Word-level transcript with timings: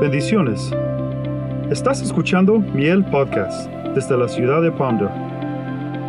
Bendiciones. 0.00 0.70
Estás 1.72 2.00
escuchando 2.02 2.60
Miel 2.60 3.04
Podcast 3.06 3.68
desde 3.96 4.16
la 4.16 4.28
ciudad 4.28 4.62
de 4.62 4.70
Ponder. 4.70 5.10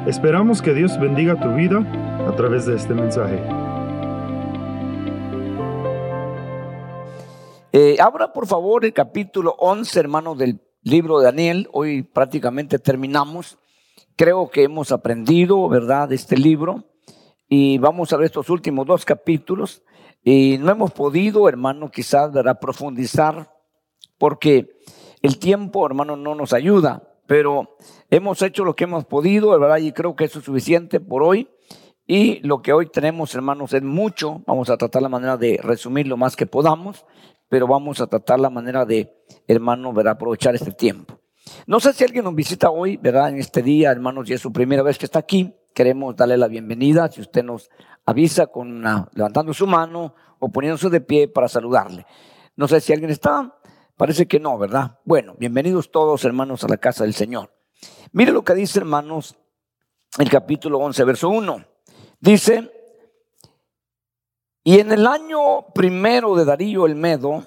Esperamos 0.06 0.62
que 0.62 0.76
Dios 0.76 1.00
bendiga 1.00 1.40
tu 1.40 1.52
vida 1.56 1.80
a 2.28 2.36
través 2.36 2.68
de 2.68 2.76
este 2.76 2.94
mensaje. 2.94 3.42
Eh, 7.72 7.98
abra 8.00 8.32
por 8.32 8.46
favor 8.46 8.86
el 8.86 8.94
capítulo 8.94 9.56
11, 9.58 10.00
hermano, 10.00 10.36
del 10.36 10.62
libro 10.84 11.18
de 11.18 11.26
Daniel. 11.26 11.68
Hoy 11.74 12.04
prácticamente 12.04 12.78
terminamos. 12.78 13.58
Creo 14.16 14.52
que 14.52 14.66
hemos 14.66 14.92
aprendido, 14.92 15.68
¿verdad?, 15.68 16.10
de 16.10 16.16
este 16.16 16.38
libro. 16.38 16.84
Y 17.48 17.80
vamos 17.80 18.14
a 18.14 18.18
ver 18.18 18.28
estos 18.28 18.52
últimos 18.52 18.86
dos 18.86 19.04
capítulos. 19.04 19.82
Y 20.24 20.60
no 20.60 20.70
hemos 20.70 20.92
podido, 20.92 21.50
hermano, 21.50 21.90
quizás, 21.90 22.32
¿verdad?, 22.32 22.60
profundizar 22.60 23.59
porque 24.20 24.80
el 25.24 25.40
tiempo, 25.40 25.86
hermano, 25.86 26.16
no 26.16 26.36
nos 26.36 26.54
ayuda, 26.54 27.02
pero 27.26 27.78
hemos 28.12 28.42
hecho 28.44 28.64
lo 28.64 28.76
que 28.76 28.84
hemos 28.84 29.06
podido, 29.06 29.58
¿verdad? 29.60 29.78
Y 29.78 29.92
creo 29.92 30.16
que 30.16 30.26
eso 30.26 30.40
es 30.40 30.46
suficiente 30.46 31.00
por 31.00 31.24
hoy. 31.24 31.50
Y 32.06 32.40
lo 32.40 32.62
que 32.62 32.74
hoy 32.74 32.88
tenemos, 32.88 33.34
hermanos, 33.36 33.74
es 33.74 33.84
mucho. 33.84 34.42
Vamos 34.48 34.70
a 34.70 34.78
tratar 34.78 35.02
la 35.02 35.10
manera 35.10 35.38
de 35.38 35.60
resumir 35.62 36.08
lo 36.08 36.18
más 36.18 36.36
que 36.36 36.48
podamos, 36.48 37.06
pero 37.50 37.68
vamos 37.68 38.02
a 38.02 38.08
tratar 38.08 38.40
la 38.40 38.50
manera 38.50 38.86
de, 38.86 39.16
hermano, 39.48 39.94
¿verdad? 39.94 40.14
aprovechar 40.14 40.56
este 40.56 40.72
tiempo. 40.72 41.20
No 41.68 41.80
sé 41.80 41.94
si 41.94 42.04
alguien 42.04 42.24
nos 42.24 42.36
visita 42.36 42.72
hoy, 42.72 42.98
¿verdad? 42.98 43.30
En 43.30 43.38
este 43.38 43.62
día, 43.62 43.92
hermanos, 43.92 44.30
y 44.30 44.34
es 44.34 44.42
su 44.42 44.52
primera 44.52 44.82
vez 44.82 44.98
que 44.98 45.06
está 45.06 45.20
aquí. 45.20 45.54
Queremos 45.74 46.16
darle 46.16 46.38
la 46.38 46.48
bienvenida. 46.48 47.12
Si 47.12 47.22
usted 47.22 47.44
nos 47.44 47.70
avisa 48.06 48.48
con 48.48 48.84
levantando 49.14 49.54
su 49.54 49.68
mano 49.68 50.16
o 50.40 50.50
poniéndose 50.50 50.90
de 50.90 51.02
pie 51.02 51.28
para 51.28 51.48
saludarle. 51.48 52.06
No 52.56 52.68
sé 52.68 52.82
si 52.82 52.92
alguien 52.92 53.12
está. 53.12 53.59
Parece 54.00 54.30
que 54.30 54.40
no, 54.40 54.58
¿verdad? 54.58 54.98
Bueno, 55.04 55.36
bienvenidos 55.38 55.92
todos 55.92 56.24
hermanos 56.24 56.64
a 56.64 56.70
la 56.70 56.78
casa 56.78 57.04
del 57.04 57.14
Señor. 57.14 57.54
Mire 58.14 58.32
lo 58.32 58.46
que 58.46 58.56
dice 58.56 58.80
hermanos 58.80 59.36
el 60.18 60.30
capítulo 60.30 60.78
11, 60.80 61.04
verso 61.04 61.28
1. 61.28 61.66
Dice, 62.22 62.72
y 64.64 64.80
en 64.80 64.94
el 64.94 65.06
año 65.06 65.74
primero 65.76 66.34
de 66.38 66.46
Darío 66.46 66.86
el 66.86 66.96
Medo, 66.96 67.44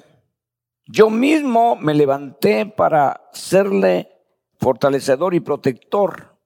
yo 0.85 1.09
mismo 1.09 1.75
me 1.75 1.95
levanté 1.95 2.67
para 2.67 3.31
serle 3.33 4.13
fortalecedor 4.59 5.33
y 5.33 5.41
protector. 5.41 6.39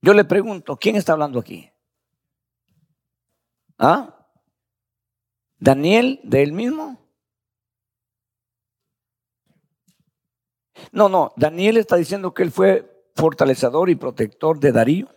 Yo 0.00 0.14
le 0.14 0.24
pregunto, 0.24 0.78
¿quién 0.78 0.96
está 0.96 1.12
hablando 1.12 1.40
aquí? 1.40 1.70
¿Ah? 3.76 4.26
¿Daniel 5.58 6.20
de 6.24 6.42
él 6.42 6.54
mismo? 6.54 6.99
No, 10.92 11.08
no, 11.08 11.32
Daniel 11.36 11.76
está 11.76 11.96
diciendo 11.96 12.34
que 12.34 12.42
él 12.42 12.50
fue 12.50 13.08
fortalecedor 13.14 13.90
y 13.90 13.94
protector 13.96 14.58
de 14.58 14.72
Darío. 14.72 15.08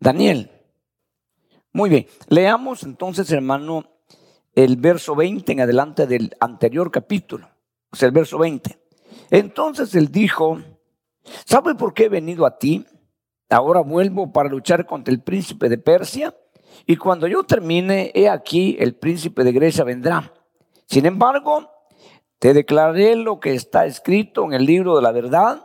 Daniel. 0.00 0.50
Muy 1.72 1.88
bien, 1.88 2.06
leamos 2.28 2.82
entonces, 2.82 3.30
hermano, 3.30 3.84
el 4.54 4.76
verso 4.76 5.14
20 5.14 5.52
en 5.52 5.60
adelante 5.60 6.06
del 6.06 6.36
anterior 6.40 6.90
capítulo, 6.90 7.48
o 7.90 7.96
sea, 7.96 8.08
el 8.08 8.12
verso 8.12 8.38
20. 8.38 8.78
Entonces 9.30 9.94
él 9.94 10.12
dijo, 10.12 10.60
¿sabe 11.46 11.74
por 11.74 11.94
qué 11.94 12.04
he 12.04 12.08
venido 12.10 12.44
a 12.44 12.58
ti? 12.58 12.84
Ahora 13.48 13.80
vuelvo 13.80 14.32
para 14.32 14.50
luchar 14.50 14.84
contra 14.84 15.14
el 15.14 15.22
príncipe 15.22 15.68
de 15.70 15.78
Persia, 15.78 16.34
y 16.86 16.96
cuando 16.96 17.26
yo 17.26 17.44
termine, 17.44 18.10
he 18.14 18.28
aquí, 18.28 18.76
el 18.78 18.94
príncipe 18.94 19.44
de 19.44 19.52
Grecia 19.52 19.84
vendrá. 19.84 20.32
Sin 20.86 21.06
embargo, 21.06 21.70
te 22.42 22.54
declaré 22.54 23.14
lo 23.14 23.38
que 23.38 23.54
está 23.54 23.86
escrito 23.86 24.44
en 24.44 24.52
el 24.52 24.66
libro 24.66 24.96
de 24.96 25.02
la 25.02 25.12
verdad, 25.12 25.64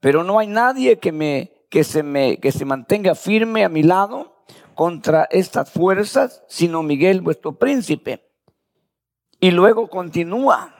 pero 0.00 0.22
no 0.22 0.38
hay 0.38 0.48
nadie 0.48 0.98
que, 0.98 1.12
me, 1.12 1.50
que, 1.70 1.82
se, 1.82 2.02
me, 2.02 2.36
que 2.36 2.52
se 2.52 2.66
mantenga 2.66 3.14
firme 3.14 3.64
a 3.64 3.70
mi 3.70 3.82
lado 3.82 4.36
contra 4.74 5.26
estas 5.30 5.70
fuerzas, 5.70 6.44
sino 6.46 6.82
Miguel, 6.82 7.22
vuestro 7.22 7.58
príncipe. 7.58 8.30
Y 9.40 9.50
luego 9.50 9.88
continúa. 9.88 10.74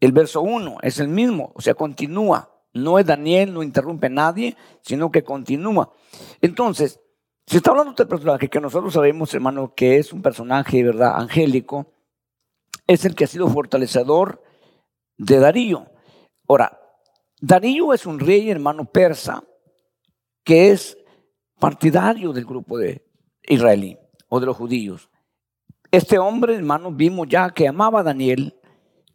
El 0.00 0.12
verso 0.12 0.42
1 0.42 0.76
es 0.82 0.98
el 0.98 1.08
mismo, 1.08 1.52
o 1.54 1.62
sea, 1.62 1.72
continúa. 1.72 2.50
No 2.74 2.98
es 2.98 3.06
Daniel, 3.06 3.54
no 3.54 3.62
interrumpe 3.62 4.08
a 4.08 4.10
nadie, 4.10 4.54
sino 4.82 5.10
que 5.10 5.24
continúa. 5.24 5.90
Entonces, 6.42 7.00
si 7.46 7.56
está 7.56 7.70
hablando 7.70 7.92
de 7.92 8.02
este 8.02 8.04
personaje 8.04 8.50
que 8.50 8.60
nosotros 8.60 8.92
sabemos, 8.92 9.32
hermano, 9.32 9.72
que 9.74 9.96
es 9.96 10.12
un 10.12 10.20
personaje, 10.20 10.84
¿verdad?, 10.84 11.14
angélico, 11.16 11.86
es 12.92 13.04
el 13.04 13.14
que 13.14 13.24
ha 13.24 13.28
sido 13.28 13.48
fortalecedor 13.48 14.42
de 15.16 15.38
Darío. 15.38 15.86
Ahora, 16.48 16.78
Darío 17.40 17.92
es 17.92 18.06
un 18.06 18.20
rey 18.20 18.50
hermano 18.50 18.84
persa 18.84 19.44
que 20.44 20.70
es 20.70 20.96
partidario 21.58 22.32
del 22.32 22.44
grupo 22.44 22.78
de 22.78 23.04
israelí 23.42 23.98
o 24.28 24.40
de 24.40 24.46
los 24.46 24.56
judíos. 24.56 25.10
Este 25.90 26.18
hombre, 26.18 26.54
hermano, 26.54 26.90
vimos 26.90 27.28
ya 27.28 27.50
que 27.50 27.68
amaba 27.68 28.00
a 28.00 28.02
Daniel, 28.02 28.58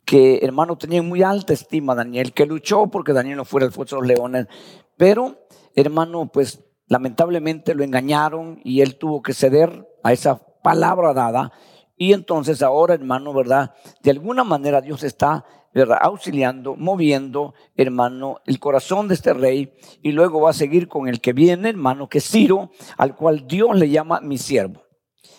que 0.06 0.40
hermano 0.44 0.78
tenía 0.78 1.02
muy 1.02 1.24
alta 1.24 1.54
estima 1.54 1.94
a 1.94 1.98
Daniel, 1.98 2.34
que 2.34 2.46
luchó 2.46 2.88
porque 2.88 3.14
Daniel 3.14 3.38
no 3.38 3.46
fuera 3.46 3.66
el 3.66 3.72
fuerza 3.72 3.96
de 3.96 4.02
los 4.02 4.08
leones, 4.08 4.48
pero 4.96 5.48
hermano, 5.76 6.32
pues 6.32 6.64
lamentablemente 6.88 7.76
lo 7.76 7.84
engañaron 7.84 8.60
y 8.64 8.82
él 8.82 8.98
tuvo 8.98 9.22
que 9.22 9.34
ceder 9.34 9.88
a 10.04 10.14
esa 10.14 10.38
palabra 10.62 11.14
dada 11.14 11.52
y 11.98 12.14
entonces 12.14 12.62
ahora, 12.62 12.94
hermano, 12.94 13.34
¿verdad? 13.34 13.74
De 14.04 14.12
alguna 14.12 14.44
manera 14.44 14.82
Dios 14.82 15.04
está, 15.04 15.46
¿verdad? 15.74 15.98
Auxiliando, 16.02 16.76
moviendo, 16.76 17.56
hermano, 17.76 18.38
el 18.46 18.60
corazón 18.60 19.08
de 19.08 19.16
este 19.16 19.34
rey. 19.34 19.74
Y 20.04 20.12
luego 20.12 20.42
va 20.42 20.52
a 20.52 20.54
seguir 20.54 20.88
con 20.88 21.08
el 21.08 21.20
que 21.20 21.34
viene, 21.34 21.70
hermano, 21.70 22.08
que 22.08 22.20
es 22.20 22.30
Ciro, 22.30 22.70
al 22.98 23.16
cual 23.16 23.48
Dios 23.48 23.76
le 23.76 23.90
llama 23.90 24.22
mi 24.22 24.38
siervo. 24.38 24.84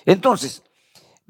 Entonces, 0.05 0.65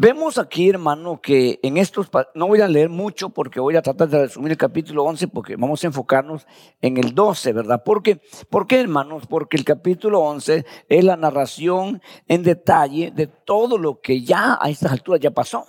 Vemos 0.00 0.38
aquí, 0.38 0.70
hermano, 0.70 1.20
que 1.20 1.58
en 1.60 1.76
estos, 1.76 2.08
no 2.36 2.46
voy 2.46 2.60
a 2.60 2.68
leer 2.68 2.88
mucho 2.88 3.30
porque 3.30 3.58
voy 3.58 3.74
a 3.74 3.82
tratar 3.82 4.08
de 4.08 4.26
resumir 4.26 4.52
el 4.52 4.56
capítulo 4.56 5.02
11 5.02 5.26
porque 5.26 5.56
vamos 5.56 5.82
a 5.82 5.88
enfocarnos 5.88 6.46
en 6.80 6.98
el 6.98 7.16
12, 7.16 7.52
¿verdad? 7.52 7.82
Porque, 7.84 8.20
¿Por 8.48 8.68
qué, 8.68 8.80
hermanos? 8.80 9.26
Porque 9.26 9.56
el 9.56 9.64
capítulo 9.64 10.20
11 10.20 10.64
es 10.88 11.04
la 11.04 11.16
narración 11.16 12.00
en 12.28 12.44
detalle 12.44 13.10
de 13.10 13.26
todo 13.26 13.76
lo 13.76 14.00
que 14.00 14.22
ya 14.22 14.56
a 14.60 14.70
estas 14.70 14.92
alturas 14.92 15.20
ya 15.20 15.32
pasó, 15.32 15.66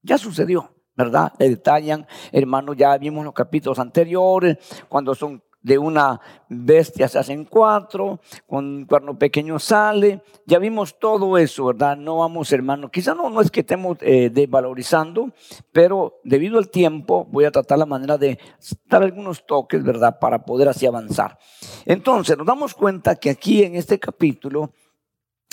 ya 0.00 0.16
sucedió. 0.16 0.70
¿verdad? 0.94 1.32
Le 1.38 1.48
detallan, 1.48 2.06
hermano, 2.30 2.74
ya 2.74 2.96
vimos 2.98 3.24
los 3.24 3.34
capítulos 3.34 3.78
anteriores, 3.80 4.58
cuando 4.88 5.14
son 5.14 5.42
de 5.62 5.78
una 5.78 6.20
bestia 6.48 7.08
se 7.08 7.18
hacen 7.18 7.44
cuatro, 7.44 8.20
con 8.46 8.64
un 8.64 8.84
cuerno 8.84 9.18
pequeño 9.18 9.58
sale. 9.58 10.22
Ya 10.46 10.58
vimos 10.58 10.98
todo 10.98 11.38
eso, 11.38 11.66
¿verdad? 11.66 11.96
No 11.96 12.18
vamos, 12.18 12.52
hermano. 12.52 12.90
Quizá 12.90 13.14
no, 13.14 13.30
no 13.30 13.40
es 13.40 13.50
que 13.50 13.60
estemos 13.60 13.96
eh, 14.00 14.30
desvalorizando, 14.30 15.32
pero 15.72 16.20
debido 16.24 16.58
al 16.58 16.68
tiempo 16.68 17.26
voy 17.30 17.44
a 17.44 17.50
tratar 17.50 17.78
la 17.78 17.86
manera 17.86 18.18
de 18.18 18.38
dar 18.86 19.02
algunos 19.02 19.46
toques, 19.46 19.82
¿verdad? 19.82 20.18
Para 20.18 20.44
poder 20.44 20.68
así 20.68 20.86
avanzar. 20.86 21.38
Entonces, 21.86 22.36
nos 22.36 22.46
damos 22.46 22.74
cuenta 22.74 23.16
que 23.16 23.30
aquí 23.30 23.62
en 23.62 23.76
este 23.76 23.98
capítulo 23.98 24.72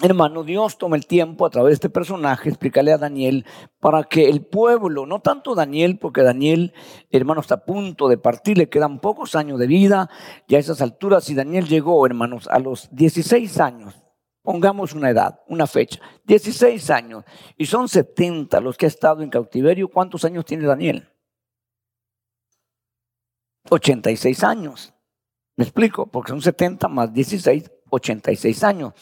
Hermano, 0.02 0.46
Dios 0.46 0.78
toma 0.78 0.96
el 0.96 1.06
tiempo 1.06 1.46
a 1.46 1.50
través 1.50 1.72
de 1.72 1.74
este 1.74 1.90
personaje, 1.90 2.48
explicarle 2.48 2.94
a 2.94 2.98
Daniel, 2.98 3.46
para 3.82 4.04
que 4.06 4.30
el 4.30 4.46
pueblo, 4.46 5.06
no 5.06 5.20
tanto 5.20 5.56
Daniel, 5.56 6.00
porque 6.00 6.22
Daniel, 6.22 6.74
hermano, 7.12 7.42
está 7.42 7.56
a 7.56 7.66
punto 7.66 8.08
de 8.08 8.18
partir, 8.18 8.58
le 8.58 8.70
quedan 8.70 9.00
pocos 9.00 9.36
años 9.36 9.60
de 9.60 9.68
vida, 9.68 10.10
ya 10.48 10.58
a 10.58 10.62
esas 10.62 10.82
alturas, 10.82 11.26
si 11.26 11.36
Daniel 11.36 11.68
llegó, 11.68 12.06
hermanos, 12.06 12.48
a 12.48 12.60
los 12.60 12.88
16 12.96 13.60
años, 13.60 13.94
pongamos 14.42 14.94
una 14.94 15.10
edad, 15.10 15.42
una 15.50 15.68
fecha, 15.68 16.00
16 16.24 16.90
años, 16.92 17.26
y 17.58 17.66
son 17.66 17.90
70 17.90 18.62
los 18.62 18.78
que 18.78 18.86
ha 18.86 18.90
estado 18.90 19.22
en 19.22 19.30
cautiverio, 19.30 19.90
¿cuántos 19.90 20.24
años 20.24 20.46
tiene 20.46 20.66
Daniel? 20.66 21.10
86 23.70 24.44
años. 24.46 24.94
¿Me 25.58 25.66
explico? 25.66 26.08
Porque 26.08 26.30
son 26.30 26.42
70 26.42 26.88
más 26.88 27.14
16, 27.14 27.70
86 27.90 28.64
años. 28.64 28.94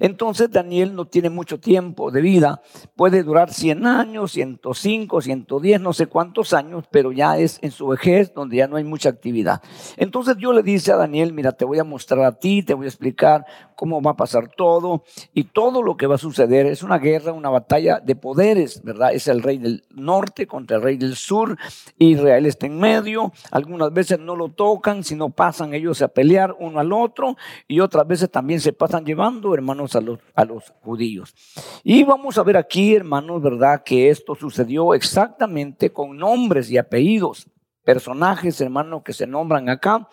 Entonces 0.00 0.50
Daniel 0.50 0.94
no 0.94 1.06
tiene 1.06 1.30
mucho 1.30 1.58
tiempo 1.58 2.10
de 2.10 2.20
vida, 2.20 2.62
puede 2.94 3.22
durar 3.22 3.52
100 3.52 3.86
años, 3.86 4.32
105, 4.32 5.20
110, 5.20 5.80
no 5.80 5.92
sé 5.92 6.06
cuántos 6.06 6.52
años, 6.52 6.84
pero 6.90 7.12
ya 7.12 7.38
es 7.38 7.58
en 7.62 7.70
su 7.70 7.86
vejez 7.88 8.32
donde 8.34 8.56
ya 8.56 8.68
no 8.68 8.76
hay 8.76 8.84
mucha 8.84 9.08
actividad. 9.08 9.62
Entonces 9.96 10.36
Dios 10.36 10.54
le 10.54 10.62
dice 10.62 10.92
a 10.92 10.96
Daniel, 10.96 11.32
mira, 11.32 11.52
te 11.52 11.64
voy 11.64 11.78
a 11.78 11.84
mostrar 11.84 12.24
a 12.24 12.32
ti, 12.32 12.62
te 12.62 12.74
voy 12.74 12.86
a 12.86 12.88
explicar 12.88 13.44
cómo 13.74 14.00
va 14.00 14.12
a 14.12 14.16
pasar 14.16 14.48
todo 14.48 15.04
y 15.34 15.44
todo 15.44 15.82
lo 15.82 15.96
que 15.96 16.06
va 16.06 16.16
a 16.16 16.18
suceder. 16.18 16.66
Es 16.66 16.82
una 16.82 16.98
guerra, 16.98 17.32
una 17.32 17.50
batalla 17.50 18.00
de 18.00 18.16
poderes, 18.16 18.82
¿verdad? 18.82 19.12
Es 19.12 19.28
el 19.28 19.42
rey 19.42 19.58
del 19.58 19.84
norte 19.90 20.46
contra 20.46 20.78
el 20.78 20.82
rey 20.82 20.96
del 20.96 21.14
sur. 21.14 21.56
Israel 21.98 22.46
está 22.46 22.66
en 22.66 22.78
medio. 22.78 23.32
Algunas 23.50 23.92
veces 23.92 24.18
no 24.18 24.34
lo 24.34 24.48
tocan, 24.48 25.04
sino 25.04 25.30
pasan 25.30 25.74
ellos 25.74 26.02
a 26.02 26.08
pelear 26.08 26.56
uno 26.58 26.80
al 26.80 26.92
otro 26.92 27.36
y 27.68 27.80
otras 27.80 28.06
veces 28.06 28.30
también 28.36 28.60
se 28.60 28.74
pasan 28.74 29.06
llevando, 29.06 29.54
hermanos, 29.54 29.96
a 29.96 30.02
los, 30.02 30.18
a 30.34 30.44
los 30.44 30.70
judíos. 30.82 31.34
Y 31.82 32.04
vamos 32.04 32.36
a 32.36 32.42
ver 32.42 32.58
aquí, 32.58 32.94
hermanos, 32.94 33.40
¿verdad? 33.40 33.82
Que 33.82 34.10
esto 34.10 34.34
sucedió 34.34 34.92
exactamente 34.92 35.90
con 35.90 36.18
nombres 36.18 36.70
y 36.70 36.76
apellidos 36.76 37.46
personajes, 37.86 38.60
hermanos, 38.60 39.04
que 39.04 39.12
se 39.12 39.28
nombran 39.28 39.68
acá, 39.68 40.08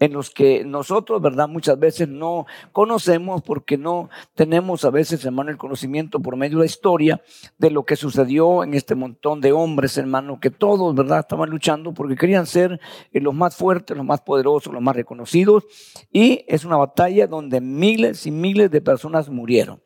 en 0.00 0.14
los 0.14 0.30
que 0.30 0.64
nosotros, 0.64 1.20
¿verdad? 1.20 1.46
Muchas 1.46 1.78
veces 1.78 2.08
no 2.08 2.46
conocemos 2.72 3.42
porque 3.42 3.76
no 3.76 4.08
tenemos 4.34 4.86
a 4.86 4.90
veces, 4.90 5.22
hermano, 5.26 5.50
el 5.50 5.58
conocimiento 5.58 6.20
por 6.20 6.36
medio 6.36 6.56
de 6.56 6.62
la 6.62 6.66
historia 6.66 7.22
de 7.58 7.70
lo 7.70 7.84
que 7.84 7.96
sucedió 7.96 8.64
en 8.64 8.72
este 8.72 8.94
montón 8.94 9.42
de 9.42 9.52
hombres, 9.52 9.98
hermano, 9.98 10.40
que 10.40 10.50
todos, 10.50 10.94
¿verdad? 10.94 11.20
Estaban 11.20 11.50
luchando 11.50 11.92
porque 11.92 12.16
querían 12.16 12.46
ser 12.46 12.80
eh, 13.12 13.20
los 13.20 13.34
más 13.34 13.54
fuertes, 13.54 13.94
los 13.94 14.06
más 14.06 14.22
poderosos, 14.22 14.72
los 14.72 14.82
más 14.82 14.96
reconocidos. 14.96 15.64
Y 16.10 16.46
es 16.48 16.64
una 16.64 16.78
batalla 16.78 17.26
donde 17.26 17.60
miles 17.60 18.26
y 18.26 18.30
miles 18.30 18.70
de 18.70 18.80
personas 18.80 19.28
murieron. 19.28 19.82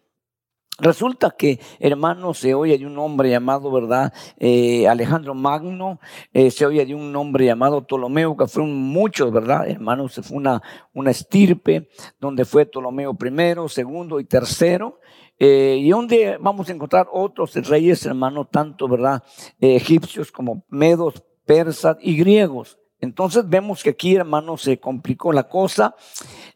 Resulta 0.83 1.31
que, 1.31 1.61
hermano, 1.79 2.35
se 2.35 2.55
oye 2.55 2.77
de 2.77 2.85
un 2.85 2.99
hombre 2.99 3.31
llamado, 3.31 3.71
¿verdad? 3.71 4.13
Eh, 4.37 4.89
Alejandro 4.89 5.33
Magno, 5.33 6.01
eh, 6.33 6.51
se 6.51 6.67
oye 6.67 6.85
de 6.85 6.93
un 6.93 7.15
hombre 7.15 7.47
llamado 7.47 7.87
Ptolomeo, 7.87 8.37
que 8.37 8.49
fueron 8.49 8.75
muchos, 8.75 9.31
¿verdad? 9.31 9.69
Hermano, 9.69 10.09
se 10.09 10.23
fue 10.23 10.39
una, 10.39 10.61
una 10.93 11.13
estirpe 11.13 11.89
donde 12.19 12.45
fue 12.45 12.67
Ptolomeo 12.67 13.15
primero, 13.15 13.69
segundo 13.69 14.19
y 14.19 14.25
tercero. 14.25 14.99
Eh, 15.39 15.79
y 15.81 15.91
donde 15.91 16.37
vamos 16.41 16.69
a 16.69 16.73
encontrar 16.73 17.07
otros 17.13 17.55
reyes, 17.69 18.05
hermano, 18.05 18.45
tanto, 18.45 18.89
¿verdad? 18.89 19.23
egipcios 19.61 20.33
como 20.33 20.65
medos, 20.69 21.23
persas 21.47 21.97
y 22.01 22.17
griegos. 22.17 22.77
Entonces 23.03 23.49
vemos 23.49 23.83
que 23.83 23.91
aquí, 23.91 24.15
hermano, 24.15 24.57
se 24.57 24.79
complicó 24.79 25.33
la 25.33 25.49
cosa. 25.49 25.95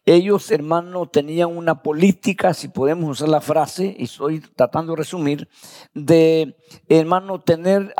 Ellos, 0.09 0.49
hermano, 0.51 1.05
tenían 1.05 1.57
una 1.57 1.83
política, 1.83 2.53
si 2.53 2.69
podemos 2.69 3.09
usar 3.09 3.27
la 3.27 3.41
frase, 3.41 3.93
y 3.99 4.05
estoy 4.05 4.39
tratando 4.39 4.93
de 4.93 4.99
resumir, 4.99 5.49
de, 5.93 6.55
hermano, 6.87 7.41
tener 7.41 7.93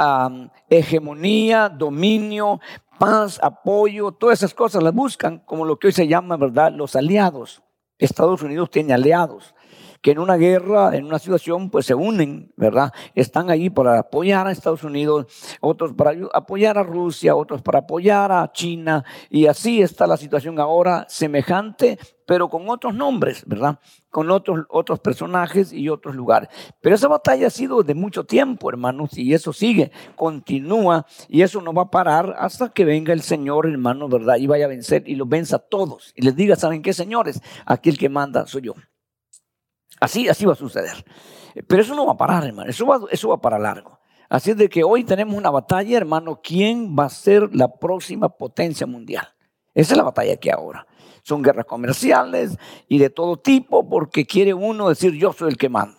hegemonía, 0.69 1.68
dominio, 1.68 2.62
paz, 2.98 3.42
apoyo, 3.44 4.13
todas 4.13 4.39
esas 4.39 4.54
cosas 4.54 4.81
las 4.83 4.94
buscan 4.94 5.39
como 5.39 5.65
lo 5.65 5.77
que 5.77 5.88
hoy 5.88 5.94
se 5.94 6.07
llama, 6.07 6.38
¿verdad?, 6.38 6.71
los 6.71 6.95
aliados. 6.95 7.62
Estados 7.98 8.42
Unidos 8.42 8.71
tiene 8.71 8.94
aliados 8.94 9.54
que 10.01 10.11
en 10.11 10.19
una 10.19 10.35
guerra, 10.35 10.95
en 10.95 11.05
una 11.05 11.19
situación, 11.19 11.69
pues 11.69 11.85
se 11.85 11.95
unen, 11.95 12.51
¿verdad? 12.55 12.91
Están 13.15 13.49
ahí 13.49 13.69
para 13.69 13.99
apoyar 13.99 14.47
a 14.47 14.51
Estados 14.51 14.83
Unidos, 14.83 15.25
otros 15.61 15.94
para 15.94 16.13
apoyar 16.33 16.77
a 16.77 16.83
Rusia, 16.83 17.35
otros 17.35 17.61
para 17.61 17.79
apoyar 17.79 18.31
a 18.31 18.51
China, 18.51 19.03
y 19.29 19.47
así 19.47 19.81
está 19.81 20.07
la 20.07 20.17
situación 20.17 20.59
ahora, 20.59 21.05
semejante, 21.09 21.97
pero 22.25 22.49
con 22.49 22.69
otros 22.69 22.94
nombres, 22.94 23.44
¿verdad? 23.47 23.79
Con 24.09 24.29
otros, 24.29 24.65
otros 24.69 24.99
personajes 24.99 25.71
y 25.71 25.88
otros 25.88 26.13
lugares. 26.13 26.49
Pero 26.81 26.95
esa 26.95 27.07
batalla 27.07 27.47
ha 27.47 27.49
sido 27.49 27.83
de 27.83 27.95
mucho 27.95 28.25
tiempo, 28.25 28.69
hermanos, 28.69 29.17
y 29.17 29.33
eso 29.33 29.53
sigue, 29.53 29.91
continúa, 30.15 31.05
y 31.29 31.41
eso 31.41 31.61
no 31.61 31.73
va 31.73 31.83
a 31.83 31.89
parar 31.89 32.35
hasta 32.38 32.69
que 32.69 32.83
venga 32.83 33.13
el 33.13 33.21
Señor, 33.21 33.65
hermano, 33.65 34.09
¿verdad? 34.09 34.35
Y 34.38 34.47
vaya 34.47 34.65
a 34.65 34.69
vencer 34.69 35.03
y 35.07 35.15
los 35.15 35.29
venza 35.29 35.55
a 35.55 35.59
todos. 35.59 36.11
Y 36.15 36.23
les 36.23 36.35
diga, 36.35 36.55
¿saben 36.57 36.81
qué, 36.81 36.94
señores? 36.94 37.41
Aquí 37.65 37.89
el 37.89 37.97
que 37.97 38.09
manda 38.09 38.45
soy 38.45 38.63
yo. 38.63 38.73
Así, 39.99 40.27
así 40.29 40.45
va 40.45 40.53
a 40.53 40.55
suceder. 40.55 41.05
Pero 41.67 41.81
eso 41.81 41.95
no 41.95 42.05
va 42.05 42.13
a 42.13 42.17
parar, 42.17 42.45
hermano. 42.45 42.69
Eso 42.69 42.85
va, 42.85 42.99
eso 43.09 43.29
va 43.29 43.41
para 43.41 43.57
largo. 43.57 43.99
Así 44.29 44.51
es 44.51 44.57
de 44.57 44.69
que 44.69 44.83
hoy 44.83 45.03
tenemos 45.03 45.35
una 45.35 45.49
batalla, 45.49 45.97
hermano. 45.97 46.41
¿Quién 46.44 46.95
va 46.97 47.05
a 47.05 47.09
ser 47.09 47.55
la 47.55 47.73
próxima 47.73 48.29
potencia 48.29 48.85
mundial? 48.85 49.27
Esa 49.73 49.94
es 49.94 49.97
la 49.97 50.03
batalla 50.03 50.35
que 50.38 50.51
ahora. 50.51 50.85
Son 51.23 51.41
guerras 51.41 51.65
comerciales 51.65 52.57
y 52.88 52.99
de 52.99 53.09
todo 53.09 53.38
tipo 53.38 53.88
porque 53.88 54.25
quiere 54.25 54.53
uno 54.53 54.89
decir 54.89 55.13
yo 55.13 55.33
soy 55.33 55.49
el 55.49 55.57
que 55.57 55.69
manda. 55.69 55.96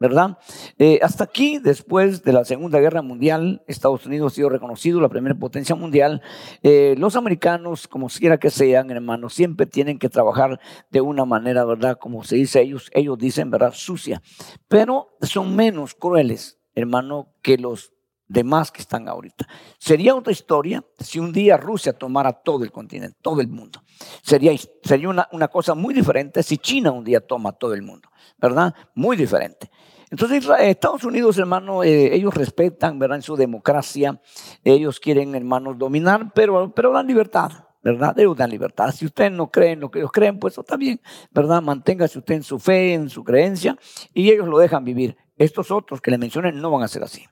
¿Verdad? 0.00 0.38
Eh, 0.78 0.98
hasta 1.02 1.24
aquí, 1.24 1.58
después 1.58 2.24
de 2.24 2.32
la 2.32 2.44
Segunda 2.46 2.80
Guerra 2.80 3.02
Mundial, 3.02 3.62
Estados 3.68 4.06
Unidos 4.06 4.32
ha 4.32 4.34
sido 4.34 4.48
reconocido 4.48 4.98
la 5.00 5.10
primera 5.10 5.34
potencia 5.34 5.74
mundial. 5.74 6.22
Eh, 6.62 6.94
los 6.98 7.16
americanos, 7.16 7.86
como 7.86 8.08
quiera 8.08 8.38
que 8.38 8.48
sean, 8.48 8.90
hermanos, 8.90 9.34
siempre 9.34 9.66
tienen 9.66 9.98
que 9.98 10.08
trabajar 10.08 10.58
de 10.90 11.02
una 11.02 11.26
manera, 11.26 11.66
¿verdad? 11.66 11.98
Como 11.98 12.24
se 12.24 12.36
dice 12.36 12.62
ellos, 12.62 12.90
ellos 12.94 13.18
dicen, 13.18 13.50
¿verdad? 13.50 13.72
Sucia. 13.74 14.22
Pero 14.68 15.16
son 15.20 15.54
menos 15.54 15.94
crueles, 15.94 16.58
hermano, 16.74 17.34
que 17.42 17.58
los 17.58 17.92
demás 18.30 18.70
que 18.70 18.80
están 18.80 19.08
ahorita. 19.08 19.46
Sería 19.78 20.14
otra 20.14 20.32
historia 20.32 20.84
si 20.98 21.18
un 21.18 21.32
día 21.32 21.56
Rusia 21.56 21.92
tomara 21.92 22.32
todo 22.32 22.64
el 22.64 22.70
continente, 22.70 23.18
todo 23.20 23.40
el 23.40 23.48
mundo. 23.48 23.82
Sería, 24.22 24.52
sería 24.82 25.08
una, 25.08 25.28
una 25.32 25.48
cosa 25.48 25.74
muy 25.74 25.92
diferente 25.92 26.42
si 26.42 26.56
China 26.56 26.92
un 26.92 27.04
día 27.04 27.20
toma 27.20 27.52
todo 27.52 27.74
el 27.74 27.82
mundo, 27.82 28.08
¿verdad? 28.38 28.72
Muy 28.94 29.16
diferente. 29.16 29.70
Entonces, 30.10 30.48
Estados 30.60 31.04
Unidos, 31.04 31.38
hermano, 31.38 31.84
eh, 31.84 32.14
ellos 32.14 32.34
respetan, 32.34 32.98
¿verdad? 32.98 33.18
En 33.18 33.22
su 33.22 33.36
democracia, 33.36 34.20
ellos 34.64 34.98
quieren, 34.98 35.34
hermanos, 35.34 35.78
dominar, 35.78 36.32
pero, 36.34 36.72
pero 36.74 36.92
dan 36.92 37.06
libertad, 37.06 37.50
¿verdad? 37.82 38.18
Ellos 38.18 38.36
dan 38.36 38.50
libertad. 38.50 38.92
Si 38.92 39.06
usted 39.06 39.30
no 39.30 39.50
cree 39.50 39.72
en 39.72 39.80
lo 39.80 39.90
que 39.90 40.00
ellos 40.00 40.10
creen, 40.12 40.38
pues 40.38 40.58
está 40.58 40.76
bien, 40.76 41.00
¿verdad? 41.30 41.62
Manténgase 41.62 42.18
usted 42.18 42.34
en 42.34 42.42
su 42.42 42.58
fe, 42.58 42.94
en 42.94 43.08
su 43.08 43.22
creencia, 43.22 43.76
y 44.12 44.30
ellos 44.30 44.48
lo 44.48 44.58
dejan 44.58 44.84
vivir. 44.84 45.16
Estos 45.36 45.70
otros 45.70 46.00
que 46.00 46.10
le 46.10 46.18
mencionen 46.18 46.60
no 46.60 46.70
van 46.72 46.82
a 46.82 46.88
ser 46.88 47.04
así, 47.04 47.24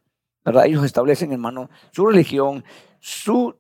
¿verdad? 0.45 0.67
Ellos 0.67 0.85
establecen, 0.85 1.33
hermano, 1.33 1.71
su 1.93 2.07
religión, 2.07 2.65
su 3.01 3.55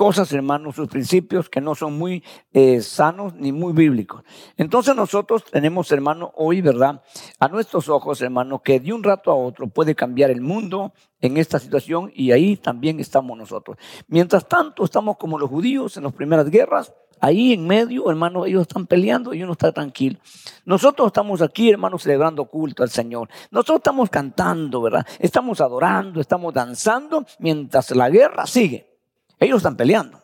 cosas, 0.00 0.32
hermanos, 0.32 0.76
sus 0.76 0.88
principios 0.88 1.50
que 1.50 1.60
no 1.60 1.74
son 1.74 1.98
muy 1.98 2.24
eh, 2.54 2.80
sanos 2.80 3.34
ni 3.34 3.52
muy 3.52 3.74
bíblicos. 3.74 4.24
Entonces 4.56 4.96
nosotros 4.96 5.44
tenemos, 5.44 5.92
hermano, 5.92 6.32
hoy, 6.36 6.62
¿verdad? 6.62 7.02
A 7.38 7.48
nuestros 7.48 7.86
ojos, 7.90 8.22
hermano, 8.22 8.62
que 8.62 8.80
de 8.80 8.94
un 8.94 9.02
rato 9.02 9.30
a 9.30 9.34
otro 9.34 9.68
puede 9.68 9.94
cambiar 9.94 10.30
el 10.30 10.40
mundo 10.40 10.94
en 11.20 11.36
esta 11.36 11.58
situación 11.58 12.10
y 12.14 12.32
ahí 12.32 12.56
también 12.56 12.98
estamos 12.98 13.36
nosotros. 13.36 13.76
Mientras 14.08 14.48
tanto, 14.48 14.84
estamos 14.84 15.18
como 15.18 15.38
los 15.38 15.50
judíos 15.50 15.98
en 15.98 16.04
las 16.04 16.14
primeras 16.14 16.48
guerras. 16.48 16.94
Ahí 17.20 17.52
en 17.52 17.66
medio, 17.66 18.10
hermano, 18.10 18.46
ellos 18.46 18.62
están 18.62 18.86
peleando 18.86 19.34
y 19.34 19.42
uno 19.42 19.52
está 19.52 19.72
tranquilo. 19.72 20.18
Nosotros 20.64 21.08
estamos 21.08 21.42
aquí, 21.42 21.70
hermano, 21.70 21.98
celebrando 21.98 22.46
culto 22.46 22.82
al 22.82 22.90
Señor. 22.90 23.28
Nosotros 23.50 23.78
estamos 23.78 24.08
cantando, 24.08 24.80
¿verdad? 24.80 25.06
Estamos 25.18 25.60
adorando, 25.60 26.20
estamos 26.20 26.54
danzando 26.54 27.26
mientras 27.38 27.90
la 27.90 28.08
guerra 28.08 28.46
sigue. 28.46 28.98
Ellos 29.38 29.58
están 29.58 29.76
peleando, 29.76 30.18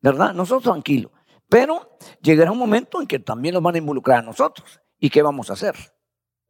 ¿verdad? 0.00 0.34
Nosotros 0.34 0.72
tranquilos. 0.72 1.10
Pero 1.48 1.96
llegará 2.20 2.52
un 2.52 2.58
momento 2.58 3.00
en 3.00 3.06
que 3.06 3.18
también 3.18 3.54
nos 3.54 3.62
van 3.62 3.74
a 3.74 3.78
involucrar 3.78 4.18
a 4.20 4.22
nosotros. 4.22 4.80
¿Y 4.98 5.10
qué 5.10 5.22
vamos 5.22 5.50
a 5.50 5.54
hacer? 5.54 5.74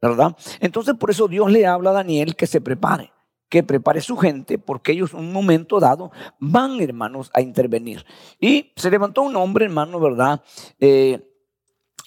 ¿Verdad? 0.01 0.35
Entonces 0.59 0.95
por 0.95 1.09
eso 1.09 1.27
Dios 1.27 1.51
le 1.51 1.65
habla 1.65 1.89
a 1.89 1.93
Daniel 1.93 2.35
que 2.35 2.45
se 2.45 2.61
prepare, 2.61 3.11
que 3.49 3.63
prepare 3.63 4.01
su 4.01 4.17
gente, 4.17 4.57
porque 4.57 4.91
ellos 4.91 5.13
en 5.13 5.19
un 5.19 5.33
momento 5.33 5.79
dado 5.79 6.11
van, 6.39 6.79
hermanos, 6.81 7.31
a 7.33 7.41
intervenir. 7.41 8.05
Y 8.39 8.73
se 8.75 8.91
levantó 8.91 9.21
un 9.21 9.35
hombre, 9.35 9.65
hermano, 9.65 9.99
¿verdad? 9.99 10.41
Eh, 10.79 11.27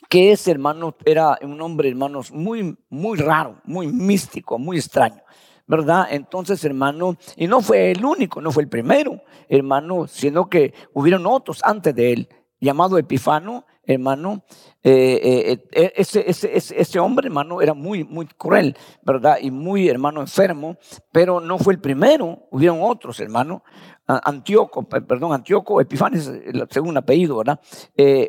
que 0.08 0.32
ese 0.32 0.50
hermano 0.50 0.96
era 1.04 1.38
un 1.42 1.60
hombre, 1.60 1.88
hermanos, 1.88 2.32
muy, 2.32 2.76
muy 2.88 3.18
raro, 3.18 3.60
muy 3.64 3.86
místico, 3.86 4.58
muy 4.58 4.76
extraño. 4.78 5.22
¿verdad? 5.70 6.08
Entonces, 6.10 6.64
hermano, 6.64 7.16
y 7.36 7.46
no 7.46 7.60
fue 7.60 7.92
el 7.92 8.04
único, 8.04 8.40
no 8.40 8.50
fue 8.50 8.64
el 8.64 8.68
primero, 8.68 9.22
hermano, 9.48 10.08
sino 10.08 10.50
que 10.50 10.74
hubieron 10.92 11.26
otros 11.26 11.60
antes 11.62 11.94
de 11.94 12.12
él, 12.12 12.28
llamado 12.58 12.98
Epifano, 12.98 13.64
hermano, 13.94 14.44
eh, 14.82 15.20
eh, 15.22 15.68
eh, 15.72 15.92
ese, 15.96 16.24
ese, 16.28 16.56
ese, 16.56 16.98
hombre, 16.98 17.26
hermano, 17.26 17.60
era 17.60 17.74
muy, 17.74 18.04
muy 18.04 18.26
cruel, 18.26 18.76
¿verdad? 19.02 19.36
Y 19.40 19.50
muy, 19.50 19.88
hermano, 19.88 20.20
enfermo, 20.20 20.76
pero 21.12 21.40
no 21.40 21.58
fue 21.58 21.74
el 21.74 21.80
primero, 21.80 22.46
hubieron 22.50 22.78
otros, 22.82 23.20
hermano. 23.20 23.62
Antíoco, 24.06 24.82
perdón, 24.88 25.32
Antíoco 25.32 25.80
Epifanes, 25.80 26.26
el 26.26 26.66
segundo 26.68 26.98
apellido, 26.98 27.36
¿verdad? 27.36 27.60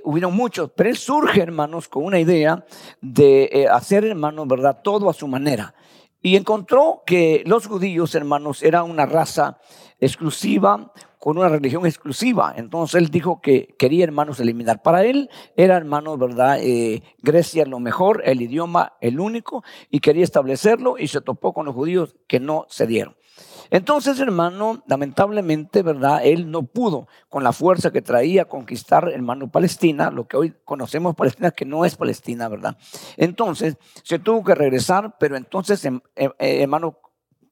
hubieron 0.04 0.36
muchos, 0.36 0.70
pero 0.76 0.92
él 0.92 0.96
surge, 0.96 1.42
hermanos, 1.42 1.88
con 1.88 2.06
una 2.06 2.20
idea 2.20 2.64
de 3.02 3.68
hacer, 3.72 4.06
hermanos, 4.06 4.48
¿verdad? 4.48 4.80
Todo 4.84 5.10
a 5.10 5.14
su 5.14 5.28
manera. 5.28 5.74
Y 6.22 6.36
encontró 6.36 7.02
que 7.04 7.42
los 7.48 7.66
judíos, 7.66 8.14
hermanos, 8.14 8.62
eran 8.62 8.88
una 8.92 9.08
raza 9.08 9.58
exclusiva, 10.02 10.92
con 11.20 11.38
una 11.38 11.50
religión 11.50 11.86
exclusiva. 11.86 12.54
Entonces 12.58 13.00
él 13.00 13.10
dijo 13.10 13.42
que 13.42 13.76
quería, 13.78 14.04
hermanos, 14.04 14.40
eliminar. 14.40 14.82
Para 14.82 15.06
él 15.06 15.30
era, 15.56 15.78
hermanos, 15.78 16.18
¿verdad? 16.18 16.58
Eh, 16.60 17.04
Grecia 17.20 17.64
lo 17.66 17.80
mejor, 17.80 18.24
el 18.26 18.42
idioma 18.42 18.94
el 19.00 19.20
único, 19.20 19.64
y 19.92 20.00
quería 20.00 20.24
establecerlo 20.24 20.98
y 20.98 21.08
se 21.08 21.22
topó 21.22 21.54
con 21.54 21.68
los 21.68 21.76
judíos 21.76 22.16
que 22.28 22.40
no 22.40 22.66
se 22.70 22.88
dieron. 22.88 23.16
Entonces, 23.70 24.20
hermano, 24.20 24.84
lamentablemente, 24.88 25.82
¿verdad? 25.84 26.22
Él 26.26 26.52
no 26.52 26.64
pudo, 26.64 27.08
con 27.30 27.44
la 27.44 27.54
fuerza 27.54 27.92
que 27.92 28.02
traía, 28.02 28.46
conquistar, 28.46 29.08
hermano, 29.10 29.50
Palestina, 29.50 30.12
lo 30.12 30.28
que 30.28 30.36
hoy 30.36 30.54
conocemos 30.66 31.16
Palestina, 31.16 31.52
que 31.52 31.64
no 31.64 31.86
es 31.86 31.96
Palestina, 31.96 32.50
¿verdad? 32.50 32.76
Entonces, 33.16 33.78
se 34.04 34.20
tuvo 34.20 34.44
que 34.44 34.56
regresar, 34.56 35.16
pero 35.20 35.38
entonces, 35.38 35.86
em, 35.86 36.02
em, 36.16 36.32
eh, 36.40 36.64
hermano, 36.64 36.98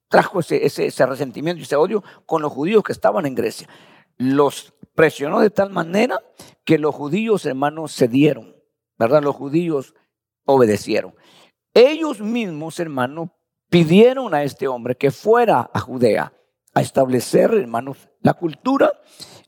trajo 0.09 0.41
ese, 0.41 0.65
ese, 0.65 1.05
resentimiento 1.05 1.59
y 1.59 1.63
ese 1.63 1.75
odio 1.75 2.03
con 2.25 2.41
los 2.41 2.51
judíos 2.51 2.83
que 2.83 2.91
estaban 2.91 3.25
en 3.25 3.35
Grecia. 3.35 3.69
Los 4.17 4.73
presionó 4.95 5.39
de 5.39 5.49
tal 5.49 5.69
manera 5.69 6.19
que 6.65 6.77
los 6.77 6.93
judíos, 6.93 7.45
hermanos, 7.45 7.95
cedieron, 7.95 8.55
¿verdad? 8.97 9.23
Los 9.23 9.35
judíos 9.35 9.93
obedecieron. 10.45 11.15
Ellos 11.73 12.19
mismos, 12.19 12.79
hermanos, 12.79 13.29
pidieron 13.69 14.33
a 14.33 14.43
este 14.43 14.67
hombre 14.67 14.95
que 14.95 15.11
fuera 15.11 15.69
a 15.73 15.79
Judea 15.79 16.33
a 16.73 16.81
establecer, 16.81 17.53
hermanos, 17.53 18.09
la 18.21 18.33
cultura, 18.33 18.91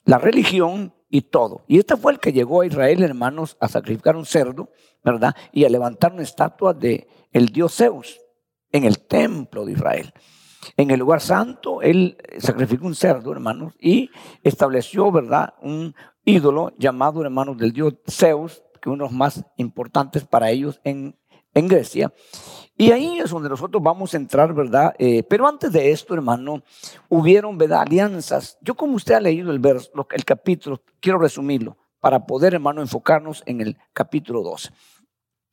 la 0.06 0.18
religión 0.18 0.94
y 1.10 1.22
todo. 1.24 1.63
Y 1.68 1.80
este 1.80 1.98
fue 1.98 2.13
el 2.13 2.20
que 2.20 2.34
llegó 2.34 2.62
a 2.62 2.65
Israel, 2.65 3.03
hermanos, 3.03 3.58
a 3.60 3.68
sacrificar 3.68 4.15
un 4.15 4.25
cerdo, 4.25 4.70
¿verdad? 5.03 5.36
Y 5.51 5.65
a 5.65 5.70
levantar 5.70 6.13
una 6.13 6.24
estatua 6.24 6.74
de 6.74 7.08
el 7.32 7.48
dios 7.48 7.75
Zeus 7.75 8.20
en 8.72 8.86
el 8.86 9.00
templo 9.00 9.65
de 9.65 9.74
Israel. 9.74 10.13
En 10.77 10.91
el 10.91 11.00
lugar 11.00 11.22
santo, 11.22 11.82
él 11.82 12.18
sacrificó 12.38 12.86
un 12.86 12.96
cerdo, 12.96 13.32
hermanos, 13.32 13.74
y 13.80 14.10
estableció, 14.44 15.12
¿verdad?, 15.12 15.53
un 15.62 15.96
ídolo 16.24 16.74
llamado, 16.77 17.22
hermanos, 17.24 17.58
del 17.58 17.72
dios 17.72 17.96
Zeus, 18.08 18.63
que 18.82 18.89
uno 18.89 19.06
de 19.06 19.10
los 19.10 19.18
más 19.18 19.44
importantes 19.58 20.25
para 20.25 20.50
ellos 20.50 20.80
en, 20.84 21.18
en 21.53 21.68
Grecia. 21.68 22.13
Y 22.77 22.91
ahí 22.91 23.20
es 23.20 23.30
donde 23.30 23.50
nosotros 23.50 23.82
vamos 23.84 24.13
a 24.13 24.18
entrar, 24.18 24.53
¿verdad? 24.53 24.96
Eh, 24.98 25.24
pero 25.24 25.48
antes 25.48 25.72
de 25.72 25.91
esto, 25.91 26.13
hermano, 26.13 26.63
hubieron, 27.10 27.58
¿verdad? 27.58 27.82
Alianzas. 27.82 28.58
Yo 28.62 28.75
como 28.75 28.96
usted 28.96 29.13
ha 29.13 29.20
leído 29.20 29.51
el, 29.51 29.60
verso, 29.60 29.91
el 30.12 30.25
capítulo, 30.25 30.82
quiero 31.00 31.20
resumirlo 31.20 31.77
para 32.00 32.25
poder, 32.25 32.56
hermano, 32.56 32.82
enfocarnos 32.82 33.44
en 33.46 33.62
el 33.62 33.77
capítulo 33.94 34.41
12. 34.41 34.72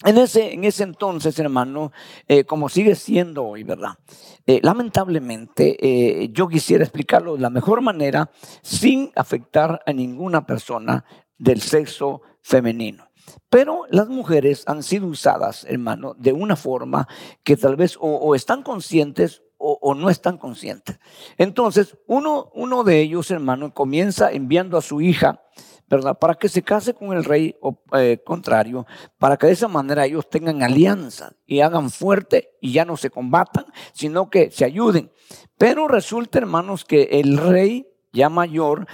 En 0.05 0.17
ese, 0.17 0.55
en 0.55 0.62
ese 0.62 0.85
entonces, 0.85 1.37
hermano, 1.40 1.90
eh, 2.28 2.45
como 2.45 2.69
sigue 2.69 2.95
siendo 2.95 3.45
hoy, 3.45 3.64
¿verdad? 3.64 3.99
Eh, 4.47 4.61
lamentablemente, 4.62 5.76
eh, 5.81 6.31
yo 6.33 6.47
quisiera 6.47 6.85
explicarlo 6.85 7.35
de 7.35 7.40
la 7.40 7.50
mejor 7.50 7.81
manera 7.81 8.31
sin 8.62 9.11
afectar 9.17 9.83
a 9.85 9.93
ninguna 9.93 10.47
persona 10.47 11.05
del 11.37 11.61
sexo 11.61 12.23
femenino. 12.43 13.09
Pero 13.50 13.87
las 13.90 14.09
mujeres 14.09 14.62
han 14.69 14.85
sido 14.85 15.09
usadas, 15.09 15.64
hermano, 15.69 16.14
de 16.17 16.33
una 16.33 16.55
forma 16.55 17.09
que 17.43 17.57
tal 17.57 17.75
vez 17.75 17.99
o, 18.00 18.37
están 18.37 18.62
conscientes 18.62 19.43
o, 19.57 19.78
o, 19.83 19.97
no 19.97 20.11
están 20.11 20.38
conscientes. 20.38 21.00
Entonces, 21.38 21.99
uno, 22.07 22.52
uno 22.55 22.85
de 22.85 23.00
ellos, 23.00 23.33
hermano, 23.33 23.75
comienza 23.75 24.31
enviando 24.31 24.78
a 24.78 24.83
su 24.83 25.00
hija 25.00 25.43
¿verdad? 25.88 26.18
Para 26.18 26.35
que 26.35 26.49
se 26.49 26.62
case 26.62 26.95
con 26.95 27.16
el 27.16 27.25
rey 27.25 27.57
eh, 27.92 28.23
contrario, 28.25 28.87
para 29.18 29.37
que 29.37 29.47
de 29.47 29.52
esa 29.52 29.68
manera 29.68 30.04
ellos 30.04 30.28
tengan 30.28 30.62
alianza 30.62 31.33
y 31.47 31.61
hagan 31.61 31.90
fuerte 31.90 32.50
y 32.61 32.73
ya 32.73 32.85
no 32.85 32.97
se 32.97 33.11
combatan, 33.11 33.64
sino 33.92 34.28
que 34.28 34.50
se 34.50 34.64
ayuden. 34.64 35.11
Pero 35.57 35.88
resulta, 35.88 36.38
hermanos, 36.38 36.85
que 36.85 37.04
el 37.04 37.38
rey 37.38 37.88
ya 38.12 38.28
mayor 38.28 38.87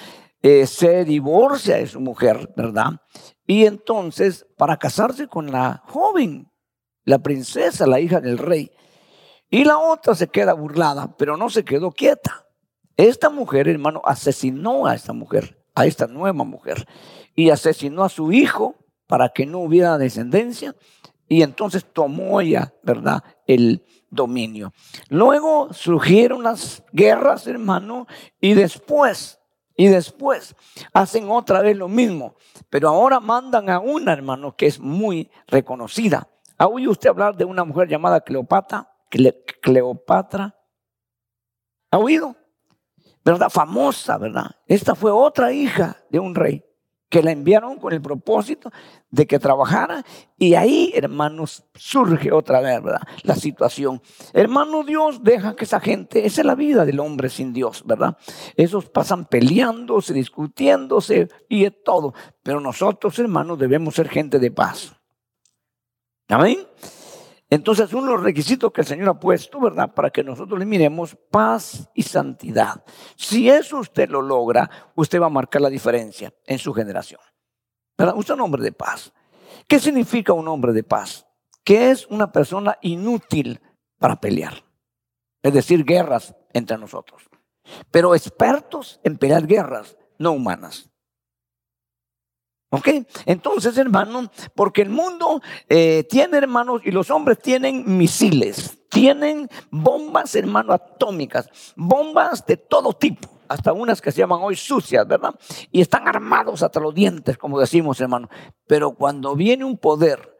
eh, 0.42 0.66
se 0.66 1.04
divorcia 1.04 1.76
de 1.76 1.86
su 1.86 2.00
mujer, 2.00 2.52
¿verdad? 2.56 3.00
Y 3.46 3.66
entonces, 3.66 4.46
para 4.56 4.78
casarse 4.78 5.26
con 5.26 5.50
la 5.50 5.82
joven, 5.86 6.50
la 7.04 7.18
princesa, 7.18 7.86
la 7.86 8.00
hija 8.00 8.20
del 8.20 8.38
rey, 8.38 8.70
y 9.50 9.64
la 9.64 9.78
otra 9.78 10.14
se 10.14 10.28
queda 10.28 10.52
burlada, 10.52 11.16
pero 11.16 11.36
no 11.36 11.50
se 11.50 11.64
quedó 11.64 11.90
quieta. 11.92 12.46
Esta 12.96 13.28
mujer, 13.28 13.68
hermano, 13.68 14.00
asesinó 14.04 14.86
a 14.86 14.94
esta 14.94 15.12
mujer 15.12 15.63
a 15.74 15.86
esta 15.86 16.06
nueva 16.06 16.44
mujer 16.44 16.86
y 17.34 17.50
asesinó 17.50 18.04
a 18.04 18.08
su 18.08 18.32
hijo 18.32 18.76
para 19.06 19.28
que 19.30 19.46
no 19.46 19.60
hubiera 19.60 19.98
descendencia 19.98 20.74
y 21.28 21.42
entonces 21.42 21.84
tomó 21.84 22.40
ella, 22.40 22.74
¿verdad?, 22.82 23.22
el 23.46 23.84
dominio. 24.10 24.72
Luego 25.08 25.72
surgieron 25.72 26.42
las 26.42 26.82
guerras, 26.92 27.46
hermano, 27.46 28.06
y 28.40 28.54
después, 28.54 29.40
y 29.76 29.88
después 29.88 30.54
hacen 30.92 31.30
otra 31.30 31.60
vez 31.62 31.76
lo 31.76 31.88
mismo, 31.88 32.36
pero 32.70 32.88
ahora 32.88 33.20
mandan 33.20 33.70
a 33.70 33.80
una, 33.80 34.12
hermano, 34.12 34.54
que 34.56 34.66
es 34.66 34.78
muy 34.78 35.30
reconocida. 35.46 36.28
¿Ha 36.58 36.66
oído 36.66 36.92
usted 36.92 37.10
hablar 37.10 37.36
de 37.36 37.44
una 37.44 37.64
mujer 37.64 37.88
llamada 37.88 38.20
Cleopatra? 38.20 38.90
Cleopatra. 39.60 40.56
¿Ha 41.90 41.98
oído? 41.98 42.36
¿Verdad? 43.24 43.48
Famosa, 43.50 44.18
¿verdad? 44.18 44.50
Esta 44.66 44.94
fue 44.94 45.10
otra 45.10 45.52
hija 45.52 45.96
de 46.10 46.18
un 46.18 46.34
rey 46.34 46.62
que 47.14 47.22
la 47.22 47.30
enviaron 47.30 47.78
con 47.78 47.92
el 47.92 48.02
propósito 48.02 48.72
de 49.08 49.24
que 49.26 49.38
trabajara 49.38 50.04
y 50.36 50.54
ahí, 50.54 50.90
hermanos, 50.94 51.64
surge 51.74 52.32
otra 52.32 52.60
vez, 52.60 52.82
¿verdad? 52.82 53.02
La 53.22 53.36
situación. 53.36 54.02
Hermano, 54.32 54.82
Dios 54.82 55.22
deja 55.22 55.54
que 55.54 55.64
esa 55.64 55.78
gente, 55.78 56.26
esa 56.26 56.40
es 56.40 56.44
la 56.44 56.56
vida 56.56 56.84
del 56.84 56.98
hombre 56.98 57.28
sin 57.28 57.52
Dios, 57.52 57.84
¿verdad? 57.86 58.16
Esos 58.56 58.90
pasan 58.90 59.26
peleándose, 59.26 60.12
discutiéndose 60.12 61.28
y 61.48 61.64
es 61.64 61.84
todo. 61.84 62.14
Pero 62.42 62.58
nosotros, 62.58 63.16
hermanos, 63.20 63.60
debemos 63.60 63.94
ser 63.94 64.08
gente 64.08 64.40
de 64.40 64.50
paz. 64.50 64.92
Amén. 66.26 66.58
Entonces, 67.54 67.92
uno 67.92 68.06
de 68.06 68.12
los 68.14 68.22
requisitos 68.24 68.72
que 68.72 68.80
el 68.80 68.86
Señor 68.88 69.08
ha 69.10 69.20
puesto, 69.20 69.60
¿verdad? 69.60 69.94
Para 69.94 70.10
que 70.10 70.24
nosotros 70.24 70.58
le 70.58 70.66
miremos 70.66 71.16
paz 71.30 71.88
y 71.94 72.02
santidad. 72.02 72.82
Si 73.14 73.48
eso 73.48 73.78
usted 73.78 74.08
lo 74.08 74.22
logra, 74.22 74.68
usted 74.96 75.20
va 75.20 75.26
a 75.26 75.30
marcar 75.30 75.62
la 75.62 75.70
diferencia 75.70 76.34
en 76.46 76.58
su 76.58 76.74
generación. 76.74 77.20
¿Verdad? 77.96 78.16
Usted 78.16 78.34
es 78.34 78.38
un 78.38 78.44
hombre 78.44 78.60
de 78.60 78.72
paz. 78.72 79.12
¿Qué 79.68 79.78
significa 79.78 80.32
un 80.32 80.48
hombre 80.48 80.72
de 80.72 80.82
paz? 80.82 81.28
Que 81.62 81.92
es 81.92 82.08
una 82.08 82.32
persona 82.32 82.76
inútil 82.82 83.60
para 84.00 84.20
pelear. 84.20 84.64
Es 85.40 85.54
decir, 85.54 85.84
guerras 85.84 86.34
entre 86.52 86.76
nosotros. 86.76 87.22
Pero 87.92 88.16
expertos 88.16 88.98
en 89.04 89.16
pelear 89.16 89.46
guerras 89.46 89.96
no 90.18 90.32
humanas. 90.32 90.90
¿Ok? 92.70 92.88
Entonces, 93.26 93.78
hermano, 93.78 94.30
porque 94.54 94.82
el 94.82 94.90
mundo 94.90 95.40
eh, 95.68 96.04
tiene, 96.08 96.38
hermanos, 96.38 96.82
y 96.84 96.90
los 96.90 97.10
hombres 97.10 97.38
tienen 97.38 97.84
misiles, 97.96 98.78
tienen 98.88 99.48
bombas, 99.70 100.34
hermano, 100.34 100.72
atómicas, 100.72 101.48
bombas 101.76 102.44
de 102.46 102.56
todo 102.56 102.92
tipo, 102.92 103.28
hasta 103.48 103.72
unas 103.72 104.00
que 104.00 104.10
se 104.10 104.18
llaman 104.18 104.40
hoy 104.42 104.56
sucias, 104.56 105.06
¿verdad? 105.06 105.34
Y 105.70 105.80
están 105.80 106.08
armados 106.08 106.62
hasta 106.62 106.80
los 106.80 106.92
dientes, 106.94 107.38
como 107.38 107.60
decimos, 107.60 108.00
hermano. 108.00 108.28
Pero 108.66 108.92
cuando 108.92 109.36
viene 109.36 109.64
un 109.64 109.78
poder 109.78 110.36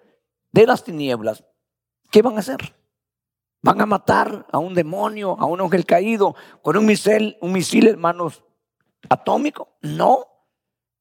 de 0.50 0.66
las 0.66 0.82
tinieblas, 0.82 1.44
¿qué 2.10 2.20
van 2.22 2.36
a 2.36 2.40
hacer? 2.40 2.74
¿Van 3.62 3.80
a 3.80 3.86
matar 3.86 4.46
a 4.50 4.58
un 4.58 4.74
demonio, 4.74 5.36
a 5.38 5.46
un 5.46 5.60
ángel 5.60 5.86
caído 5.86 6.34
con 6.62 6.76
un 6.76 6.84
misil, 6.84 7.38
un 7.40 7.52
misil, 7.52 7.86
hermanos, 7.86 8.42
atómico? 9.08 9.76
No 9.80 10.33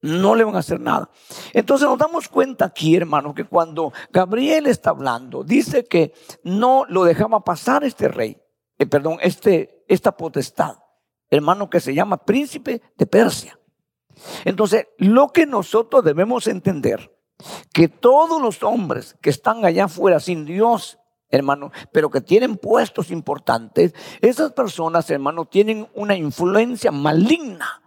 no 0.04 0.36
le 0.36 0.44
van 0.44 0.56
a 0.56 0.60
hacer 0.60 0.80
nada. 0.80 1.10
Entonces 1.54 1.88
nos 1.88 1.98
damos 1.98 2.28
cuenta 2.28 2.66
aquí, 2.66 2.96
hermano, 2.96 3.34
que 3.34 3.46
cuando 3.46 3.94
Gabriel 4.12 4.68
está 4.68 4.92
hablando, 4.92 5.44
dice 5.44 5.86
que 5.86 6.14
no 6.44 6.86
lo 6.90 7.06
dejaba 7.06 7.44
pasar 7.44 7.84
este 7.86 8.10
rey, 8.10 8.38
eh, 8.78 8.86
perdón, 8.86 9.18
este, 9.22 9.86
esta 9.88 10.16
potestad, 10.16 10.76
hermano, 11.30 11.70
que 11.70 11.80
se 11.80 11.94
llama 11.94 12.18
príncipe 12.18 12.82
de 12.98 13.06
Persia. 13.06 13.58
Entonces, 14.44 14.88
lo 14.98 15.30
que 15.30 15.46
nosotros 15.46 16.04
debemos 16.04 16.48
entender, 16.48 17.10
que 17.74 17.88
todos 17.88 18.42
los 18.42 18.62
hombres 18.62 19.16
que 19.22 19.30
están 19.30 19.64
allá 19.64 19.86
afuera 19.86 20.20
sin 20.20 20.46
Dios, 20.46 21.00
hermano, 21.30 21.72
pero 21.94 22.10
que 22.10 22.20
tienen 22.20 22.58
puestos 22.58 23.10
importantes, 23.10 23.96
esas 24.20 24.52
personas, 24.52 25.10
hermano, 25.10 25.46
tienen 25.46 25.88
una 25.96 26.16
influencia 26.16 26.92
maligna 26.92 27.83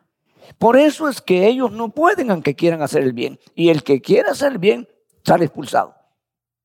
por 0.59 0.76
eso 0.76 1.09
es 1.09 1.21
que 1.21 1.47
ellos 1.47 1.73
no 1.73 1.91
pueden 1.91 2.31
aunque 2.31 2.55
quieran 2.55 2.83
hacer 2.83 3.03
el 3.03 3.12
bien. 3.12 3.38
Y 3.55 3.71
el 3.71 3.83
que 3.83 4.00
quiera 4.00 4.33
hacer 4.33 4.53
el 4.53 4.59
bien 4.59 4.88
sale 5.25 5.45
expulsado. 5.45 5.95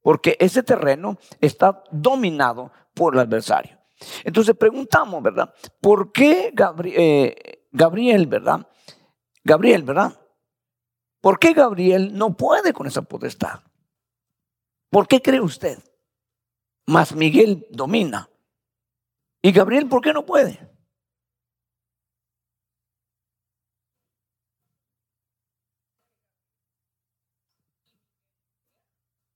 Porque 0.01 0.37
ese 0.39 0.63
terreno 0.63 1.17
está 1.39 1.83
dominado 1.91 2.71
por 2.93 3.13
el 3.13 3.19
adversario. 3.19 3.77
Entonces 4.23 4.55
preguntamos, 4.55 5.21
¿verdad? 5.21 5.53
¿Por 5.79 6.11
qué 6.11 6.51
Gabriel, 6.53 6.95
eh, 6.97 7.65
Gabriel, 7.71 8.27
¿verdad? 8.27 8.67
Gabriel, 9.43 9.83
¿verdad? 9.83 10.19
¿Por 11.19 11.37
qué 11.37 11.53
Gabriel 11.53 12.17
no 12.17 12.35
puede 12.35 12.73
con 12.73 12.87
esa 12.87 13.03
potestad? 13.03 13.61
¿Por 14.89 15.07
qué 15.07 15.21
cree 15.21 15.41
usted? 15.41 15.77
Más 16.87 17.15
Miguel 17.15 17.67
domina. 17.69 18.29
¿Y 19.41 19.51
Gabriel 19.51 19.87
por 19.87 20.01
qué 20.01 20.13
no 20.13 20.25
puede? 20.25 20.70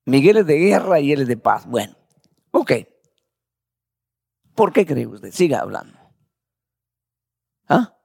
Miguel 0.05 0.37
es 0.37 0.45
de 0.45 0.57
guerra 0.57 0.99
y 0.99 1.11
él 1.11 1.21
es 1.21 1.27
de 1.27 1.37
paz. 1.37 1.65
Bueno, 1.65 1.95
ok. 2.51 2.71
¿Por 4.53 4.71
qué 4.71 4.85
cree 4.85 5.07
usted? 5.07 5.31
Siga 5.31 5.59
hablando. 5.59 5.97
¿Ah? 7.67 7.97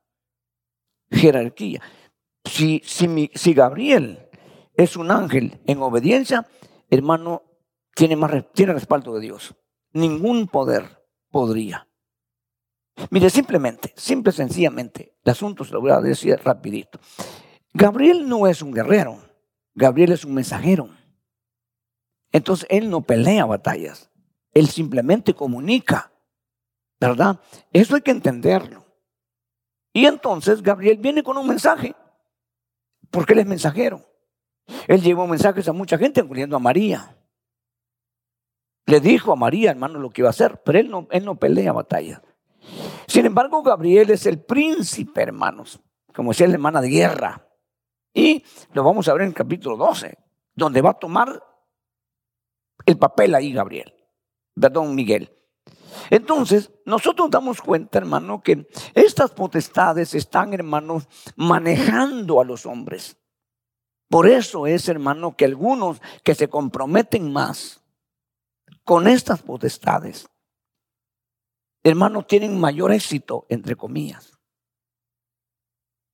Jerarquía. 1.11 1.83
Si, 2.45 2.81
si, 2.85 3.31
si 3.35 3.55
Gabriel 3.55 4.29
es 4.75 4.97
un 4.97 5.11
ángel 5.11 5.61
en 5.67 5.83
obediencia, 5.83 6.49
hermano, 6.89 7.43
tiene, 7.95 8.17
más, 8.17 8.33
tiene 8.53 8.73
respaldo 8.73 9.15
de 9.15 9.21
Dios. 9.21 9.55
Ningún 9.93 10.49
poder 10.49 11.05
podría. 11.31 11.87
Mire, 13.11 13.31
simplemente, 13.31 13.93
simple, 13.97 14.33
sencillamente, 14.33 15.17
el 15.25 15.31
asunto 15.31 15.65
se 15.65 15.73
lo 15.73 15.81
voy 15.81 15.91
a 15.91 16.01
decir 16.01 16.39
rapidito. 16.45 16.99
Gabriel 17.73 18.29
no 18.29 18.47
es 18.47 18.63
un 18.63 18.73
guerrero, 18.73 19.19
Gabriel 19.75 20.13
es 20.13 20.25
un 20.25 20.35
mensajero. 20.35 20.91
Entonces 22.33 22.67
Él 22.71 22.91
no 22.91 23.03
pelea 23.03 23.45
batallas, 23.45 24.11
Él 24.53 24.69
simplemente 24.69 25.35
comunica, 25.35 26.13
¿verdad? 27.01 27.41
Eso 27.73 27.97
hay 27.97 28.03
que 28.03 28.11
entenderlo. 28.11 28.85
Y 29.93 30.07
entonces 30.07 30.63
Gabriel 30.63 30.99
viene 30.99 31.23
con 31.23 31.37
un 31.37 31.49
mensaje, 31.49 31.95
porque 33.11 33.33
Él 33.33 33.41
es 33.41 33.47
mensajero. 33.47 34.05
Él 34.87 35.03
llevó 35.03 35.27
mensajes 35.27 35.69
a 35.69 35.73
mucha 35.73 35.99
gente, 35.99 36.21
incluyendo 36.21 36.57
a 36.57 36.61
María. 36.61 37.17
Le 38.87 39.01
dijo 39.01 39.33
a 39.33 39.37
María, 39.37 39.71
hermano, 39.71 39.99
lo 39.99 40.11
que 40.11 40.23
iba 40.23 40.29
a 40.29 40.31
hacer, 40.31 40.63
pero 40.65 40.79
él 40.79 40.91
no, 40.91 41.07
él 41.11 41.25
no 41.25 41.37
pelea 41.37 41.73
batalla. 41.73 42.23
Sin 43.07 43.27
embargo, 43.27 43.63
Gabriel 43.63 44.11
es 44.11 44.27
el 44.27 44.41
príncipe, 44.41 45.23
hermanos, 45.23 45.81
como 46.15 46.31
decía 46.31 46.47
la 46.47 46.55
hermana 46.55 46.81
de 46.81 46.89
guerra. 46.89 47.47
Y 48.13 48.45
lo 48.73 48.83
vamos 48.83 49.09
a 49.09 49.13
ver 49.13 49.23
en 49.23 49.29
el 49.29 49.35
capítulo 49.35 49.77
12, 49.77 50.19
donde 50.55 50.83
va 50.83 50.91
a 50.91 50.99
tomar 50.99 51.43
el 52.91 52.99
papel 52.99 53.35
ahí 53.35 53.53
Gabriel, 53.53 53.95
perdón, 54.55 54.95
Miguel. 54.95 55.37
Entonces, 56.11 56.71
nosotros 56.85 57.31
damos 57.31 57.61
cuenta, 57.61 57.99
hermano, 57.99 58.43
que 58.43 58.69
estas 58.95 59.31
potestades 59.31 60.15
están, 60.15 60.53
hermanos, 60.53 61.09
manejando 61.37 62.41
a 62.41 62.45
los 62.45 62.67
hombres. 62.67 63.17
Por 64.09 64.27
eso 64.27 64.67
es, 64.67 64.89
hermano, 64.89 65.37
que 65.37 65.45
algunos 65.45 66.01
que 66.25 66.35
se 66.35 66.49
comprometen 66.49 67.33
más 67.33 67.83
con 68.85 69.07
estas 69.07 69.43
potestades, 69.43 70.29
hermano, 71.85 72.25
tienen 72.25 72.59
mayor 72.59 72.93
éxito, 72.93 73.47
entre 73.49 73.77
comillas. 73.77 74.37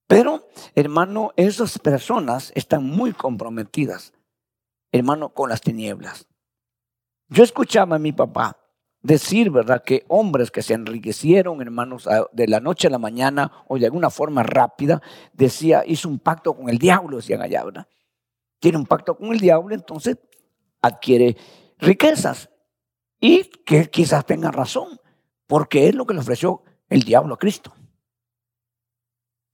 Pero, 0.07 0.47
hermano, 0.75 1.33
esas 1.35 1.79
personas 1.79 2.51
están 2.55 2.83
muy 2.83 3.13
comprometidas, 3.13 4.13
hermano, 4.91 5.33
con 5.33 5.49
las 5.49 5.61
tinieblas. 5.61 6.27
Yo 7.29 7.43
escuchaba 7.43 7.97
a 7.97 7.99
mi 7.99 8.11
papá 8.11 8.57
decir, 9.01 9.51
¿verdad?, 9.51 9.83
que 9.83 10.05
hombres 10.07 10.51
que 10.51 10.61
se 10.61 10.73
enriquecieron, 10.73 11.61
hermanos, 11.61 12.07
de 12.31 12.47
la 12.47 12.59
noche 12.59 12.87
a 12.87 12.91
la 12.91 12.99
mañana 12.99 13.51
o 13.67 13.77
de 13.77 13.85
alguna 13.85 14.09
forma 14.09 14.43
rápida, 14.43 15.01
decía, 15.33 15.83
hizo 15.85 16.09
un 16.09 16.19
pacto 16.19 16.55
con 16.55 16.69
el 16.69 16.77
diablo, 16.77 17.17
decían 17.17 17.41
allá, 17.41 17.63
¿verdad? 17.63 17.87
Tiene 18.59 18.77
un 18.77 18.85
pacto 18.85 19.17
con 19.17 19.31
el 19.31 19.39
diablo, 19.39 19.75
entonces 19.75 20.17
adquiere 20.81 21.37
riquezas. 21.77 22.49
Y 23.19 23.45
que 23.65 23.89
quizás 23.89 24.25
tenga 24.25 24.51
razón, 24.51 24.99
porque 25.47 25.87
es 25.87 25.95
lo 25.95 26.05
que 26.05 26.13
le 26.13 26.19
ofreció 26.19 26.63
el 26.89 27.03
diablo 27.03 27.35
a 27.35 27.39
Cristo. 27.39 27.73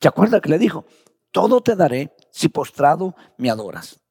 ¿Se 0.01 0.07
acuerda 0.07 0.41
que 0.41 0.49
le 0.49 0.59
dijo? 0.59 0.85
Todo 1.31 1.61
te 1.61 1.75
daré 1.75 2.13
si 2.29 2.49
postrado 2.49 3.15
me 3.37 3.49
adoras. 3.49 4.02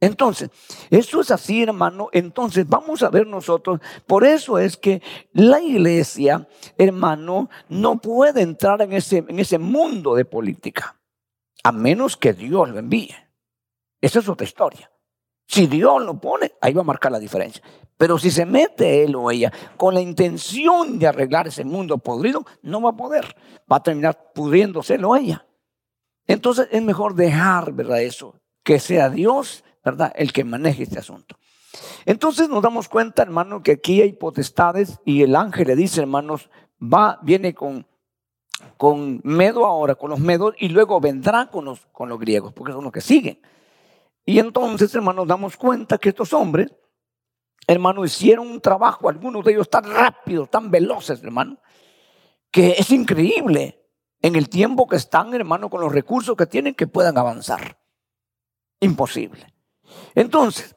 Entonces, 0.00 0.50
eso 0.90 1.20
es 1.20 1.30
así, 1.30 1.62
hermano. 1.62 2.08
Entonces, 2.12 2.68
vamos 2.68 3.02
a 3.02 3.08
ver 3.08 3.26
nosotros. 3.26 3.80
Por 4.06 4.24
eso 4.24 4.58
es 4.58 4.76
que 4.76 5.02
la 5.32 5.60
iglesia, 5.60 6.46
hermano, 6.76 7.48
no 7.68 7.98
puede 7.98 8.42
entrar 8.42 8.82
en 8.82 8.92
ese, 8.92 9.24
en 9.26 9.38
ese 9.38 9.58
mundo 9.58 10.14
de 10.14 10.24
política, 10.24 11.00
a 11.62 11.72
menos 11.72 12.16
que 12.16 12.34
Dios 12.34 12.68
lo 12.68 12.78
envíe. 12.78 13.14
Esa 14.00 14.18
es 14.18 14.28
otra 14.28 14.46
historia. 14.46 14.90
Si 15.48 15.66
Dios 15.66 16.02
lo 16.02 16.20
pone, 16.20 16.52
ahí 16.60 16.72
va 16.72 16.82
a 16.82 16.84
marcar 16.84 17.12
la 17.12 17.18
diferencia. 17.18 17.62
Pero 17.96 18.18
si 18.18 18.30
se 18.30 18.44
mete 18.44 19.04
él 19.04 19.14
o 19.14 19.30
ella 19.30 19.50
con 19.76 19.94
la 19.94 20.00
intención 20.00 20.98
de 20.98 21.06
arreglar 21.06 21.46
ese 21.46 21.64
mundo 21.64 21.98
podrido, 21.98 22.44
no 22.62 22.82
va 22.82 22.90
a 22.90 22.96
poder. 22.96 23.34
Va 23.70 23.76
a 23.76 23.82
terminar 23.82 24.32
pudriéndose 24.34 25.02
o 25.02 25.16
ella. 25.16 25.46
Entonces 26.26 26.68
es 26.70 26.82
mejor 26.82 27.14
dejar, 27.14 27.72
¿verdad? 27.72 28.02
Eso, 28.02 28.34
que 28.62 28.80
sea 28.80 29.08
Dios 29.08 29.64
¿verdad? 29.86 30.12
El 30.16 30.32
que 30.32 30.42
maneje 30.42 30.82
este 30.82 30.98
asunto. 30.98 31.38
Entonces 32.06 32.48
nos 32.48 32.60
damos 32.60 32.88
cuenta, 32.88 33.22
hermano, 33.22 33.62
que 33.62 33.72
aquí 33.72 34.02
hay 34.02 34.14
potestades 34.14 34.98
y 35.04 35.22
el 35.22 35.36
ángel 35.36 35.68
le 35.68 35.76
dice, 35.76 36.00
hermanos, 36.00 36.50
va, 36.82 37.20
viene 37.22 37.54
con, 37.54 37.86
con 38.76 39.20
Medo 39.22 39.64
ahora, 39.64 39.94
con 39.94 40.10
los 40.10 40.18
medos, 40.18 40.54
y 40.58 40.70
luego 40.70 41.00
vendrá 41.00 41.50
con 41.50 41.66
los, 41.66 41.86
con 41.92 42.08
los 42.08 42.18
griegos, 42.18 42.52
porque 42.52 42.72
son 42.72 42.82
los 42.82 42.92
que 42.92 43.00
siguen. 43.00 43.40
Y 44.24 44.40
entonces, 44.40 44.92
hermanos, 44.92 45.28
damos 45.28 45.56
cuenta 45.56 45.98
que 45.98 46.08
estos 46.08 46.32
hombres, 46.32 46.74
hermanos, 47.68 48.06
hicieron 48.06 48.48
un 48.50 48.60
trabajo, 48.60 49.08
algunos 49.08 49.44
de 49.44 49.52
ellos 49.52 49.70
tan 49.70 49.84
rápidos, 49.84 50.50
tan 50.50 50.68
veloces, 50.68 51.22
hermano, 51.22 51.58
que 52.50 52.72
es 52.72 52.90
increíble 52.90 53.86
en 54.20 54.34
el 54.34 54.48
tiempo 54.48 54.88
que 54.88 54.96
están, 54.96 55.32
hermano, 55.32 55.70
con 55.70 55.80
los 55.80 55.92
recursos 55.92 56.36
que 56.36 56.46
tienen, 56.46 56.74
que 56.74 56.88
puedan 56.88 57.16
avanzar. 57.18 57.78
Imposible. 58.80 59.55
Entonces, 60.14 60.76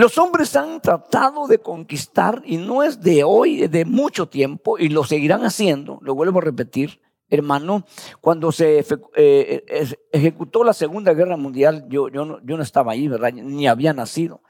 los 0.00 0.16
hombres 0.18 0.56
han 0.56 0.80
tratado 0.80 1.46
de 1.46 1.58
conquistar 1.58 2.42
y 2.46 2.56
no 2.56 2.82
es 2.82 3.02
de 3.02 3.22
hoy, 3.22 3.64
es 3.64 3.70
de 3.70 3.84
mucho 3.84 4.28
tiempo 4.28 4.78
y 4.78 4.88
lo 4.88 5.04
seguirán 5.04 5.44
haciendo, 5.44 5.98
lo 6.00 6.14
vuelvo 6.14 6.38
a 6.38 6.42
repetir, 6.42 7.02
hermano, 7.28 7.84
cuando 8.20 8.50
se 8.50 8.78
eh, 8.78 8.84
eh, 9.16 9.94
ejecutó 10.12 10.64
la 10.64 10.72
Segunda 10.72 11.12
Guerra 11.12 11.36
Mundial, 11.36 11.86
yo, 11.88 12.08
yo, 12.08 12.24
no, 12.24 12.38
yo 12.42 12.56
no 12.56 12.62
estaba 12.62 12.92
ahí, 12.92 13.08
¿verdad? 13.08 13.32
Ni 13.32 13.66
había 13.68 13.92
nacido. 13.92 14.40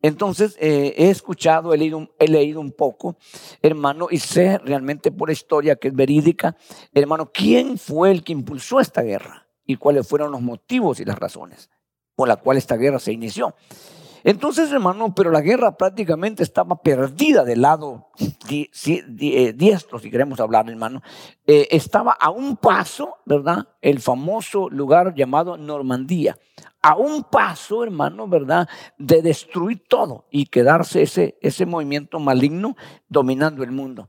Entonces 0.00 0.56
eh, 0.60 0.94
he 0.96 1.10
escuchado, 1.10 1.74
he 1.74 1.78
leído, 1.78 2.14
he 2.18 2.28
leído 2.28 2.60
un 2.60 2.70
poco, 2.70 3.16
hermano, 3.62 4.08
y 4.10 4.18
sé 4.18 4.58
realmente 4.58 5.10
por 5.10 5.30
historia 5.30 5.76
que 5.76 5.88
es 5.88 5.94
verídica, 5.94 6.56
hermano, 6.94 7.30
quién 7.32 7.78
fue 7.78 8.10
el 8.10 8.22
que 8.22 8.32
impulsó 8.32 8.80
esta 8.80 9.02
guerra 9.02 9.48
y 9.66 9.76
cuáles 9.76 10.06
fueron 10.06 10.30
los 10.30 10.40
motivos 10.40 11.00
y 11.00 11.04
las 11.04 11.18
razones 11.18 11.68
por 12.20 12.28
la 12.28 12.36
cual 12.36 12.58
esta 12.58 12.76
guerra 12.76 12.98
se 12.98 13.14
inició. 13.14 13.54
Entonces, 14.24 14.70
hermano, 14.70 15.14
pero 15.14 15.30
la 15.30 15.40
guerra 15.40 15.78
prácticamente 15.78 16.42
estaba 16.42 16.76
perdida 16.82 17.44
del 17.44 17.62
lado 17.62 18.08
eh, 18.50 19.54
diestro, 19.56 19.98
si 19.98 20.10
queremos 20.10 20.38
hablar, 20.38 20.68
hermano. 20.68 21.00
Eh, 21.46 21.68
estaba 21.70 22.12
a 22.12 22.28
un 22.28 22.58
paso, 22.58 23.16
¿verdad? 23.24 23.68
El 23.80 24.00
famoso 24.00 24.68
lugar 24.68 25.14
llamado 25.14 25.56
Normandía. 25.56 26.36
A 26.82 26.94
un 26.94 27.24
paso, 27.24 27.84
hermano, 27.84 28.28
¿verdad? 28.28 28.68
De 28.98 29.22
destruir 29.22 29.82
todo 29.88 30.26
y 30.30 30.44
quedarse 30.44 31.00
ese, 31.00 31.38
ese 31.40 31.64
movimiento 31.64 32.18
maligno 32.18 32.76
dominando 33.08 33.62
el 33.62 33.70
mundo. 33.70 34.08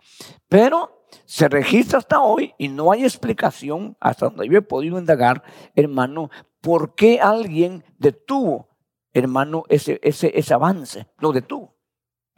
Pero 0.49 1.05
se 1.25 1.47
registra 1.47 1.99
hasta 1.99 2.19
hoy 2.19 2.53
y 2.57 2.67
no 2.67 2.91
hay 2.91 3.05
explicación, 3.05 3.95
hasta 4.01 4.25
donde 4.25 4.49
yo 4.49 4.57
he 4.57 4.61
podido 4.61 4.99
indagar, 4.99 5.43
hermano, 5.75 6.29
por 6.61 6.95
qué 6.95 7.19
alguien 7.19 7.83
detuvo, 7.97 8.69
hermano, 9.13 9.63
ese, 9.67 9.99
ese, 10.03 10.31
ese 10.33 10.53
avance, 10.53 11.07
lo 11.17 11.31
detuvo. 11.31 11.75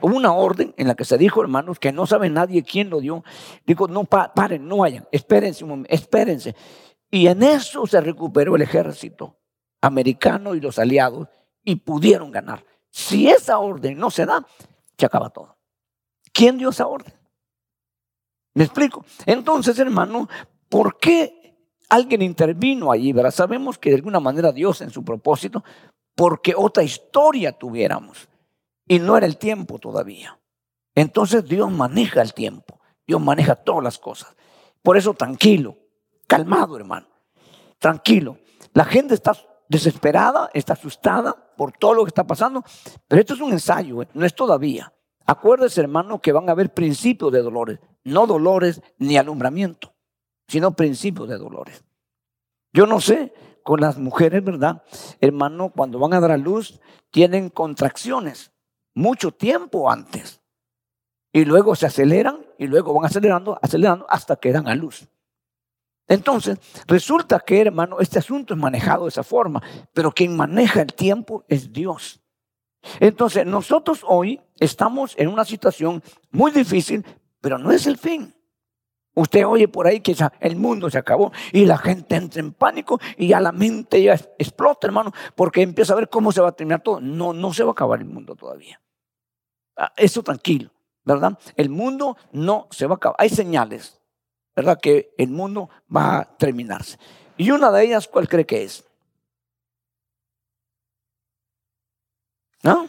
Hubo 0.01 0.15
una 0.17 0.33
orden 0.33 0.73
en 0.77 0.87
la 0.87 0.95
que 0.95 1.05
se 1.05 1.17
dijo, 1.17 1.41
hermanos, 1.41 1.79
que 1.79 1.91
no 1.91 2.05
sabe 2.05 2.29
nadie 2.29 2.63
quién 2.63 2.89
lo 2.89 2.99
dio. 2.99 3.23
Dijo, 3.65 3.87
no, 3.87 4.05
paren, 4.05 4.67
no 4.67 4.77
vayan, 4.77 5.07
espérense 5.11 5.63
un 5.63 5.69
momento, 5.69 5.93
espérense. 5.93 6.55
Y 7.11 7.27
en 7.27 7.43
eso 7.43 7.85
se 7.85 8.01
recuperó 8.01 8.55
el 8.55 8.63
ejército 8.63 9.37
americano 9.81 10.55
y 10.55 10.61
los 10.61 10.79
aliados 10.79 11.27
y 11.63 11.75
pudieron 11.75 12.31
ganar. 12.31 12.65
Si 12.89 13.29
esa 13.29 13.59
orden 13.59 13.97
no 13.97 14.09
se 14.09 14.25
da, 14.25 14.45
se 14.97 15.05
acaba 15.05 15.29
todo. 15.29 15.57
¿Quién 16.31 16.57
dio 16.57 16.69
esa 16.69 16.87
orden? 16.87 17.13
¿Me 18.55 18.63
explico? 18.63 19.05
Entonces, 19.25 19.77
hermano, 19.79 20.27
¿por 20.69 20.97
qué 20.97 21.42
alguien 21.89 22.21
intervino 22.21 22.91
allí, 22.91 23.13
¿verdad? 23.13 23.31
Sabemos 23.31 23.77
que 23.77 23.89
de 23.89 23.95
alguna 23.95 24.19
manera 24.19 24.51
Dios 24.51 24.81
en 24.81 24.89
su 24.89 25.03
propósito, 25.03 25.63
porque 26.15 26.53
otra 26.55 26.83
historia 26.83 27.51
tuviéramos. 27.51 28.27
Y 28.87 28.99
no 28.99 29.15
era 29.15 29.25
el 29.25 29.37
tiempo 29.37 29.79
todavía. 29.79 30.39
Entonces 30.95 31.45
Dios 31.45 31.71
maneja 31.71 32.21
el 32.21 32.33
tiempo. 32.33 32.79
Dios 33.07 33.21
maneja 33.21 33.55
todas 33.55 33.83
las 33.83 33.97
cosas. 33.97 34.35
Por 34.81 34.97
eso 34.97 35.13
tranquilo, 35.13 35.77
calmado 36.27 36.75
hermano. 36.75 37.07
Tranquilo. 37.79 38.37
La 38.73 38.85
gente 38.85 39.13
está 39.13 39.33
desesperada, 39.69 40.49
está 40.53 40.73
asustada 40.73 41.35
por 41.55 41.71
todo 41.71 41.93
lo 41.93 42.03
que 42.03 42.09
está 42.09 42.25
pasando, 42.25 42.63
pero 43.07 43.21
esto 43.21 43.33
es 43.33 43.41
un 43.41 43.51
ensayo, 43.51 44.01
¿eh? 44.01 44.07
no 44.13 44.25
es 44.25 44.35
todavía. 44.35 44.93
Acuérdese 45.25 45.81
hermano 45.81 46.19
que 46.19 46.31
van 46.31 46.49
a 46.49 46.51
haber 46.51 46.73
principios 46.73 47.31
de 47.31 47.41
dolores, 47.41 47.79
no 48.03 48.27
dolores 48.27 48.81
ni 48.97 49.17
alumbramiento 49.17 49.92
sino 50.53 50.75
principios 50.75 51.27
de 51.29 51.39
dolores. 51.39 51.83
Yo 52.73 52.85
no 52.85 53.01
sé, 53.01 53.33
con 53.63 53.81
las 53.81 53.97
mujeres, 53.97 54.43
¿verdad? 54.43 54.83
Hermano, 55.19 55.71
cuando 55.75 55.97
van 55.97 56.13
a 56.13 56.19
dar 56.19 56.29
a 56.29 56.37
luz, 56.37 56.79
tienen 57.09 57.49
contracciones 57.49 58.51
mucho 58.93 59.31
tiempo 59.31 59.89
antes. 59.89 60.41
Y 61.31 61.43
luego 61.45 61.75
se 61.75 61.87
aceleran 61.87 62.45
y 62.59 62.67
luego 62.67 62.93
van 62.93 63.05
acelerando, 63.05 63.57
acelerando 63.63 64.05
hasta 64.07 64.35
que 64.35 64.51
dan 64.51 64.67
a 64.67 64.75
luz. 64.75 65.07
Entonces, 66.07 66.59
resulta 66.85 67.39
que, 67.39 67.59
hermano, 67.61 67.99
este 67.99 68.19
asunto 68.19 68.53
es 68.53 68.59
manejado 68.59 69.05
de 69.05 69.09
esa 69.09 69.23
forma, 69.23 69.59
pero 69.91 70.11
quien 70.11 70.37
maneja 70.37 70.83
el 70.83 70.93
tiempo 70.93 71.45
es 71.47 71.73
Dios. 71.73 72.21
Entonces, 72.99 73.43
nosotros 73.47 74.01
hoy 74.07 74.39
estamos 74.59 75.15
en 75.17 75.29
una 75.29 75.45
situación 75.45 76.03
muy 76.29 76.51
difícil, 76.51 77.03
pero 77.41 77.57
no 77.57 77.71
es 77.71 77.87
el 77.87 77.97
fin. 77.97 78.35
Usted 79.15 79.45
oye 79.45 79.67
por 79.67 79.85
ahí 79.85 79.99
que 80.01 80.15
el 80.39 80.55
mundo 80.55 80.89
se 80.89 80.97
acabó 80.97 81.31
y 81.51 81.65
la 81.65 81.77
gente 81.77 82.15
entra 82.15 82.39
en 82.39 82.51
pánico 82.53 82.99
y 83.17 83.27
ya 83.27 83.39
la 83.39 83.51
mente 83.51 84.01
ya 84.01 84.13
explota, 84.13 84.87
hermano, 84.87 85.11
porque 85.35 85.61
empieza 85.61 85.93
a 85.93 85.97
ver 85.97 86.09
cómo 86.09 86.31
se 86.31 86.41
va 86.41 86.49
a 86.49 86.55
terminar 86.55 86.81
todo. 86.81 86.99
No, 86.99 87.31
no 87.31 87.53
se 87.53 87.63
va 87.63 87.69
a 87.69 87.73
acabar 87.73 87.99
el 87.99 88.05
mundo 88.05 88.35
todavía. 88.35 88.81
Ah, 89.77 89.93
eso 89.97 90.23
tranquilo, 90.23 90.71
¿verdad? 91.03 91.37
El 91.55 91.69
mundo 91.69 92.17
no 92.31 92.67
se 92.71 92.87
va 92.87 92.93
a 92.93 92.97
acabar. 92.97 93.15
Hay 93.19 93.29
señales, 93.29 94.01
¿verdad? 94.55 94.79
Que 94.81 95.13
el 95.17 95.29
mundo 95.29 95.69
va 95.95 96.19
a 96.19 96.37
terminarse. 96.37 96.97
Y 97.37 97.51
una 97.51 97.71
de 97.71 97.83
ellas, 97.85 98.07
¿cuál 98.07 98.27
cree 98.27 98.45
que 98.45 98.63
es? 98.63 98.83
¿No? 102.63 102.87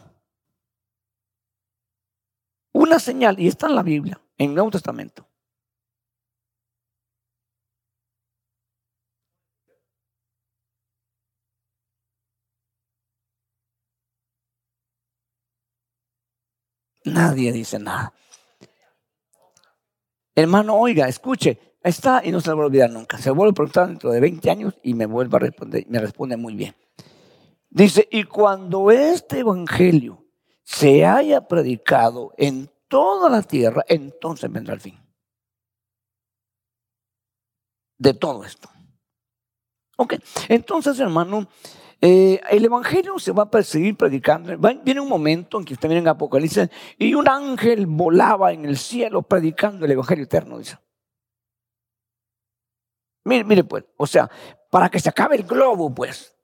Una 2.72 2.98
señal, 2.98 3.38
y 3.38 3.48
está 3.48 3.66
en 3.66 3.74
la 3.74 3.82
Biblia, 3.82 4.20
en 4.38 4.50
el 4.50 4.54
Nuevo 4.54 4.70
Testamento. 4.70 5.26
Nadie 17.04 17.52
dice 17.52 17.78
nada. 17.78 18.12
Hermano, 20.34 20.74
oiga, 20.74 21.06
escuche, 21.06 21.76
está 21.82 22.22
y 22.24 22.32
no 22.32 22.40
se 22.40 22.48
lo 22.48 22.56
voy 22.56 22.64
a 22.64 22.66
olvidar 22.66 22.90
nunca. 22.90 23.18
Se 23.18 23.30
vuelve 23.30 23.50
a 23.50 23.54
preguntar 23.54 23.88
dentro 23.88 24.10
de 24.10 24.20
20 24.20 24.50
años 24.50 24.74
y 24.82 24.94
me 24.94 25.06
vuelve 25.06 25.36
a 25.36 25.40
responder, 25.40 25.84
me 25.88 25.98
responde 25.98 26.36
muy 26.36 26.54
bien. 26.54 26.74
Dice, 27.70 28.08
y 28.10 28.24
cuando 28.24 28.90
este 28.90 29.40
evangelio 29.40 30.24
se 30.62 31.04
haya 31.04 31.46
predicado 31.46 32.32
en 32.36 32.70
toda 32.88 33.28
la 33.28 33.42
tierra, 33.42 33.84
entonces 33.88 34.50
vendrá 34.50 34.74
el 34.74 34.80
fin. 34.80 34.98
De 37.98 38.14
todo 38.14 38.44
esto. 38.44 38.68
Ok, 39.96 40.14
entonces 40.48 40.98
hermano, 40.98 41.48
eh, 42.06 42.38
el 42.50 42.62
Evangelio 42.62 43.18
se 43.18 43.32
va 43.32 43.44
a 43.44 43.50
perseguir 43.50 43.96
predicando. 43.96 44.54
viene 44.84 45.00
un 45.00 45.08
momento 45.08 45.58
en 45.58 45.64
que 45.64 45.72
usted 45.72 45.88
viene 45.88 46.02
en 46.02 46.08
Apocalipsis 46.08 46.68
y 46.98 47.14
un 47.14 47.26
ángel 47.26 47.86
volaba 47.86 48.52
en 48.52 48.66
el 48.66 48.76
cielo 48.76 49.22
predicando 49.22 49.86
el 49.86 49.92
Evangelio 49.92 50.24
eterno, 50.24 50.58
dice. 50.58 50.76
Mire, 53.24 53.44
mire 53.44 53.64
pues, 53.64 53.84
o 53.96 54.06
sea, 54.06 54.30
para 54.68 54.90
que 54.90 55.00
se 55.00 55.08
acabe 55.08 55.36
el 55.36 55.44
globo, 55.44 55.94
pues, 55.94 56.36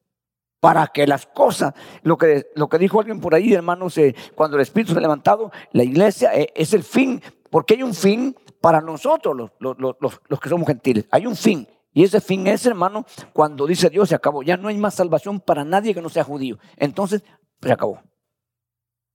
para 0.61 0.87
que 0.87 1.07
las 1.07 1.27
cosas, 1.27 1.75
lo 2.05 2.17
que, 2.17 2.47
lo 2.55 2.67
que 2.71 2.79
dijo 2.79 2.99
alguien 2.99 3.21
por 3.21 3.35
ahí, 3.35 3.53
hermanos, 3.53 3.99
eh, 3.99 4.15
cuando 4.35 4.57
el 4.57 4.63
Espíritu 4.63 4.93
se 4.93 4.99
ha 4.99 5.03
levantado, 5.03 5.53
la 5.73 5.85
iglesia 5.85 6.35
eh, 6.35 6.51
es 6.55 6.73
el 6.73 6.85
fin, 6.85 7.23
porque 7.51 7.75
hay 7.75 7.83
un 7.83 7.93
fin 7.93 8.35
para 8.63 8.81
nosotros, 8.81 9.51
los, 9.59 9.77
los 9.79 10.41
que 10.41 10.49
somos 10.49 10.67
gentiles, 10.67 11.05
hay 11.11 11.27
un 11.27 11.37
fin. 11.37 11.69
Y 11.93 12.05
ese 12.05 12.21
fin 12.21 12.47
es, 12.47 12.65
hermano, 12.67 13.05
cuando 13.33 13.67
dice 13.67 13.91
Dios 13.91 14.09
se 14.09 14.15
acabó. 14.15 14.43
Ya 14.43 14.57
no 14.57 14.69
hay 14.69 14.79
más 14.79 14.95
salvación 14.95 15.41
para 15.41 15.65
nadie 15.65 15.95
que 15.95 16.03
no 16.03 16.09
sea 16.09 16.25
judío. 16.25 16.59
Entonces, 16.77 17.23
se 17.61 17.73
acabó. 17.73 18.03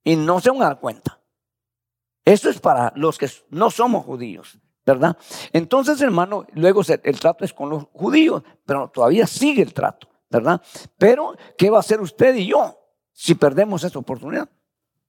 Y 0.03 0.15
no 0.15 0.39
se 0.39 0.49
van 0.49 0.61
a 0.61 0.65
dar 0.65 0.79
cuenta. 0.79 1.21
Eso 2.25 2.49
es 2.49 2.59
para 2.59 2.91
los 2.95 3.17
que 3.17 3.29
no 3.49 3.69
somos 3.69 4.03
judíos, 4.03 4.59
¿verdad? 4.85 5.15
Entonces, 5.53 6.01
hermano, 6.01 6.45
luego 6.53 6.81
el 6.87 7.19
trato 7.19 7.45
es 7.45 7.53
con 7.53 7.69
los 7.69 7.85
judíos, 7.93 8.43
pero 8.65 8.89
todavía 8.89 9.27
sigue 9.27 9.61
el 9.61 9.73
trato, 9.73 10.09
¿verdad? 10.29 10.61
Pero, 10.97 11.35
¿qué 11.55 11.69
va 11.69 11.77
a 11.77 11.81
hacer 11.81 12.01
usted 12.01 12.35
y 12.35 12.47
yo 12.47 12.79
si 13.13 13.35
perdemos 13.35 13.83
esa 13.83 13.99
oportunidad? 13.99 14.49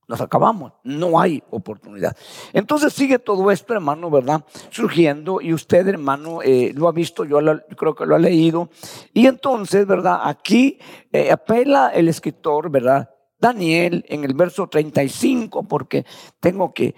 Nos 0.08 0.20
acabamos, 0.20 0.72
no 0.84 1.20
hay 1.20 1.42
oportunidad. 1.50 2.16
Entonces 2.52 2.92
sigue 2.92 3.18
todo 3.18 3.50
esto, 3.50 3.74
hermano, 3.74 4.08
¿verdad? 4.10 4.44
Surgiendo 4.70 5.40
y 5.40 5.52
usted, 5.52 5.86
hermano, 5.88 6.42
eh, 6.42 6.72
lo 6.74 6.88
ha 6.88 6.92
visto, 6.92 7.24
yo, 7.24 7.38
creo 7.76 7.94
que 7.94 8.06
lo 8.06 8.14
ha 8.14 8.18
leído. 8.18 8.68
Y 9.12 9.26
entonces, 9.26 9.86
¿verdad? 9.86 10.20
Aquí 10.22 10.78
eh, 11.10 11.32
apela 11.32 11.88
el 11.88 12.08
escritor, 12.08 12.70
¿verdad? 12.70 13.10
Daniel 13.38 14.04
en 14.08 14.24
el 14.24 14.34
verso 14.34 14.68
35, 14.68 15.64
porque 15.64 16.06
tengo 16.40 16.72
que 16.72 16.94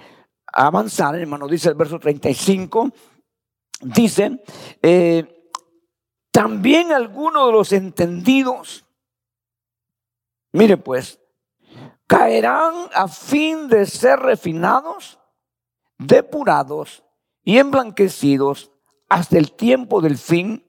avanzar, 0.52 1.14
hermano, 1.16 1.48
dice 1.48 1.70
el 1.70 1.74
verso 1.74 1.98
35, 1.98 2.90
dice, 3.80 4.42
eh, 4.82 5.52
también 6.30 6.92
algunos 6.92 7.46
de 7.46 7.52
los 7.52 7.72
entendidos, 7.72 8.84
mire 10.52 10.76
pues, 10.76 11.18
caerán 12.08 12.88
a 12.94 13.06
fin 13.06 13.68
de 13.68 13.86
ser 13.86 14.18
refinados, 14.18 15.20
depurados 15.98 17.04
y 17.44 17.58
emblanquecidos 17.58 18.72
hasta 19.08 19.38
el 19.38 19.52
tiempo 19.52 20.00
del 20.00 20.16
fin, 20.16 20.66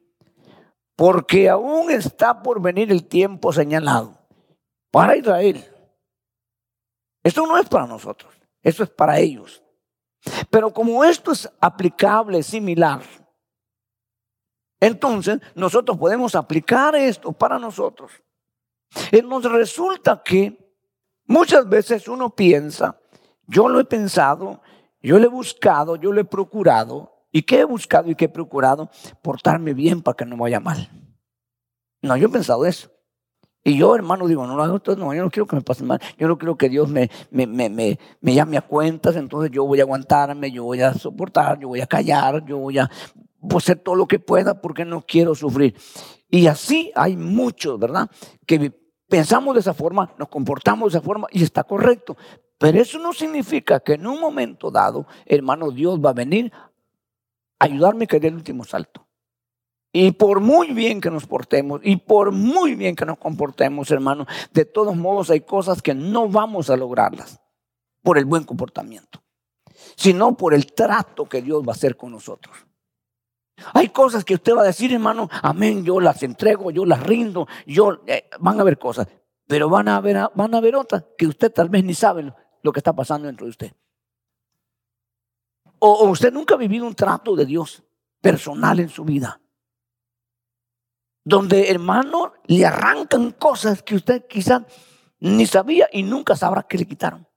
porque 0.96 1.50
aún 1.50 1.90
está 1.92 2.44
por 2.44 2.62
venir 2.62 2.92
el 2.92 3.08
tiempo 3.08 3.54
señalado 3.54 4.20
para 4.92 5.16
Israel. 5.16 5.66
Esto 7.24 7.48
no 7.48 7.58
es 7.58 7.70
para 7.70 7.88
nosotros, 7.88 8.34
esto 8.62 8.84
es 8.84 8.90
para 8.90 9.18
ellos. 9.18 9.64
Pero 10.50 10.74
como 10.74 11.06
esto 11.06 11.32
es 11.32 11.50
aplicable, 11.62 12.44
similar, 12.44 13.02
entonces 14.82 15.40
nosotros 15.56 15.98
podemos 15.98 16.36
aplicar 16.36 16.98
esto 16.98 17.32
para 17.32 17.58
nosotros. 17.58 18.12
Nos 19.24 19.44
resulta 19.46 20.22
que 20.22 20.69
Muchas 21.30 21.70
veces 21.70 22.08
uno 22.08 22.32
piensa, 22.32 23.00
yo 23.46 23.70
lo 23.70 23.80
he 23.80 23.86
pensado, 23.86 24.62
yo 25.00 25.20
lo 25.20 25.26
he 25.26 25.30
buscado, 25.30 25.96
yo 25.96 26.12
lo 26.12 26.20
he 26.20 26.26
procurado. 26.26 27.12
¿Y 27.32 27.44
qué 27.44 27.60
he 27.60 27.66
buscado 27.66 28.10
y 28.10 28.16
qué 28.16 28.26
he 28.26 28.30
procurado? 28.30 28.90
Portarme 29.22 29.76
bien 29.76 30.02
para 30.02 30.18
que 30.18 30.26
no 30.26 30.36
me 30.36 30.42
vaya 30.42 30.60
mal. 30.60 30.90
No, 32.02 32.18
yo 32.18 32.30
he 32.30 32.32
pensado 32.32 32.66
eso. 32.66 32.90
Y 33.64 33.78
yo, 33.78 33.96
hermano, 33.96 34.28
digo, 34.28 34.48
no, 34.48 34.56
no, 34.56 34.66
no, 34.66 35.14
yo 35.14 35.22
no 35.22 35.30
quiero 35.30 35.46
que 35.46 35.56
me 35.56 35.62
pase 35.62 35.84
mal. 35.84 36.02
Yo 36.18 36.28
no 36.28 36.36
quiero 36.36 36.58
que 36.58 36.68
Dios 36.68 36.90
me, 36.90 37.12
me, 37.30 37.46
me, 37.46 37.70
me, 37.70 38.00
me 38.22 38.34
llame 38.34 38.58
a 38.58 38.62
cuentas. 38.62 39.16
Entonces 39.16 39.52
yo 39.52 39.66
voy 39.66 39.82
a 39.82 39.84
aguantarme, 39.84 40.52
yo 40.52 40.64
voy 40.64 40.82
a 40.82 40.96
soportar, 40.96 41.60
yo 41.60 41.68
voy 41.68 41.82
a 41.82 41.86
callar, 41.86 42.44
yo 42.44 42.58
voy 42.58 42.80
a 42.80 42.90
hacer 43.56 43.78
todo 43.78 43.94
lo 43.94 44.08
que 44.08 44.18
pueda 44.18 44.60
porque 44.60 44.84
no 44.84 45.06
quiero 45.06 45.36
sufrir. 45.36 45.76
Y 46.28 46.48
así 46.48 46.92
hay 46.96 47.16
muchos, 47.16 47.78
¿verdad? 47.78 48.10
Que 48.48 48.89
pensamos 49.10 49.56
de 49.56 49.62
esa 49.62 49.74
forma, 49.74 50.14
nos 50.18 50.30
comportamos 50.30 50.94
de 50.94 51.00
esa 51.00 51.06
forma 51.06 51.28
y 51.32 51.44
está 51.44 51.64
correcto. 51.64 52.16
Pero 52.58 52.80
eso 52.80 53.00
no 53.00 53.14
significa 53.14 53.80
que 53.80 53.94
en 53.94 54.06
un 54.06 54.20
momento 54.20 54.70
dado, 54.70 55.08
hermano, 55.26 55.72
Dios 55.72 56.00
va 56.00 56.12
a 56.12 56.14
venir 56.14 56.52
a 56.54 57.66
ayudarme 57.66 58.06
a 58.06 58.08
que 58.08 58.20
dé 58.20 58.28
el 58.28 58.36
último 58.36 58.64
salto. 58.64 59.06
Y 59.92 60.12
por 60.12 60.40
muy 60.40 60.72
bien 60.74 61.02
que 61.02 61.10
nos 61.10 61.26
portemos 61.26 61.82
y 61.84 61.96
por 61.96 62.32
muy 62.32 62.76
bien 62.76 62.96
que 62.96 63.06
nos 63.06 63.18
comportemos, 63.18 63.90
hermano, 63.90 64.28
de 64.54 64.66
todos 64.66 64.96
modos 64.96 65.32
hay 65.32 65.42
cosas 65.42 65.82
que 65.82 65.96
no 65.96 66.30
vamos 66.30 66.70
a 66.70 66.78
lograrlas 66.78 67.42
por 68.04 68.20
el 68.20 68.26
buen 68.26 68.44
comportamiento, 68.44 69.24
sino 69.96 70.38
por 70.38 70.54
el 70.54 70.74
trato 70.74 71.28
que 71.28 71.42
Dios 71.42 71.64
va 71.64 71.72
a 71.72 71.76
hacer 71.76 71.98
con 71.98 72.12
nosotros. 72.12 72.69
Hay 73.74 73.90
cosas 73.90 74.24
que 74.24 74.36
usted 74.36 74.56
va 74.56 74.62
a 74.62 74.66
decir, 74.66 74.94
hermano, 74.94 75.30
amén, 75.42 75.84
yo 75.84 76.00
las 76.00 76.22
entrego, 76.24 76.72
yo 76.72 76.86
las 76.86 77.02
rindo, 77.04 77.48
yo, 77.66 78.02
eh, 78.08 78.30
van 78.40 78.58
a 78.58 78.62
haber 78.62 78.78
cosas, 78.78 79.08
pero 79.48 79.70
van 79.70 79.88
a 79.88 79.98
haber, 79.98 80.30
van 80.36 80.54
a 80.54 80.58
haber 80.58 80.76
otras 80.76 81.06
que 81.18 81.28
usted 81.28 81.52
tal 81.52 81.70
vez 81.70 81.84
ni 81.84 81.94
sabe 81.94 82.34
lo, 82.62 82.72
que 82.72 82.80
está 82.80 82.94
pasando 82.94 83.28
dentro 83.28 83.46
de 83.46 83.52
usted. 83.52 83.74
O, 85.80 85.92
o 85.92 86.10
usted 86.10 86.34
nunca 86.34 86.56
ha 86.56 86.58
vivido 86.58 86.86
un 86.86 86.96
trato 86.96 87.36
de 87.36 87.46
Dios 87.46 87.84
personal 88.22 88.80
en 88.80 88.90
su 88.90 89.06
vida, 89.06 89.42
donde, 91.24 91.70
hermano, 91.70 92.34
le 92.48 92.66
arrancan 92.66 93.32
cosas 93.32 93.82
que 93.84 93.96
usted 93.96 94.26
quizás 94.28 94.64
ni 95.20 95.46
sabía 95.46 95.88
y 95.92 96.04
nunca 96.04 96.36
sabrá 96.36 96.64
que 96.64 96.78
le 96.78 96.88
quitaron. 96.88 97.29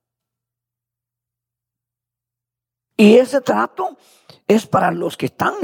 Y 2.96 3.16
ese 3.16 3.40
trato 3.40 3.96
es 4.46 4.66
para 4.66 4.90
los 4.90 5.16
que 5.16 5.26
están 5.26 5.54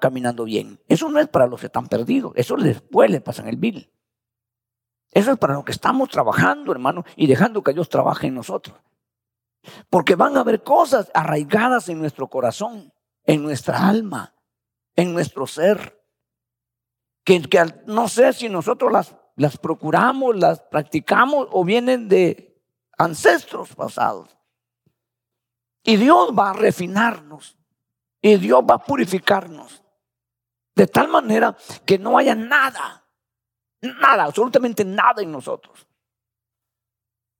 caminando 0.00 0.44
bien. 0.44 0.80
Eso 0.88 1.08
no 1.08 1.20
es 1.20 1.28
para 1.28 1.46
los 1.46 1.60
que 1.60 1.66
están 1.66 1.88
perdidos. 1.88 2.32
Eso 2.36 2.56
después 2.56 3.10
le 3.10 3.20
pasa 3.20 3.42
en 3.42 3.48
el 3.48 3.56
bill. 3.56 3.90
Eso 5.10 5.32
es 5.32 5.38
para 5.38 5.54
los 5.54 5.64
que 5.64 5.72
estamos 5.72 6.08
trabajando, 6.08 6.72
hermano, 6.72 7.04
y 7.16 7.26
dejando 7.26 7.62
que 7.62 7.74
Dios 7.74 7.88
trabaje 7.88 8.28
en 8.28 8.34
nosotros. 8.34 8.76
Porque 9.90 10.14
van 10.14 10.36
a 10.36 10.40
haber 10.40 10.62
cosas 10.62 11.10
arraigadas 11.14 11.88
en 11.88 11.98
nuestro 11.98 12.28
corazón, 12.28 12.92
en 13.24 13.42
nuestra 13.42 13.86
alma, 13.86 14.34
en 14.96 15.12
nuestro 15.12 15.46
ser. 15.46 16.00
Que, 17.24 17.40
no 17.86 18.08
sé 18.08 18.32
si 18.32 18.48
nosotros 18.48 18.90
las 19.36 19.58
procuramos, 19.58 20.34
las 20.36 20.60
practicamos 20.60 21.46
o 21.52 21.64
vienen 21.64 22.08
de 22.08 22.58
ancestros 22.96 23.74
pasados. 23.74 24.36
Y 25.84 25.96
Dios 25.96 26.30
va 26.36 26.50
a 26.50 26.54
refinarnos. 26.54 27.58
Y 28.20 28.36
Dios 28.36 28.62
va 28.68 28.76
a 28.76 28.84
purificarnos. 28.84 29.82
De 30.74 30.86
tal 30.86 31.08
manera 31.08 31.56
que 31.84 31.98
no 31.98 32.16
haya 32.16 32.34
nada, 32.34 33.04
nada, 33.80 34.24
absolutamente 34.24 34.84
nada 34.84 35.20
en 35.22 35.30
nosotros. 35.30 35.86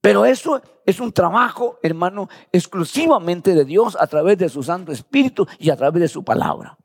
Pero 0.03 0.25
eso 0.27 0.61
es 0.85 0.99
un 0.99 1.13
trabajo, 1.13 1.79
hermano, 1.83 2.29
exclusivamente 2.51 3.55
de 3.55 3.65
Dios 3.65 3.97
a 3.99 4.07
través 4.09 4.37
de 4.37 4.49
su 4.49 4.63
Santo 4.63 4.91
Espíritu 4.91 5.47
y 5.59 5.71
a 5.71 5.77
través 5.77 6.03
de 6.03 6.09
su 6.09 6.25
palabra. 6.25 6.77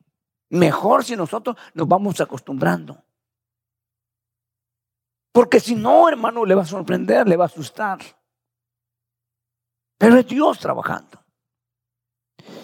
Mejor 0.49 1.03
si 1.03 1.15
nosotros 1.15 1.57
nos 1.73 1.87
vamos 1.87 2.21
acostumbrando. 2.21 3.03
Porque 5.31 5.59
si 5.59 5.75
no, 5.75 6.07
hermano, 6.07 6.45
le 6.45 6.55
va 6.55 6.61
a 6.61 6.65
sorprender, 6.65 7.27
le 7.27 7.35
va 7.35 7.45
a 7.45 7.47
asustar. 7.47 7.99
Pero 9.97 10.17
es 10.17 10.27
Dios 10.27 10.59
trabajando. 10.59 11.26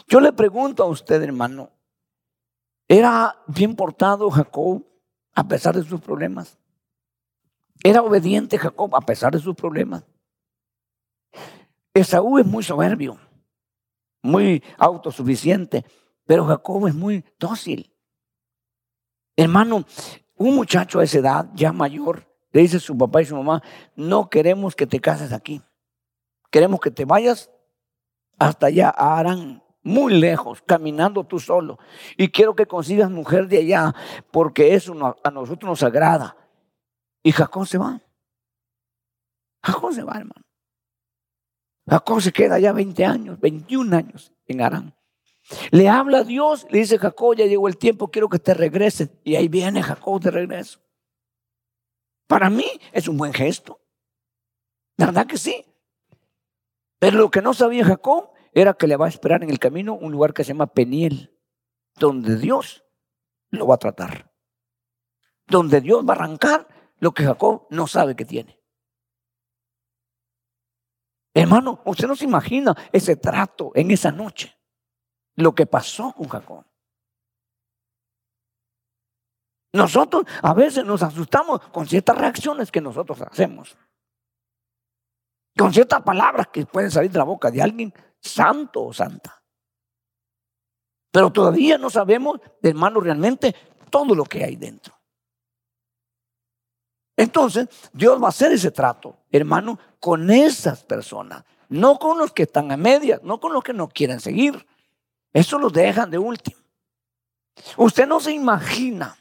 Yo 0.07 0.19
le 0.19 0.33
pregunto 0.33 0.83
a 0.83 0.87
usted, 0.87 1.21
hermano, 1.21 1.71
¿era 2.87 3.35
bien 3.47 3.75
portado 3.75 4.29
Jacob 4.29 4.85
a 5.33 5.47
pesar 5.47 5.75
de 5.75 5.83
sus 5.83 6.01
problemas? 6.01 6.57
¿Era 7.83 8.01
obediente 8.01 8.57
Jacob 8.57 8.95
a 8.95 9.01
pesar 9.01 9.33
de 9.33 9.39
sus 9.39 9.55
problemas? 9.55 10.03
Esaú 11.93 12.39
es 12.39 12.45
muy 12.45 12.63
soberbio, 12.63 13.19
muy 14.21 14.63
autosuficiente, 14.77 15.85
pero 16.25 16.45
Jacob 16.45 16.87
es 16.87 16.95
muy 16.95 17.23
dócil. 17.39 17.93
Hermano, 19.35 19.85
un 20.35 20.55
muchacho 20.55 20.99
a 20.99 21.03
esa 21.03 21.19
edad, 21.19 21.49
ya 21.53 21.71
mayor, 21.71 22.27
le 22.51 22.61
dice 22.61 22.77
a 22.77 22.79
su 22.79 22.97
papá 22.97 23.21
y 23.21 23.25
su 23.25 23.35
mamá, 23.35 23.61
no 23.95 24.29
queremos 24.29 24.75
que 24.75 24.87
te 24.87 24.99
cases 24.99 25.33
aquí. 25.33 25.61
Queremos 26.51 26.79
que 26.79 26.91
te 26.91 27.05
vayas 27.05 27.51
hasta 28.37 28.67
allá, 28.67 28.93
a 28.95 29.17
Arán, 29.17 29.62
muy 29.83 30.13
lejos, 30.13 30.61
caminando 30.65 31.25
tú 31.25 31.39
solo. 31.39 31.77
Y 32.17 32.29
quiero 32.29 32.55
que 32.55 32.65
consigas 32.65 33.09
mujer 33.09 33.47
de 33.47 33.59
allá, 33.59 33.93
porque 34.31 34.73
eso 34.73 35.17
a 35.23 35.31
nosotros 35.31 35.69
nos 35.69 35.83
agrada. 35.83 36.35
Y 37.21 37.31
Jacob 37.31 37.67
se 37.67 37.77
va. 37.77 38.01
Jacob 39.61 39.93
se 39.93 40.03
va, 40.03 40.13
hermano. 40.13 40.43
Jacob 41.87 42.21
se 42.21 42.31
queda 42.31 42.59
ya 42.59 42.71
20 42.71 43.05
años, 43.05 43.39
21 43.39 43.95
años 43.95 44.31
en 44.47 44.61
Arán. 44.61 44.95
Le 45.71 45.89
habla 45.89 46.19
a 46.19 46.23
Dios, 46.23 46.65
le 46.69 46.79
dice 46.79 46.97
Jacob, 46.97 47.35
ya 47.35 47.45
llegó 47.45 47.67
el 47.67 47.77
tiempo, 47.77 48.09
quiero 48.09 48.29
que 48.29 48.39
te 48.39 48.53
regreses. 48.53 49.09
Y 49.23 49.35
ahí 49.35 49.47
viene 49.49 49.83
Jacob 49.83 50.21
de 50.21 50.31
regreso. 50.31 50.79
Para 52.27 52.49
mí 52.49 52.65
es 52.91 53.07
un 53.07 53.17
buen 53.17 53.33
gesto. 53.33 53.81
Verdad 54.97 55.27
que 55.27 55.37
sí. 55.37 55.65
Pero 56.99 57.17
lo 57.17 57.29
que 57.29 57.41
no 57.41 57.53
sabía 57.53 57.83
Jacob 57.83 58.32
era 58.53 58.73
que 58.73 58.87
le 58.87 58.95
va 58.95 59.05
a 59.05 59.09
esperar 59.09 59.43
en 59.43 59.49
el 59.49 59.59
camino 59.59 59.93
un 59.93 60.11
lugar 60.11 60.33
que 60.33 60.43
se 60.43 60.49
llama 60.49 60.67
Peniel, 60.67 61.37
donde 61.95 62.37
Dios 62.37 62.83
lo 63.49 63.67
va 63.67 63.75
a 63.75 63.79
tratar. 63.79 64.31
Donde 65.47 65.81
Dios 65.81 66.05
va 66.07 66.13
a 66.13 66.15
arrancar 66.17 66.67
lo 66.99 67.13
que 67.13 67.23
Jacob 67.23 67.67
no 67.69 67.87
sabe 67.87 68.15
que 68.15 68.25
tiene. 68.25 68.59
Hermano, 71.33 71.81
usted 71.85 72.07
no 72.07 72.15
se 72.15 72.25
imagina 72.25 72.75
ese 72.91 73.15
trato 73.15 73.71
en 73.73 73.89
esa 73.91 74.11
noche, 74.11 74.55
lo 75.35 75.55
que 75.55 75.65
pasó 75.65 76.13
con 76.13 76.27
Jacob. 76.27 76.65
Nosotros 79.73 80.25
a 80.43 80.53
veces 80.53 80.85
nos 80.85 81.01
asustamos 81.01 81.59
con 81.69 81.87
ciertas 81.87 82.15
reacciones 82.15 82.71
que 82.71 82.79
nosotros 82.79 83.19
hacemos. 83.21 83.75
Con 85.57 85.73
ciertas 85.73 86.03
palabras 86.03 86.47
que 86.53 86.67
pueden 86.67 86.91
salir 86.91 87.11
de 87.11 87.17
la 87.17 87.23
boca 87.23 87.49
de 87.49 87.61
alguien 87.61 87.93
santo 88.23 88.85
o 88.85 88.93
santa. 88.93 89.43
Pero 91.11 91.31
todavía 91.31 91.77
no 91.77 91.89
sabemos, 91.89 92.39
hermano, 92.61 92.99
realmente 92.99 93.53
todo 93.89 94.15
lo 94.15 94.23
que 94.23 94.43
hay 94.43 94.55
dentro. 94.55 94.95
Entonces, 97.15 97.67
Dios 97.91 98.19
va 98.19 98.27
a 98.27 98.29
hacer 98.29 98.51
ese 98.51 98.71
trato, 98.71 99.17
hermano, 99.29 99.77
con 99.99 100.31
esas 100.31 100.83
personas, 100.83 101.43
no 101.69 101.99
con 101.99 102.17
los 102.17 102.31
que 102.33 102.43
están 102.43 102.71
a 102.71 102.77
medias, 102.77 103.21
no 103.21 103.39
con 103.39 103.53
los 103.53 103.63
que 103.63 103.73
no 103.73 103.87
quieren 103.87 104.19
seguir. 104.19 104.65
Eso 105.31 105.59
lo 105.59 105.69
dejan 105.69 106.09
de 106.09 106.17
último. 106.17 106.57
Usted 107.77 108.07
no 108.07 108.19
se 108.19 108.31
imagina 108.31 109.15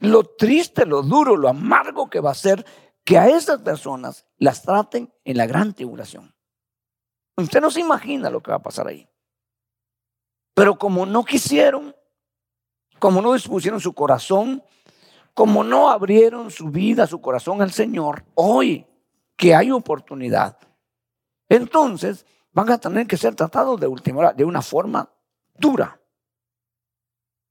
lo 0.00 0.24
triste, 0.24 0.86
lo 0.86 1.02
duro, 1.02 1.36
lo 1.36 1.48
amargo 1.48 2.08
que 2.08 2.20
va 2.20 2.30
a 2.30 2.34
ser 2.34 2.64
que 3.04 3.18
a 3.18 3.28
esas 3.28 3.62
personas 3.62 4.26
las 4.36 4.62
traten 4.62 5.12
en 5.24 5.36
la 5.36 5.46
gran 5.46 5.72
tribulación. 5.72 6.34
Usted 7.38 7.60
no 7.60 7.70
se 7.70 7.80
imagina 7.80 8.30
lo 8.30 8.42
que 8.42 8.50
va 8.50 8.56
a 8.56 8.62
pasar 8.62 8.88
ahí. 8.88 9.08
Pero 10.54 10.76
como 10.76 11.06
no 11.06 11.24
quisieron, 11.24 11.94
como 12.98 13.22
no 13.22 13.32
dispusieron 13.32 13.80
su 13.80 13.92
corazón, 13.92 14.62
como 15.34 15.62
no 15.62 15.88
abrieron 15.88 16.50
su 16.50 16.68
vida, 16.68 17.06
su 17.06 17.20
corazón 17.20 17.62
al 17.62 17.70
Señor, 17.70 18.24
hoy 18.34 18.84
que 19.36 19.54
hay 19.54 19.70
oportunidad, 19.70 20.58
entonces 21.48 22.26
van 22.52 22.72
a 22.72 22.78
tener 22.78 23.06
que 23.06 23.16
ser 23.16 23.36
tratados 23.36 23.78
de 23.78 23.86
última 23.86 24.18
hora, 24.18 24.32
de 24.32 24.44
una 24.44 24.60
forma 24.60 25.08
dura. 25.54 26.00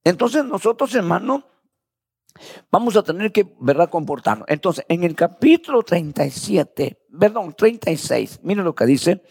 Entonces 0.04 0.44
nosotros, 0.44 0.94
hermanos, 0.96 1.44
vamos 2.72 2.96
a 2.96 3.04
tener 3.04 3.32
que, 3.32 3.56
¿verdad?, 3.60 3.90
comportarnos. 3.90 4.48
Entonces, 4.50 4.86
en 4.90 5.04
el 5.04 5.16
capítulo 5.16 5.84
37, 5.84 7.06
perdón, 7.20 7.54
36, 7.58 8.40
miren 8.44 8.66
lo 8.66 8.76
que 8.76 8.86
dice, 8.86 9.24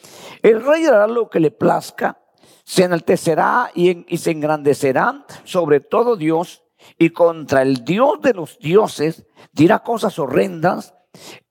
el 0.43 0.65
rey 0.65 0.87
hará 0.87 1.07
lo 1.07 1.29
que 1.29 1.41
le 1.41 1.51
plazca, 1.51 2.21
se 2.65 2.85
enaltecerá 2.85 3.71
y, 3.75 4.17
se 4.17 4.33
engrandecerá 4.33 5.25
sobre 5.45 5.81
todo 5.81 6.17
Dios 6.17 6.65
y 6.99 7.11
contra 7.11 7.63
el 7.63 7.85
Dios 7.85 8.21
de 8.21 8.35
los 8.35 8.59
dioses 8.59 9.25
dirá 9.53 9.81
cosas 9.81 10.19
horrendas. 10.19 10.95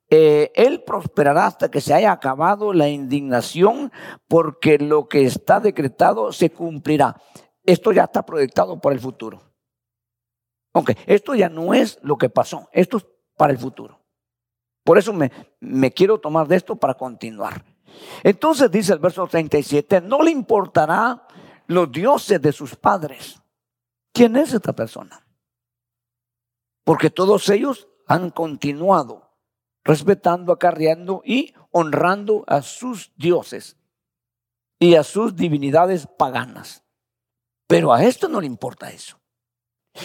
Eh, 0.08 0.52
él 0.54 0.84
prosperará 0.84 1.46
hasta 1.46 1.70
que 1.70 1.80
se 1.80 1.94
haya 1.94 2.12
acabado 2.12 2.72
la 2.72 2.88
indignación 2.88 3.90
porque 4.28 4.78
lo 4.78 5.08
que 5.08 5.24
está 5.24 5.58
decretado 5.58 6.32
se 6.32 6.50
cumplirá. 6.50 7.16
Esto 7.64 7.92
ya 7.92 8.04
está 8.04 8.24
proyectado 8.24 8.78
para 8.78 8.94
el 8.94 9.00
futuro. 9.00 9.45
Ok, 10.78 10.90
esto 11.06 11.34
ya 11.34 11.48
no 11.48 11.72
es 11.72 11.98
lo 12.02 12.18
que 12.18 12.28
pasó, 12.28 12.68
esto 12.70 12.98
es 12.98 13.06
para 13.34 13.50
el 13.50 13.58
futuro. 13.58 13.98
Por 14.84 14.98
eso 14.98 15.10
me, 15.14 15.32
me 15.58 15.90
quiero 15.90 16.20
tomar 16.20 16.46
de 16.46 16.56
esto 16.56 16.76
para 16.76 16.92
continuar. 16.92 17.64
Entonces 18.22 18.70
dice 18.70 18.92
el 18.92 18.98
verso 18.98 19.26
37, 19.26 20.02
no 20.02 20.22
le 20.22 20.32
importará 20.32 21.26
los 21.66 21.90
dioses 21.90 22.42
de 22.42 22.52
sus 22.52 22.76
padres. 22.76 23.40
¿Quién 24.12 24.36
es 24.36 24.52
esta 24.52 24.74
persona? 24.74 25.26
Porque 26.84 27.08
todos 27.08 27.48
ellos 27.48 27.88
han 28.06 28.28
continuado 28.28 29.30
respetando, 29.82 30.52
acarreando 30.52 31.22
y 31.24 31.54
honrando 31.70 32.44
a 32.48 32.60
sus 32.60 33.14
dioses 33.16 33.78
y 34.78 34.96
a 34.96 35.04
sus 35.04 35.36
divinidades 35.36 36.06
paganas. 36.06 36.84
Pero 37.66 37.94
a 37.94 38.04
esto 38.04 38.28
no 38.28 38.42
le 38.42 38.46
importa 38.46 38.90
eso. 38.90 39.18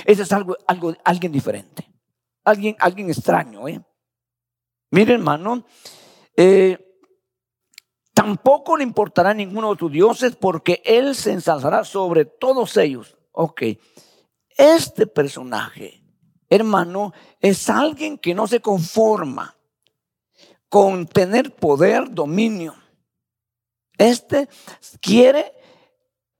Ese 0.06 0.23
es 0.23 0.32
algo, 0.32 0.58
algo, 0.67 0.93
alguien 1.04 1.32
diferente. 1.32 1.89
Alguien, 2.43 2.75
alguien 2.80 3.10
extraño, 3.10 3.67
¿eh? 3.67 3.82
Mire, 4.91 5.13
hermano, 5.13 5.63
eh, 6.36 6.77
tampoco 8.13 8.75
le 8.75 8.84
importará 8.84 9.34
ninguno 9.34 9.71
de 9.71 9.77
tus 9.77 9.91
dioses 9.91 10.36
porque 10.36 10.82
él 10.86 11.15
se 11.15 11.32
ensalzará 11.32 11.84
sobre 11.84 12.25
todos 12.25 12.75
ellos. 12.77 13.17
Ok, 13.32 13.63
este 14.58 15.08
personaje, 15.08 16.04
hermano, 16.49 17.13
es 17.39 17.69
alguien 17.69 18.17
que 18.17 18.34
no 18.34 18.47
se 18.47 18.60
conforma 18.60 19.56
con 20.67 21.06
tener 21.06 21.56
poder, 21.56 22.12
dominio. 22.12 22.75
Este 23.97 24.49
quiere 24.99 25.54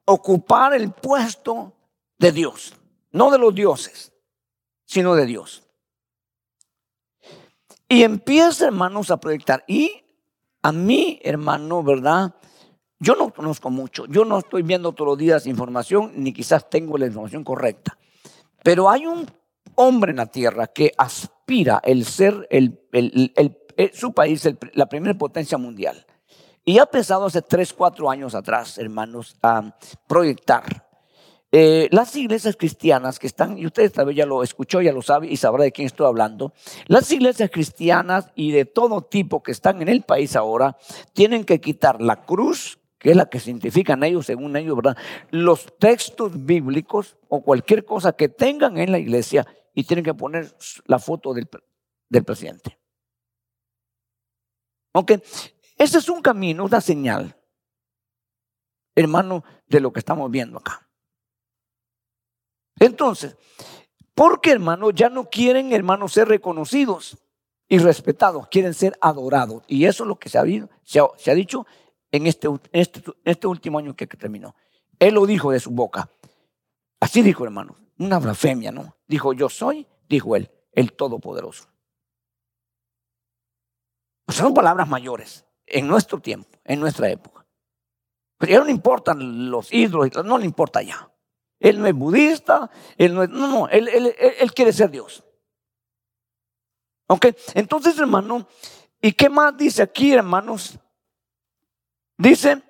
ocupar 0.06 0.74
el 0.74 0.92
puesto 0.92 1.74
de 2.18 2.32
Dios. 2.32 2.74
No 3.12 3.32
de 3.32 3.38
los 3.38 3.54
dioses, 3.54 4.14
sino 4.86 5.16
de 5.16 5.26
Dios. 5.26 5.64
Y 7.88 8.04
empieza, 8.04 8.68
hermanos, 8.68 9.12
a 9.12 9.18
proyectar. 9.18 9.64
Y 9.68 10.04
a 10.62 10.72
mí, 10.72 11.20
hermano, 11.24 11.84
¿verdad? 11.84 12.34
Yo 13.00 13.16
no 13.16 13.34
conozco 13.34 13.70
mucho. 13.70 14.06
Yo 14.06 14.24
no 14.24 14.40
estoy 14.40 14.62
viendo 14.62 14.94
todos 14.94 15.10
los 15.10 15.18
días 15.18 15.48
información, 15.48 16.12
ni 16.16 16.32
quizás 16.32 16.70
tengo 16.70 16.98
la 16.98 17.08
información 17.08 17.44
correcta. 17.44 17.98
Pero 18.64 18.90
hay 18.90 19.08
un 19.08 19.26
hombre 19.76 20.12
en 20.12 20.18
la 20.18 20.28
tierra 20.28 20.68
que 20.68 20.94
aspira 20.98 21.82
el 21.84 22.06
ser 22.06 22.48
el, 22.52 22.80
su 23.94 24.14
país, 24.14 24.48
la 24.74 24.86
primera 24.86 25.18
potencia 25.18 25.58
mundial. 25.58 26.06
Y 26.64 26.78
ha 26.78 26.86
pensado 26.86 27.26
hace 27.26 27.42
3, 27.42 27.74
4 27.74 28.10
años 28.10 28.36
atrás, 28.36 28.78
hermanos, 28.78 29.36
a 29.42 29.76
proyectar 30.08 30.91
eh, 31.54 31.90
las 31.92 32.16
iglesias 32.16 32.56
cristianas 32.56 33.20
que 33.20 33.28
están, 33.28 33.58
y 33.58 33.66
usted 33.66 33.92
tal 33.92 34.06
vez 34.06 34.16
ya 34.16 34.26
lo 34.26 34.42
escuchó, 34.42 34.82
ya 34.82 34.94
lo 34.94 35.02
sabe 35.02 35.28
y 35.28 35.36
sabrá 35.36 35.66
de 35.66 35.74
quién 35.74 35.86
estoy 35.86 36.08
hablando, 36.08 36.54
las 36.88 37.12
iglesias 37.12 37.50
cristianas 37.52 38.32
y 38.36 38.52
de 38.52 38.64
todo 38.64 39.02
tipo 39.02 39.44
que 39.44 39.52
están 39.52 39.82
en 39.82 39.90
el 39.90 40.04
país 40.04 40.38
ahora, 40.38 40.78
tienen 41.14 41.44
que 41.44 41.60
quitar 41.60 42.02
la 42.02 42.24
cruz, 42.24 42.80
que 42.98 43.12
es 43.12 43.18
la 43.18 43.30
que 43.30 43.40
cientifican 43.40 44.04
ellos, 44.04 44.28
según 44.28 44.56
ellos, 44.56 44.78
¿verdad? 44.78 44.96
Los 45.30 45.78
textos 45.78 46.46
bíblicos 46.46 47.18
o 47.28 47.42
cualquier 47.42 47.84
cosa 47.84 48.14
que 48.14 48.30
tengan 48.30 48.78
en 48.78 48.92
la 48.92 49.00
iglesia 49.00 49.46
y 49.74 49.84
tienen 49.84 50.06
que 50.06 50.14
poner 50.14 50.56
la 50.86 51.00
foto 51.00 51.34
del, 51.34 51.50
del 52.08 52.24
presidente. 52.24 52.78
Ok, 54.94 55.14
ese 55.78 55.98
es 55.98 56.10
un 56.10 56.22
camino, 56.22 56.64
una 56.64 56.80
señal, 56.80 57.36
hermano, 58.96 59.44
de 59.68 59.80
lo 59.80 59.92
que 59.92 60.00
estamos 60.00 60.30
viendo 60.30 60.60
acá. 60.60 60.91
Entonces, 62.82 63.38
porque 64.16 64.52
hermano, 64.52 64.90
ya 64.90 65.10
no 65.10 65.30
quieren, 65.30 65.72
hermano, 65.72 66.08
ser 66.08 66.28
reconocidos 66.28 67.16
y 67.70 67.78
respetados, 67.78 68.48
quieren 68.48 68.74
ser 68.74 68.98
adorados. 69.00 69.64
Y 69.68 69.86
eso 69.86 70.04
es 70.04 70.08
lo 70.08 70.18
que 70.18 70.30
se 70.30 70.40
ha, 70.40 70.44
dicho 71.36 71.68
en 72.12 72.26
este, 72.26 72.48
este, 72.72 73.04
este, 73.24 73.46
último 73.48 73.78
año 73.78 73.96
que, 73.96 74.08
terminó. 74.08 74.56
Él 74.98 75.14
lo 75.14 75.28
dijo 75.28 75.52
de 75.52 75.60
su 75.60 75.70
boca. 75.70 76.10
Así 77.00 77.22
dijo, 77.22 77.44
hermano, 77.44 77.76
una 78.00 78.18
blasfemia, 78.18 78.72
¿no? 78.72 78.96
Dijo, 79.08 79.34
yo 79.34 79.48
soy, 79.48 79.86
dijo 80.10 80.36
él, 80.36 80.50
el 80.72 80.94
Todopoderoso. 80.94 81.70
son 84.28 84.56
palabras 84.56 84.88
mayores 84.88 85.46
en 85.68 85.88
nuestro 85.88 86.20
tiempo, 86.20 86.50
en 86.66 86.80
nuestra 86.80 87.12
época. 87.12 87.46
Pero 88.40 88.54
ya 88.54 88.60
no 88.62 88.70
importan 88.72 89.52
los 89.52 89.72
ídolos, 89.72 90.26
no 90.26 90.40
le 90.40 90.46
importa 90.46 90.82
ya. 90.82 91.11
Él 91.62 91.80
no 91.80 91.88
es 91.88 91.94
budista, 91.94 92.72
él 92.98 93.14
no 93.14 93.24
es, 93.24 93.30
no, 93.30 93.48
no, 93.48 93.70
él, 93.70 93.88
él, 93.88 94.54
quiere 94.54 94.74
ser 94.74 94.90
Dios. 94.90 95.24
Ok, 97.08 97.28
entonces 97.54 97.98
hermano, 98.00 98.48
¿y 99.00 99.12
qué 99.14 99.30
más 99.30 99.56
dice 99.56 99.84
aquí 99.84 100.12
hermanos? 100.12 100.80
Dice, 102.18 102.64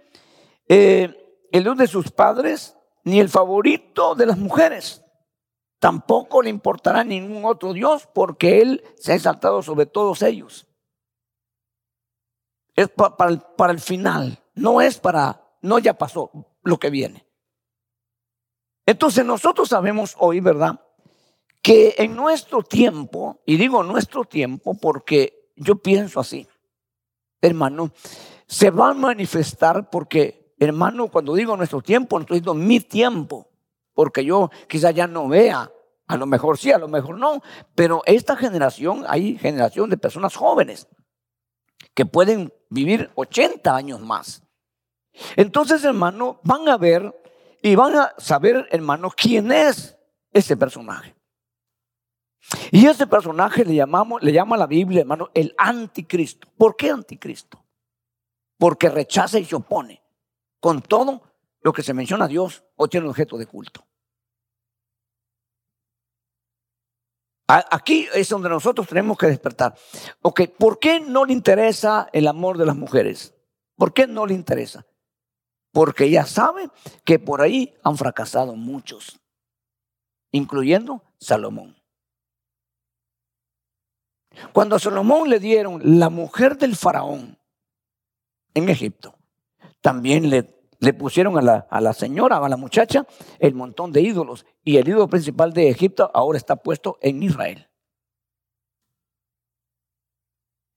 eh, 0.67 1.47
el 1.53 1.63
Dios 1.63 1.77
de 1.77 1.87
sus 1.87 2.11
padres, 2.11 2.75
ni 3.05 3.21
el 3.21 3.29
favorito 3.29 4.13
de 4.13 4.25
las 4.25 4.37
mujeres. 4.37 5.01
Tampoco 5.79 6.41
le 6.41 6.49
importará 6.49 7.05
ningún 7.05 7.45
otro 7.45 7.71
Dios 7.71 8.09
porque 8.13 8.61
Él 8.61 8.83
se 8.97 9.13
ha 9.13 9.15
exaltado 9.15 9.61
sobre 9.61 9.85
todos 9.85 10.21
ellos. 10.21 10.67
Es 12.75 12.89
para, 12.89 13.37
para 13.55 13.71
el 13.71 13.79
final, 13.79 14.43
no 14.53 14.81
es 14.81 14.99
para, 14.99 15.55
no 15.61 15.79
ya 15.79 15.93
pasó 15.97 16.29
lo 16.61 16.77
que 16.77 16.89
viene. 16.89 17.30
Entonces 18.85 19.25
nosotros 19.25 19.69
sabemos 19.69 20.15
hoy, 20.19 20.39
¿verdad? 20.39 20.79
Que 21.61 21.95
en 21.97 22.15
nuestro 22.15 22.63
tiempo, 22.63 23.41
y 23.45 23.57
digo 23.57 23.83
nuestro 23.83 24.25
tiempo 24.25 24.75
porque 24.79 25.51
yo 25.55 25.75
pienso 25.75 26.19
así, 26.19 26.47
hermano, 27.41 27.91
se 28.47 28.69
va 28.69 28.89
a 28.89 28.93
manifestar 28.93 29.89
porque, 29.89 30.53
hermano, 30.59 31.07
cuando 31.09 31.35
digo 31.35 31.55
nuestro 31.55 31.81
tiempo, 31.81 32.17
no 32.17 32.23
estoy 32.23 32.39
diciendo 32.39 32.53
mi 32.53 32.79
tiempo, 32.79 33.47
porque 33.93 34.25
yo 34.25 34.49
quizá 34.67 34.91
ya 34.91 35.07
no 35.07 35.27
vea, 35.27 35.71
a 36.07 36.17
lo 36.17 36.25
mejor 36.25 36.57
sí, 36.57 36.71
a 36.71 36.77
lo 36.77 36.87
mejor 36.87 37.17
no, 37.17 37.41
pero 37.75 38.01
esta 38.05 38.35
generación, 38.35 39.05
hay 39.07 39.37
generación 39.37 39.89
de 39.89 39.97
personas 39.97 40.35
jóvenes 40.35 40.87
que 41.93 42.05
pueden 42.05 42.53
vivir 42.69 43.11
80 43.15 43.75
años 43.75 44.01
más. 44.01 44.43
Entonces, 45.35 45.83
hermano, 45.83 46.39
van 46.43 46.67
a 46.67 46.77
ver 46.77 47.13
y 47.61 47.75
van 47.75 47.95
a 47.95 48.13
saber, 48.17 48.67
hermano, 48.71 49.11
quién 49.15 49.51
es 49.51 49.97
ese 50.31 50.57
personaje. 50.57 51.15
Y 52.71 52.87
ese 52.87 53.07
personaje 53.07 53.63
le 53.63 53.75
llamamos, 53.75 54.21
le 54.23 54.33
llama 54.33 54.55
a 54.55 54.59
la 54.59 54.67
Biblia, 54.67 55.01
hermano, 55.01 55.29
el 55.33 55.53
anticristo. 55.57 56.47
¿Por 56.57 56.75
qué 56.75 56.89
anticristo? 56.89 57.63
Porque 58.57 58.89
rechaza 58.89 59.39
y 59.39 59.45
se 59.45 59.55
opone 59.55 60.01
con 60.59 60.81
todo 60.81 61.21
lo 61.61 61.71
que 61.71 61.83
se 61.83 61.93
menciona 61.93 62.25
a 62.25 62.27
Dios 62.27 62.63
o 62.75 62.87
tiene 62.87 63.07
objeto 63.07 63.37
de 63.37 63.45
culto. 63.45 63.85
Aquí 67.47 68.07
es 68.13 68.29
donde 68.29 68.47
nosotros 68.47 68.87
tenemos 68.87 69.17
que 69.17 69.27
despertar. 69.27 69.75
Ok, 70.21 70.41
¿por 70.57 70.79
qué 70.79 71.01
no 71.01 71.25
le 71.25 71.33
interesa 71.33 72.07
el 72.13 72.27
amor 72.27 72.57
de 72.57 72.65
las 72.65 72.77
mujeres? 72.77 73.35
¿Por 73.75 73.93
qué 73.93 74.07
no 74.07 74.25
le 74.25 74.33
interesa? 74.33 74.85
Porque 75.71 76.05
ella 76.05 76.25
sabe 76.25 76.69
que 77.05 77.19
por 77.19 77.41
ahí 77.41 77.73
han 77.83 77.97
fracasado 77.97 78.55
muchos, 78.55 79.19
incluyendo 80.31 81.03
Salomón. 81.19 81.77
Cuando 84.53 84.75
a 84.75 84.79
Salomón 84.79 85.29
le 85.29 85.39
dieron 85.39 85.99
la 85.99 86.09
mujer 86.09 86.57
del 86.57 86.75
faraón 86.75 87.37
en 88.53 88.69
Egipto, 88.69 89.15
también 89.81 90.29
le, 90.29 90.61
le 90.79 90.93
pusieron 90.93 91.37
a 91.37 91.41
la, 91.41 91.67
a 91.69 91.81
la 91.81 91.93
señora, 91.93 92.37
a 92.37 92.49
la 92.49 92.57
muchacha, 92.57 93.05
el 93.39 93.53
montón 93.55 93.91
de 93.91 94.01
ídolos. 94.01 94.45
Y 94.63 94.77
el 94.77 94.87
ídolo 94.87 95.07
principal 95.07 95.53
de 95.53 95.69
Egipto 95.69 96.09
ahora 96.13 96.37
está 96.37 96.55
puesto 96.55 96.97
en 97.01 97.23
Israel. 97.23 97.67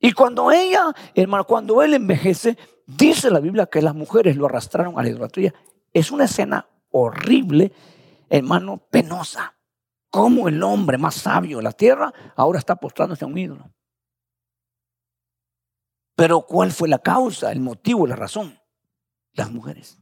Y 0.01 0.13
cuando 0.13 0.51
ella, 0.51 0.93
hermano, 1.15 1.45
cuando 1.47 1.83
él 1.83 1.95
envejece, 1.95 2.59
Dice 2.87 3.31
la 3.31 3.41
Biblia 3.41 3.67
que 3.67 3.83
las 3.83 3.95
mujeres 3.95 4.37
lo 4.37 4.47
arrastraron 4.47 4.99
a 4.99 5.03
la 5.03 5.09
idolatría. 5.09 5.55
Es 5.93 6.11
una 6.11 6.25
escena 6.25 6.69
horrible, 6.91 7.73
hermano, 8.29 8.79
penosa. 8.91 9.55
Como 10.11 10.49
el 10.49 10.63
hombre 10.63 10.99
más 10.99 11.15
sabio 11.17 11.57
de 11.57 11.65
la 11.65 11.73
tierra 11.73 12.13
ahora 12.37 12.59
está 12.59 12.77
postrándose 12.77 13.25
a 13.25 13.29
un 13.29 13.39
ídolo. 13.39 13.71
Pero 16.15 16.43
¿cuál 16.43 16.71
fue 16.71 16.89
la 16.89 16.99
causa, 16.99 17.51
el 17.51 17.61
motivo, 17.61 18.07
la 18.07 18.15
razón? 18.15 18.59
Las 19.33 19.51
mujeres. 19.51 19.99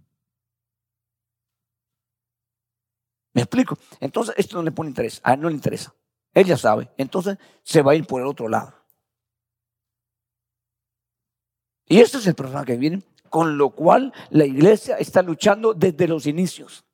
¿Me 3.32 3.42
explico? 3.42 3.78
Entonces, 4.00 4.34
esto 4.36 4.56
no 4.56 4.62
le 4.62 4.72
pone 4.72 4.90
interés. 4.90 5.20
A 5.24 5.32
él 5.34 5.40
no 5.40 5.48
le 5.48 5.54
interesa. 5.54 5.94
Él 6.34 6.46
ya 6.46 6.58
sabe. 6.58 6.90
Entonces, 6.98 7.38
se 7.62 7.80
va 7.80 7.92
a 7.92 7.94
ir 7.94 8.06
por 8.06 8.20
el 8.20 8.26
otro 8.26 8.48
lado. 8.48 8.74
Y 11.92 12.00
este 12.00 12.16
es 12.16 12.26
el 12.26 12.34
problema 12.34 12.64
que 12.64 12.78
viene, 12.78 13.02
con 13.28 13.58
lo 13.58 13.68
cual 13.68 14.14
la 14.30 14.46
iglesia 14.46 14.96
está 14.96 15.20
luchando 15.20 15.74
desde 15.74 16.08
los 16.08 16.26
inicios. 16.26 16.86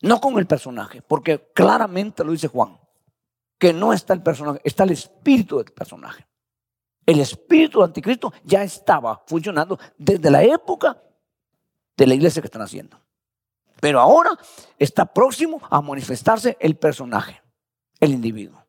No 0.00 0.18
con 0.22 0.38
el 0.38 0.46
personaje, 0.46 1.02
porque 1.02 1.50
claramente 1.52 2.24
lo 2.24 2.32
dice 2.32 2.48
Juan, 2.48 2.80
que 3.58 3.74
no 3.74 3.92
está 3.92 4.14
el 4.14 4.22
personaje, 4.22 4.62
está 4.64 4.84
el 4.84 4.92
espíritu 4.92 5.58
del 5.58 5.70
personaje. 5.70 6.26
El 7.04 7.20
espíritu 7.20 7.80
del 7.80 7.88
anticristo 7.88 8.32
ya 8.42 8.62
estaba 8.62 9.22
funcionando 9.26 9.78
desde 9.98 10.30
la 10.30 10.42
época 10.42 10.98
de 11.94 12.06
la 12.06 12.14
iglesia 12.14 12.40
que 12.40 12.48
están 12.48 12.62
haciendo. 12.62 12.98
Pero 13.82 14.00
ahora 14.00 14.30
está 14.78 15.04
próximo 15.04 15.60
a 15.68 15.82
manifestarse 15.82 16.56
el 16.58 16.78
personaje, 16.78 17.42
el 18.00 18.12
individuo. 18.12 18.66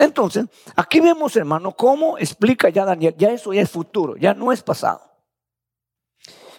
Entonces, 0.00 0.46
aquí 0.76 0.98
vemos, 0.98 1.36
hermano, 1.36 1.72
cómo 1.72 2.16
explica 2.16 2.70
ya 2.70 2.86
Daniel, 2.86 3.14
ya 3.18 3.32
eso 3.32 3.52
ya 3.52 3.60
es 3.60 3.70
futuro, 3.70 4.16
ya 4.16 4.32
no 4.32 4.50
es 4.50 4.62
pasado. 4.62 5.02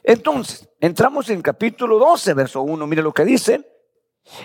Entonces, 0.03 0.69
entramos 0.79 1.27
en 1.31 1.41
capítulo 1.41 1.97
12, 1.97 2.35
verso 2.35 2.61
1, 2.61 2.85
mire 2.85 3.01
lo 3.01 3.11
que 3.11 3.25
dice. 3.25 3.67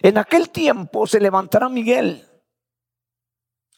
En 0.00 0.16
aquel 0.16 0.48
tiempo 0.48 1.06
se 1.06 1.20
levantará 1.20 1.68
Miguel, 1.68 2.26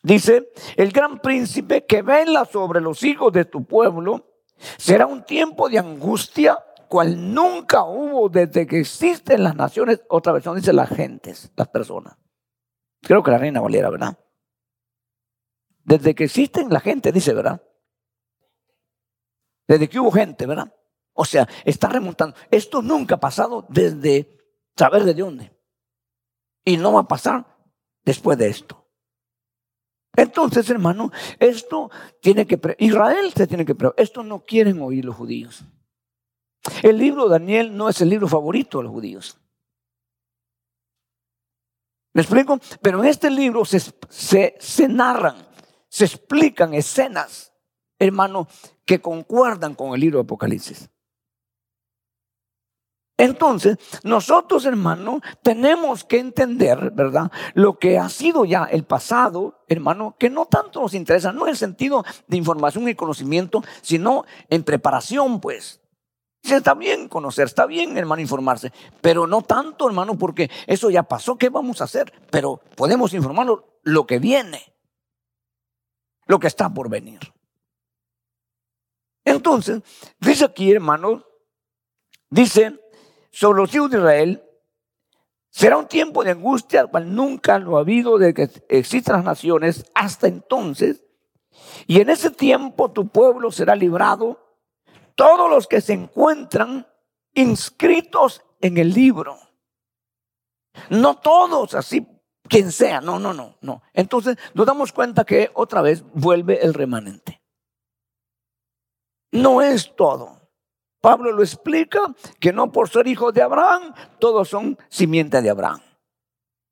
dice, 0.04 0.52
el 0.76 0.92
gran 0.92 1.18
príncipe 1.18 1.85
que 1.85 2.02
vela 2.02 2.44
sobre 2.44 2.81
los 2.81 3.02
hijos 3.02 3.33
de 3.33 3.44
tu 3.44 3.64
pueblo, 3.64 4.24
será 4.76 5.09
un 5.09 5.24
tiempo 5.24 5.68
de 5.68 5.81
angustia 5.81 6.64
cual 6.88 7.35
nunca 7.35 7.83
hubo 7.83 8.28
desde 8.28 8.68
que 8.68 8.78
existen 8.78 9.42
las 9.42 9.57
naciones, 9.57 10.00
otra 10.09 10.33
versión 10.33 10.54
dice 10.54 10.72
las 10.72 10.90
gentes, 10.90 11.50
las 11.57 11.66
personas. 11.66 12.16
Creo 13.02 13.20
que 13.24 13.33
la 13.33 13.38
reina 13.38 13.61
Valera, 13.61 13.90
¿verdad? 13.90 14.16
Desde 15.88 16.14
que 16.14 16.24
existen 16.24 16.68
la 16.68 16.81
gente, 16.81 17.11
dice, 17.12 17.33
¿verdad? 17.33 17.62
Desde 19.66 19.88
que 19.88 19.98
hubo 19.98 20.12
gente, 20.12 20.44
¿verdad? 20.44 20.70
O 21.14 21.24
sea, 21.24 21.48
está 21.64 21.88
remontando. 21.88 22.37
Esto 22.51 22.83
nunca 22.83 23.14
ha 23.14 23.20
pasado 23.20 23.64
desde 23.70 24.38
saber 24.77 25.05
de 25.05 25.14
dónde. 25.14 25.51
Y 26.62 26.77
no 26.77 26.92
va 26.92 27.01
a 27.01 27.09
pasar 27.09 27.57
después 28.05 28.37
de 28.37 28.48
esto. 28.48 28.87
Entonces, 30.14 30.68
hermano, 30.68 31.11
esto 31.38 31.90
tiene 32.20 32.46
que... 32.46 32.61
Israel 32.81 33.33
se 33.35 33.46
tiene 33.46 33.64
que... 33.64 33.74
Esto 33.96 34.22
no 34.22 34.44
quieren 34.44 34.83
oír 34.83 35.07
los 35.07 35.16
judíos. 35.16 35.64
El 36.83 36.98
libro 36.98 37.24
de 37.24 37.38
Daniel 37.38 37.74
no 37.74 37.88
es 37.88 37.98
el 38.03 38.11
libro 38.11 38.29
favorito 38.29 38.77
de 38.77 38.85
los 38.85 38.92
judíos. 38.92 39.40
¿Me 42.12 42.20
explico? 42.20 42.61
Pero 42.83 43.03
en 43.03 43.09
este 43.09 43.31
libro 43.31 43.64
se, 43.64 43.81
se, 43.81 44.55
se 44.59 44.87
narran 44.87 45.47
se 45.89 46.05
explican 46.05 46.74
escenas, 46.74 47.53
hermano, 47.99 48.49
que 48.84 49.01
concuerdan 49.01 49.74
con 49.74 49.95
el 49.95 50.01
libro 50.01 50.18
de 50.18 50.24
Apocalipsis. 50.24 50.91
Entonces, 53.20 53.78
nosotros, 54.05 54.64
hermano, 54.64 55.20
tenemos 55.43 56.05
que 56.05 56.20
entender, 56.20 56.93
¿verdad? 56.93 57.32
Lo 57.55 57.76
que 57.76 57.99
ha 57.99 58.09
sido 58.09 58.45
ya 58.45 58.64
el 58.64 58.84
pasado, 58.84 59.64
hermano, 59.66 60.14
que 60.20 60.30
no 60.30 60.47
tanto 60.47 60.80
nos 60.80 60.95
interesa, 60.95 61.32
no 61.32 61.43
en 61.43 61.51
el 61.51 61.57
sentido 61.57 62.05
de 62.28 62.36
información 62.36 62.89
y 62.89 62.95
conocimiento, 62.95 63.64
sino 63.82 64.24
en 64.49 64.62
preparación, 64.62 65.41
pues. 65.41 65.80
Está 66.45 66.74
bien 66.74 67.09
conocer, 67.09 67.47
está 67.47 67.66
bien, 67.66 67.99
hermano, 67.99 68.22
informarse, 68.22 68.72
pero 69.01 69.26
no 69.26 69.43
tanto, 69.43 69.89
hermano, 69.89 70.16
porque 70.16 70.49
eso 70.68 70.89
ya 70.89 71.03
pasó, 71.03 71.36
¿qué 71.36 71.49
vamos 71.49 71.80
a 71.80 71.84
hacer? 71.84 72.12
Pero 72.30 72.61
podemos 72.76 73.12
informarnos 73.12 73.64
lo 73.82 74.07
que 74.07 74.20
viene 74.20 74.78
lo 76.29 76.39
que 76.39 76.47
está 76.47 76.72
por 76.72 76.89
venir. 76.89 77.18
Entonces, 79.24 79.83
dice 80.20 80.45
aquí, 80.45 80.70
hermano, 80.70 81.24
dice, 82.31 82.79
sobre 83.31 83.62
los 83.62 83.74
hijos 83.74 83.91
de 83.91 83.99
Israel 83.99 84.45
será 85.51 85.76
un 85.76 85.89
tiempo 85.89 86.22
de 86.22 86.31
angustia 86.31 86.87
cual 86.87 87.14
nunca 87.14 87.59
lo 87.59 87.76
ha 87.76 87.81
habido 87.81 88.18
de 88.18 88.33
que 88.33 88.49
existan 88.68 89.16
las 89.16 89.24
naciones 89.24 89.85
hasta 89.95 90.29
entonces. 90.29 91.03
Y 91.87 92.01
en 92.01 92.11
ese 92.11 92.31
tiempo 92.31 92.93
tu 92.93 93.09
pueblo 93.09 93.51
será 93.51 93.74
librado, 93.74 94.39
todos 95.14 95.51
los 95.51 95.66
que 95.66 95.81
se 95.81 95.95
encuentran 95.95 96.87
inscritos 97.35 98.43
en 98.61 98.79
el 98.79 98.93
libro. 98.93 99.39
No 100.91 101.18
todos 101.18 101.74
así, 101.74 102.07
quien 102.49 102.72
sea, 102.72 103.01
no, 103.01 103.18
no, 103.18 103.32
no, 103.32 103.57
no. 103.61 103.82
Entonces 103.92 104.36
nos 104.55 104.66
damos 104.66 104.92
cuenta 104.92 105.24
que 105.24 105.51
otra 105.55 105.82
vez 105.82 106.05
vuelve 106.14 106.64
el 106.64 106.74
remanente. 106.74 107.42
No 109.30 109.62
es 109.62 109.94
todo. 109.94 110.38
Pablo 111.01 111.32
lo 111.32 111.42
explica 111.42 112.01
que 112.40 112.53
no 112.53 112.72
por 112.72 112.88
ser 112.88 113.07
hijos 113.07 113.32
de 113.32 113.42
Abraham, 113.42 113.94
todos 114.18 114.49
son 114.49 114.76
simiente 114.88 115.40
de 115.40 115.51
Abraham 115.51 115.80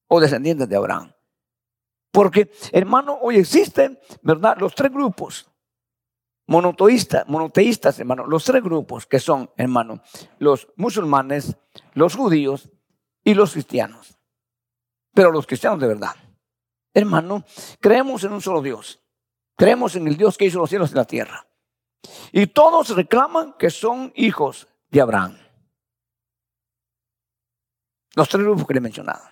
o 0.09 0.21
descendientes 0.21 0.69
de 0.69 0.77
Abraham. 0.77 1.13
Porque, 2.11 2.51
hermano, 2.73 3.19
hoy 3.21 3.37
existen, 3.37 3.99
¿verdad? 4.23 4.57
Los 4.59 4.75
tres 4.75 4.91
grupos 4.91 5.49
monoteístas, 6.47 7.29
monoteístas, 7.29 7.99
hermano, 7.99 8.27
los 8.27 8.45
tres 8.45 8.63
grupos 8.63 9.07
que 9.07 9.19
son, 9.19 9.51
hermano, 9.57 10.01
los 10.39 10.69
musulmanes, 10.77 11.57
los 11.95 12.15
judíos 12.15 12.71
y 13.25 13.35
los 13.35 13.53
cristianos. 13.53 14.16
Pero 15.17 15.33
los 15.33 15.47
cristianos 15.47 15.81
de 15.81 15.87
verdad. 15.89 16.15
Hermano, 16.93 17.43
creemos 17.81 18.23
en 18.25 18.35
un 18.35 18.43
solo 18.43 18.61
Dios. 18.61 19.01
Creemos 19.57 19.97
en 19.97 20.07
el 20.07 20.19
Dios 20.19 20.37
que 20.37 20.45
hizo 20.45 20.59
los 20.59 20.69
cielos 20.69 20.93
y 20.93 20.95
la 20.95 21.07
tierra. 21.07 21.47
Y 22.33 22.49
todos 22.49 22.95
reclaman 22.95 23.55
que 23.59 23.71
son 23.71 24.13
hijos 24.15 24.69
de 24.91 25.01
Abraham. 25.01 25.39
Los 28.15 28.29
tres 28.29 28.45
grupos 28.45 28.67
que 28.67 28.75
le 28.75 28.79
he 28.79 28.83
mencionado. 28.83 29.23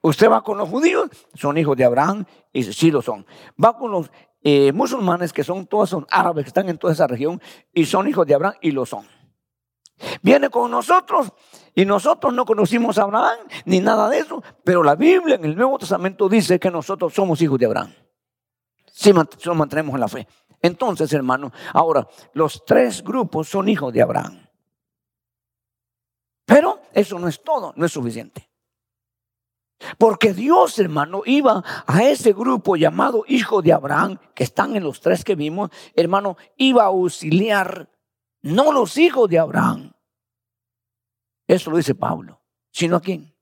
Usted 0.00 0.30
va 0.30 0.44
con 0.44 0.58
los 0.58 0.68
judíos, 0.68 1.10
son 1.34 1.58
hijos 1.58 1.76
de 1.76 1.84
Abraham, 1.84 2.24
y 2.52 2.62
sí 2.62 2.92
lo 2.92 3.02
son. 3.02 3.26
Va 3.62 3.76
con 3.76 3.90
los 3.90 4.12
eh, 4.42 4.70
musulmanes, 4.70 5.32
que 5.32 5.42
son 5.42 5.66
todos 5.66 5.90
son 5.90 6.06
árabes, 6.08 6.44
que 6.44 6.50
están 6.50 6.68
en 6.68 6.78
toda 6.78 6.92
esa 6.92 7.08
región, 7.08 7.42
y 7.72 7.84
son 7.84 8.06
hijos 8.06 8.28
de 8.28 8.34
Abraham, 8.34 8.54
y 8.60 8.70
lo 8.70 8.86
son. 8.86 9.08
Viene 10.22 10.50
con 10.50 10.70
nosotros, 10.70 11.32
y 11.74 11.84
nosotros 11.84 12.34
no 12.34 12.44
conocimos 12.44 12.98
a 12.98 13.02
Abraham, 13.02 13.38
ni 13.64 13.80
nada 13.80 14.08
de 14.08 14.18
eso, 14.18 14.42
pero 14.62 14.82
la 14.82 14.94
Biblia 14.94 15.36
en 15.36 15.44
el 15.44 15.56
Nuevo 15.56 15.78
Testamento 15.78 16.28
dice 16.28 16.60
que 16.60 16.70
nosotros 16.70 17.14
somos 17.14 17.40
hijos 17.40 17.58
de 17.58 17.66
Abraham. 17.66 17.94
Si 18.86 19.12
nos 19.12 19.56
mantenemos 19.56 19.94
en 19.94 20.00
la 20.00 20.08
fe. 20.08 20.28
Entonces, 20.60 21.12
hermano, 21.12 21.50
ahora, 21.72 22.06
los 22.34 22.64
tres 22.64 23.02
grupos 23.02 23.48
son 23.48 23.68
hijos 23.68 23.92
de 23.92 24.02
Abraham. 24.02 24.46
Pero 26.44 26.80
eso 26.92 27.18
no 27.18 27.26
es 27.26 27.42
todo, 27.42 27.72
no 27.74 27.86
es 27.86 27.92
suficiente. 27.92 28.48
Porque 29.98 30.32
Dios, 30.32 30.78
hermano, 30.78 31.22
iba 31.24 31.64
a 31.86 32.04
ese 32.04 32.32
grupo 32.32 32.76
llamado 32.76 33.24
hijo 33.26 33.62
de 33.62 33.72
Abraham, 33.72 34.18
que 34.34 34.44
están 34.44 34.76
en 34.76 34.84
los 34.84 35.00
tres 35.00 35.24
que 35.24 35.34
vimos, 35.34 35.70
hermano, 35.94 36.36
iba 36.56 36.84
a 36.84 36.86
auxiliar, 36.86 37.88
no 38.42 38.72
los 38.72 38.96
hijos 38.98 39.28
de 39.28 39.38
Abraham. 39.38 39.91
Eso 41.46 41.70
lo 41.70 41.76
dice 41.76 41.94
Pablo, 41.94 42.40
sino 42.70 42.96
a 42.96 43.00
quién. 43.00 43.34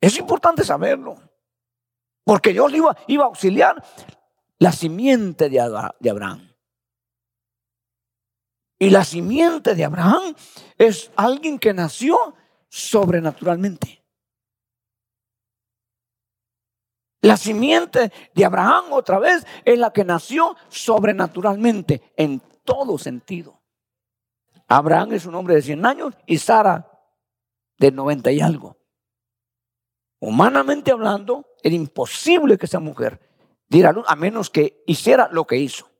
Es 0.00 0.16
importante 0.18 0.64
saberlo. 0.64 1.16
Porque 2.24 2.52
Dios 2.52 2.72
iba, 2.72 2.96
iba 3.06 3.24
a 3.24 3.26
auxiliar 3.26 3.82
la 4.58 4.72
simiente 4.72 5.48
de 5.48 5.60
Abraham. 5.60 6.54
Y 8.78 8.90
la 8.90 9.04
simiente 9.04 9.74
de 9.74 9.84
Abraham 9.84 10.34
es 10.78 11.10
alguien 11.16 11.58
que 11.58 11.74
nació 11.74 12.34
sobrenaturalmente. 12.68 14.02
La 17.22 17.36
simiente 17.36 18.10
de 18.34 18.44
Abraham 18.44 18.92
otra 18.92 19.18
vez 19.18 19.46
es 19.64 19.78
la 19.78 19.92
que 19.92 20.04
nació 20.04 20.56
sobrenaturalmente 20.70 22.12
en 22.16 22.40
todo 22.64 22.96
sentido. 22.96 23.59
Abraham 24.70 25.14
es 25.14 25.26
un 25.26 25.34
hombre 25.34 25.56
de 25.56 25.62
100 25.62 25.84
años 25.84 26.14
y 26.26 26.38
Sara 26.38 26.88
de 27.76 27.90
90 27.90 28.30
y 28.30 28.40
algo. 28.40 28.76
Humanamente 30.20 30.92
hablando, 30.92 31.44
era 31.60 31.74
imposible 31.74 32.56
que 32.56 32.66
esa 32.66 32.78
mujer 32.78 33.20
diera 33.68 33.90
luz 33.90 34.04
a 34.06 34.14
menos 34.14 34.48
que 34.48 34.84
hiciera 34.86 35.28
lo 35.32 35.44
que 35.44 35.56
hizo. 35.56 35.90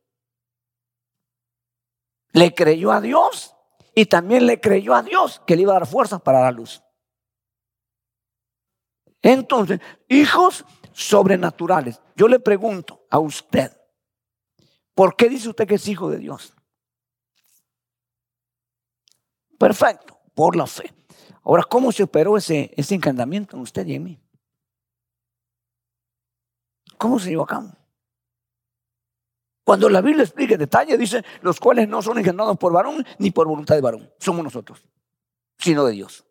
Le 2.33 2.55
creyó 2.55 2.93
a 2.93 3.01
Dios 3.01 3.57
y 3.93 4.07
también 4.07 4.47
le 4.47 4.61
creyó 4.61 4.95
a 4.95 5.03
Dios 5.03 5.43
que 5.49 5.57
le 5.57 5.63
iba 5.63 5.73
a 5.73 5.81
dar 5.81 5.89
fuerzas 5.89 6.23
para 6.23 6.39
dar 6.39 6.55
luz. 6.55 6.81
Entonces, 9.21 9.81
hijos 10.07 10.65
sobrenaturales. 10.93 12.01
Yo 12.15 12.29
le 12.29 12.39
pregunto 12.39 13.05
a 13.11 13.19
usted, 13.19 13.77
¿por 14.95 15.17
qué 15.17 15.29
dice 15.29 15.49
usted 15.49 15.67
que 15.67 15.75
es 15.75 15.89
hijo 15.89 16.09
de 16.09 16.19
Dios? 16.19 16.55
Perfecto, 19.61 20.19
por 20.35 20.57
la 20.57 20.67
fe. 20.67 20.91
Ahora, 21.43 21.65
¿cómo 21.65 21.93
se 21.93 22.03
operó 22.03 22.39
ese, 22.39 22.73
ese 22.79 22.95
encantamiento 22.95 23.57
en 23.57 23.63
usted 23.63 23.87
y 23.87 23.95
en 23.95 24.05
mí? 24.05 24.21
¿Cómo 26.97 27.19
se 27.19 27.29
llevó 27.29 27.43
a 27.43 27.47
cabo? 27.47 27.69
Cuando 29.63 29.91
la 29.91 30.01
Biblia 30.01 30.25
explica 30.25 30.55
en 30.55 30.61
detalle, 30.61 30.97
dice, 30.97 31.23
los 31.43 31.61
cuales 31.61 31.87
no 31.91 32.01
son 32.01 32.17
engendrados 32.17 32.57
por 32.57 32.73
varón 32.73 33.05
ni 33.19 33.33
por 33.33 33.47
voluntad 33.47 33.75
de 33.75 33.83
varón, 33.83 34.11
somos 34.19 34.43
nosotros, 34.43 34.83
sino 35.59 35.85
de 35.85 35.93
Dios. 35.93 36.25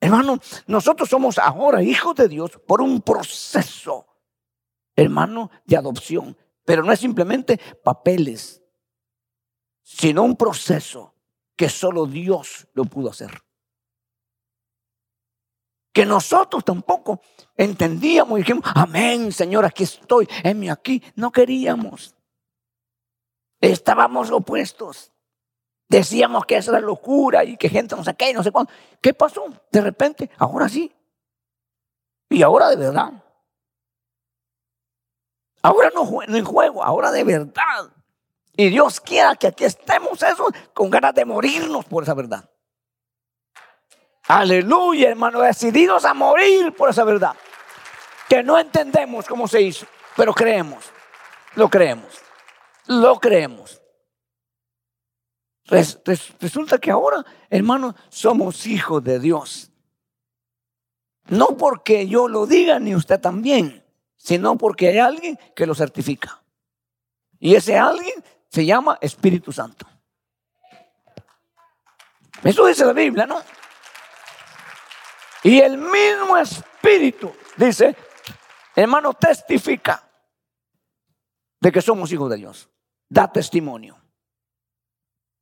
Hermano, 0.00 0.40
nosotros 0.66 1.08
somos 1.08 1.38
ahora 1.38 1.84
hijos 1.84 2.16
de 2.16 2.26
Dios 2.26 2.58
por 2.66 2.82
un 2.82 3.00
proceso, 3.00 4.08
hermano, 4.96 5.52
de 5.66 5.76
adopción. 5.76 6.36
Pero 6.64 6.82
no 6.82 6.90
es 6.90 6.98
simplemente 6.98 7.60
papeles, 7.84 8.63
sino 9.84 10.22
un 10.22 10.34
proceso 10.34 11.14
que 11.54 11.68
solo 11.68 12.06
Dios 12.06 12.66
lo 12.72 12.84
pudo 12.86 13.10
hacer. 13.10 13.30
Que 15.92 16.04
nosotros 16.04 16.64
tampoco 16.64 17.20
entendíamos 17.56 18.38
y 18.38 18.42
dijimos, 18.42 18.64
amén, 18.74 19.30
Señor, 19.30 19.64
aquí 19.64 19.84
estoy, 19.84 20.28
en 20.42 20.68
aquí. 20.68 21.00
No 21.14 21.30
queríamos. 21.30 22.16
Estábamos 23.60 24.30
opuestos. 24.32 25.12
Decíamos 25.88 26.46
que 26.46 26.56
esa 26.56 26.72
era 26.72 26.80
locura 26.80 27.44
y 27.44 27.56
que 27.56 27.68
gente 27.68 27.94
no 27.94 28.02
sé 28.02 28.14
qué, 28.14 28.32
no 28.34 28.42
sé 28.42 28.50
cuándo. 28.50 28.72
¿Qué 29.00 29.14
pasó? 29.14 29.44
De 29.70 29.80
repente, 29.80 30.30
ahora 30.38 30.68
sí. 30.68 30.92
Y 32.30 32.42
ahora 32.42 32.70
de 32.70 32.76
verdad. 32.76 33.12
Ahora 35.62 35.92
no, 35.94 36.04
no 36.26 36.36
en 36.36 36.44
juego, 36.44 36.82
ahora 36.82 37.12
de 37.12 37.22
verdad. 37.22 37.92
Y 38.56 38.68
Dios 38.70 39.00
quiera 39.00 39.34
que 39.34 39.48
aquí 39.48 39.64
estemos 39.64 40.22
eso 40.22 40.46
con 40.72 40.90
ganas 40.90 41.14
de 41.14 41.24
morirnos 41.24 41.84
por 41.86 42.04
esa 42.04 42.14
verdad. 42.14 42.48
Aleluya, 44.26 45.10
hermano, 45.10 45.40
decididos 45.40 46.04
a 46.04 46.14
morir 46.14 46.72
por 46.74 46.88
esa 46.88 47.04
verdad. 47.04 47.34
Que 48.28 48.42
no 48.42 48.58
entendemos 48.58 49.26
cómo 49.26 49.48
se 49.48 49.60
hizo, 49.60 49.86
pero 50.16 50.32
creemos. 50.32 50.84
Lo 51.56 51.68
creemos. 51.68 52.20
Lo 52.86 53.18
creemos. 53.18 53.80
resulta 55.66 56.78
que 56.78 56.90
ahora, 56.90 57.24
hermano, 57.50 57.94
somos 58.08 58.66
hijos 58.66 59.02
de 59.02 59.18
Dios. 59.18 59.70
No 61.26 61.56
porque 61.56 62.06
yo 62.06 62.28
lo 62.28 62.46
diga 62.46 62.78
ni 62.78 62.94
usted 62.94 63.20
también, 63.20 63.84
sino 64.16 64.56
porque 64.56 64.88
hay 64.88 64.98
alguien 64.98 65.38
que 65.56 65.66
lo 65.66 65.74
certifica. 65.74 66.42
Y 67.38 67.54
ese 67.56 67.76
alguien 67.76 68.24
se 68.54 68.64
llama 68.64 68.96
Espíritu 69.00 69.50
Santo. 69.50 69.84
Eso 72.40 72.66
dice 72.66 72.84
la 72.84 72.92
Biblia, 72.92 73.26
¿no? 73.26 73.42
Y 75.42 75.58
el 75.58 75.76
mismo 75.76 76.38
Espíritu 76.38 77.34
dice, 77.56 77.96
hermano, 78.76 79.12
testifica 79.14 80.08
de 81.60 81.72
que 81.72 81.82
somos 81.82 82.12
hijos 82.12 82.30
de 82.30 82.36
Dios. 82.36 82.68
Da 83.08 83.26
testimonio. 83.32 84.00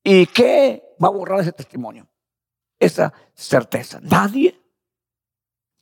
¿Y 0.03 0.27
qué 0.29 0.97
va 1.03 1.09
a 1.09 1.11
borrar 1.11 1.41
ese 1.41 1.53
testimonio? 1.53 2.09
Esa 2.79 3.13
certeza. 3.35 4.01
Nadie. 4.01 4.59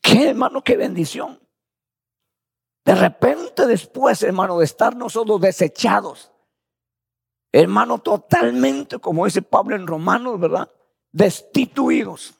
¿Qué 0.02 0.30
hermano? 0.30 0.64
Qué 0.64 0.76
bendición. 0.76 1.40
De 2.84 2.96
repente 2.96 3.68
después, 3.68 4.20
hermano, 4.24 4.58
de 4.58 4.64
estar 4.64 4.96
nosotros 4.96 5.40
desechados, 5.40 6.32
Hermano, 7.52 7.98
totalmente, 7.98 8.98
como 8.98 9.24
dice 9.24 9.42
Pablo 9.42 9.74
en 9.74 9.86
Romanos, 9.86 10.38
¿verdad? 10.38 10.70
Destituidos 11.10 12.34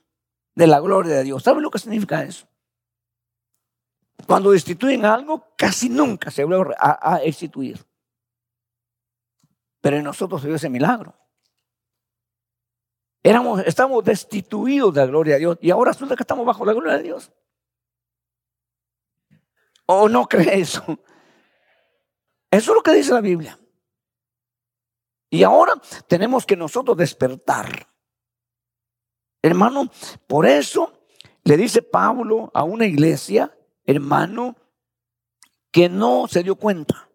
de 0.54 0.66
la 0.66 0.80
gloria 0.80 1.16
de 1.16 1.24
Dios. 1.24 1.42
¿Sabe 1.42 1.60
lo 1.60 1.70
que 1.70 1.78
significa 1.78 2.22
eso? 2.22 2.46
Cuando 4.26 4.52
destituyen 4.52 5.04
algo, 5.04 5.54
casi 5.56 5.88
nunca 5.88 6.30
se 6.30 6.44
vuelve 6.44 6.74
a, 6.78 7.14
a 7.14 7.24
instituir. 7.24 7.84
Pero 9.80 9.96
en 9.96 10.04
nosotros 10.04 10.42
se 10.42 10.46
dio 10.46 10.56
ese 10.56 10.68
milagro. 10.68 11.14
Éramos, 13.22 13.60
estamos 13.66 14.04
destituidos 14.04 14.94
de 14.94 15.00
la 15.00 15.06
gloria 15.06 15.34
de 15.34 15.40
Dios 15.40 15.58
y 15.60 15.70
ahora 15.70 15.92
resulta 15.92 16.16
que 16.16 16.22
estamos 16.22 16.46
bajo 16.46 16.64
la 16.64 16.72
gloria 16.72 16.96
de 16.96 17.02
Dios. 17.02 17.30
¿O 19.86 20.08
no 20.08 20.26
cree 20.26 20.60
eso? 20.60 20.84
Eso 22.50 22.72
es 22.72 22.76
lo 22.76 22.82
que 22.82 22.92
dice 22.92 23.12
la 23.12 23.20
Biblia. 23.20 23.59
Y 25.30 25.44
ahora 25.44 25.74
tenemos 26.08 26.44
que 26.44 26.56
nosotros 26.56 26.96
despertar. 26.96 27.86
Hermano, 29.42 29.88
por 30.26 30.44
eso 30.44 30.92
le 31.44 31.56
dice 31.56 31.82
Pablo 31.82 32.50
a 32.52 32.64
una 32.64 32.84
iglesia, 32.84 33.56
hermano, 33.84 34.56
que 35.70 35.88
no 35.88 36.26
se 36.28 36.42
dio 36.42 36.56
cuenta. 36.56 37.08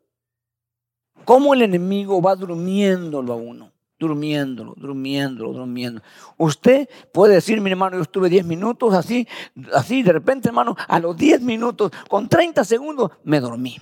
Cómo 1.26 1.54
el 1.54 1.62
enemigo 1.62 2.22
va 2.22 2.36
durmiéndolo 2.36 3.34
a 3.34 3.36
uno, 3.36 3.72
durmiéndolo, 4.00 4.76
durmiéndolo, 4.78 5.54
durmiendo. 5.54 6.02
Usted 6.38 6.88
puede 7.12 7.36
decir, 7.36 7.60
mi 7.60 7.72
hermano, 7.72 7.98
yo 7.98 8.04
estuve 8.04 8.30
10 8.30 8.46
minutos 8.46 8.94
así, 8.94 9.28
así, 9.74 10.04
de 10.04 10.14
repente, 10.14 10.48
hermano, 10.48 10.76
a 10.88 11.00
los 11.00 11.18
10 11.18 11.42
minutos, 11.42 11.92
con 12.08 12.30
30 12.30 12.64
segundos, 12.64 13.12
me 13.24 13.40
dormí. 13.40 13.78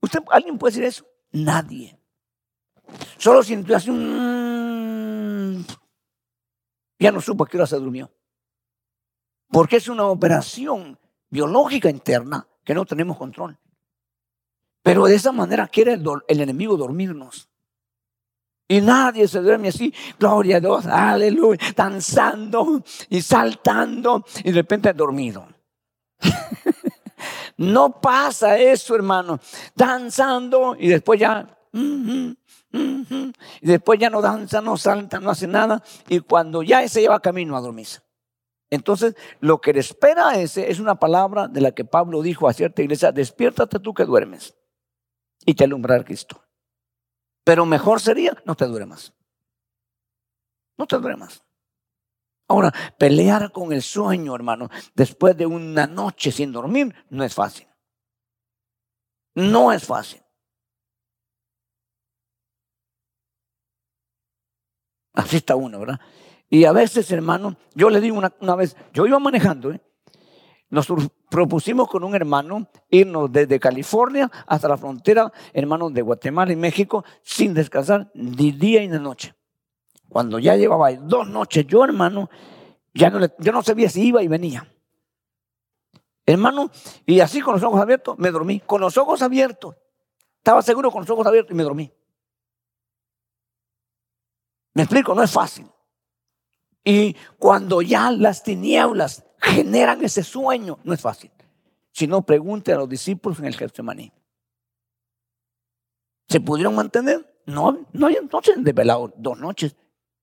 ¿Usted, 0.00 0.20
alguien 0.30 0.58
puede 0.58 0.72
decir 0.72 0.84
eso? 0.84 1.06
Nadie. 1.32 1.98
Solo 3.18 3.42
sintió 3.42 3.76
así 3.76 3.90
un... 3.90 5.64
Ya 6.98 7.12
no 7.12 7.20
supo 7.20 7.44
a 7.44 7.48
qué 7.48 7.56
hora 7.56 7.66
se 7.66 7.76
durmió. 7.76 8.10
Porque 9.48 9.76
es 9.76 9.88
una 9.88 10.06
operación 10.06 10.98
biológica 11.30 11.90
interna 11.90 12.46
que 12.64 12.74
no 12.74 12.84
tenemos 12.84 13.16
control. 13.16 13.58
Pero 14.82 15.06
de 15.06 15.14
esa 15.14 15.32
manera 15.32 15.66
quiere 15.68 15.94
el, 15.94 16.40
enemigo 16.40 16.76
dormirnos. 16.76 17.48
Y 18.68 18.80
nadie 18.80 19.28
se 19.28 19.40
duerme 19.40 19.68
así, 19.68 19.94
gloria 20.18 20.56
a 20.56 20.60
Dios, 20.60 20.86
aleluya, 20.86 21.60
danzando 21.76 22.82
y 23.08 23.22
saltando 23.22 24.24
y 24.42 24.50
de 24.50 24.62
repente 24.62 24.92
dormido. 24.92 25.46
no 27.56 28.00
pasa 28.00 28.58
eso, 28.58 28.96
hermano. 28.96 29.38
Danzando 29.74 30.76
y 30.78 30.88
después 30.88 31.20
ya, 31.20 31.48
y 32.72 33.32
después 33.66 33.98
ya 33.98 34.10
no 34.10 34.20
danza, 34.20 34.60
no 34.60 34.76
salta, 34.76 35.20
no 35.20 35.30
hace 35.30 35.46
nada. 35.46 35.82
Y 36.08 36.20
cuando 36.20 36.62
ya 36.62 36.86
se 36.88 37.00
lleva 37.00 37.20
camino 37.20 37.56
a 37.56 37.60
dormir. 37.60 37.86
Entonces, 38.70 39.14
lo 39.40 39.60
que 39.60 39.72
le 39.72 39.80
espera 39.80 40.30
a 40.30 40.40
ese 40.40 40.70
es 40.70 40.80
una 40.80 40.96
palabra 40.96 41.46
de 41.46 41.60
la 41.60 41.72
que 41.72 41.84
Pablo 41.84 42.22
dijo 42.22 42.48
a 42.48 42.52
cierta 42.52 42.82
iglesia, 42.82 43.12
despiértate 43.12 43.78
tú 43.78 43.94
que 43.94 44.04
duermes 44.04 44.56
y 45.44 45.54
te 45.54 45.64
alumbrará 45.64 46.04
Cristo. 46.04 46.42
Pero 47.44 47.64
mejor 47.64 48.00
sería, 48.00 48.36
no 48.44 48.56
te 48.56 48.66
duermas. 48.66 49.14
No 50.76 50.86
te 50.86 50.98
duermas. 50.98 51.42
Ahora, 52.48 52.72
pelear 52.98 53.50
con 53.52 53.72
el 53.72 53.82
sueño, 53.82 54.34
hermano, 54.34 54.68
después 54.94 55.36
de 55.36 55.46
una 55.46 55.86
noche 55.86 56.32
sin 56.32 56.52
dormir, 56.52 56.94
no 57.08 57.24
es 57.24 57.34
fácil. 57.34 57.68
No 59.34 59.72
es 59.72 59.84
fácil. 59.84 60.25
Así 65.26 65.36
está 65.36 65.56
uno, 65.56 65.80
¿verdad? 65.80 65.98
Y 66.48 66.64
a 66.64 66.72
veces, 66.72 67.10
hermano, 67.10 67.56
yo 67.74 67.90
le 67.90 68.00
digo 68.00 68.18
una, 68.18 68.54
vez, 68.54 68.76
yo 68.92 69.06
iba 69.06 69.18
manejando, 69.18 69.72
¿eh? 69.72 69.80
nos 70.68 70.86
propusimos 71.30 71.88
con 71.88 72.04
un 72.04 72.14
hermano 72.14 72.68
irnos 72.90 73.32
desde 73.32 73.58
California 73.58 74.30
hasta 74.46 74.68
la 74.68 74.76
frontera, 74.76 75.32
hermano, 75.52 75.90
de 75.90 76.02
Guatemala 76.02 76.52
y 76.52 76.56
México, 76.56 77.04
sin 77.22 77.54
descansar 77.54 78.10
ni 78.14 78.52
día 78.52 78.80
ni 78.80 78.88
noche. 78.88 79.34
Cuando 80.08 80.38
ya 80.38 80.54
llevaba 80.54 80.92
dos 80.92 81.28
noches, 81.28 81.66
yo, 81.66 81.82
hermano, 81.82 82.28
ya 82.94 83.10
no, 83.10 83.26
yo 83.38 83.52
no 83.52 83.62
sabía 83.62 83.88
si 83.88 84.06
iba 84.06 84.22
y 84.22 84.28
venía. 84.28 84.68
Hermano, 86.26 86.70
y 87.06 87.20
así 87.20 87.40
con 87.40 87.54
los 87.54 87.62
ojos 87.62 87.80
abiertos, 87.80 88.18
me 88.18 88.30
dormí. 88.30 88.60
Con 88.60 88.80
los 88.80 88.96
ojos 88.98 89.22
abiertos. 89.22 89.76
Estaba 90.38 90.62
seguro 90.62 90.90
con 90.90 91.02
los 91.02 91.10
ojos 91.10 91.26
abiertos 91.26 91.52
y 91.52 91.54
me 91.54 91.62
dormí. 91.62 91.92
Me 94.76 94.82
explico, 94.82 95.14
no 95.14 95.22
es 95.22 95.30
fácil. 95.30 95.66
Y 96.84 97.16
cuando 97.38 97.80
ya 97.80 98.10
las 98.10 98.42
tinieblas 98.42 99.24
generan 99.40 100.04
ese 100.04 100.22
sueño, 100.22 100.78
no 100.84 100.92
es 100.92 101.00
fácil. 101.00 101.30
Si 101.92 102.06
no, 102.06 102.20
pregunte 102.20 102.74
a 102.74 102.76
los 102.76 102.86
discípulos 102.86 103.38
en 103.38 103.46
el 103.46 103.56
Getsemaní. 103.56 104.12
¿Se 106.28 106.40
pudieron 106.40 106.74
mantener? 106.74 107.40
No, 107.46 107.86
no, 107.94 108.10
no 108.10 108.42
se 108.42 108.52
han 108.52 108.64
desvelado 108.64 109.14
dos 109.16 109.38
noches. 109.38 109.74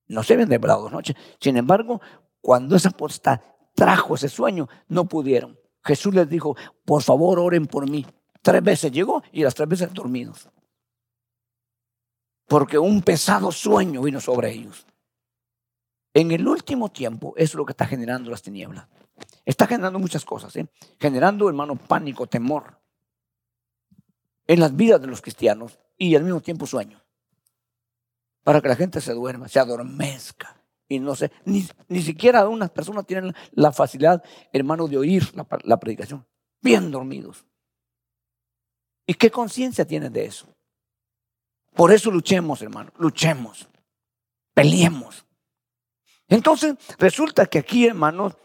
No 0.06 0.22
se 0.22 0.34
habían 0.34 0.48
desvelado 0.48 0.82
dos 0.82 0.92
noches. 0.92 1.16
Sin 1.40 1.56
embargo, 1.56 2.00
cuando 2.40 2.76
esa 2.76 2.90
potestad 2.90 3.40
trajo 3.74 4.14
ese 4.14 4.28
sueño, 4.28 4.68
no 4.86 5.06
pudieron. 5.06 5.58
Jesús 5.82 6.14
les 6.14 6.28
dijo, 6.28 6.56
por 6.84 7.02
favor, 7.02 7.40
oren 7.40 7.66
por 7.66 7.90
mí. 7.90 8.06
Tres 8.40 8.62
veces 8.62 8.92
llegó 8.92 9.20
y 9.32 9.42
las 9.42 9.56
tres 9.56 9.68
veces 9.68 9.92
dormidos. 9.92 10.48
Porque 12.46 12.78
un 12.78 13.02
pesado 13.02 13.50
sueño 13.50 14.02
vino 14.02 14.20
sobre 14.20 14.52
ellos. 14.52 14.86
En 16.12 16.30
el 16.30 16.46
último 16.46 16.90
tiempo, 16.90 17.34
eso 17.36 17.52
es 17.52 17.54
lo 17.54 17.66
que 17.66 17.72
está 17.72 17.86
generando 17.86 18.30
las 18.30 18.42
tinieblas. 18.42 18.86
Está 19.44 19.66
generando 19.66 19.98
muchas 19.98 20.24
cosas, 20.24 20.54
¿eh? 20.56 20.66
generando, 20.98 21.48
hermano, 21.48 21.76
pánico, 21.76 22.26
temor 22.26 22.78
en 24.46 24.60
las 24.60 24.74
vidas 24.74 25.00
de 25.00 25.06
los 25.06 25.20
cristianos 25.20 25.78
y 25.96 26.14
al 26.14 26.24
mismo 26.24 26.40
tiempo 26.40 26.66
sueño. 26.66 27.02
Para 28.42 28.60
que 28.60 28.68
la 28.68 28.76
gente 28.76 29.00
se 29.00 29.12
duerma, 29.12 29.48
se 29.48 29.58
adormezca. 29.58 30.60
Y 30.86 30.98
no 30.98 31.14
sé, 31.14 31.32
ni, 31.44 31.66
ni 31.88 32.02
siquiera 32.02 32.46
unas 32.46 32.70
personas 32.70 33.06
tienen 33.06 33.34
la 33.52 33.72
facilidad, 33.72 34.22
hermano, 34.52 34.86
de 34.86 34.98
oír 34.98 35.34
la, 35.34 35.46
la 35.64 35.80
predicación. 35.80 36.26
Bien 36.60 36.90
dormidos. 36.90 37.46
¿Y 39.06 39.14
qué 39.14 39.30
conciencia 39.30 39.86
tienen 39.86 40.12
de 40.12 40.26
eso? 40.26 40.46
Por 41.74 41.92
eso 41.92 42.10
luchemos, 42.10 42.62
hermano, 42.62 42.92
luchemos, 42.98 43.68
peleemos. 44.54 45.26
Entonces, 46.28 46.76
resulta 46.98 47.46
que 47.46 47.58
aquí, 47.58 47.86
hermanos, 47.86 48.36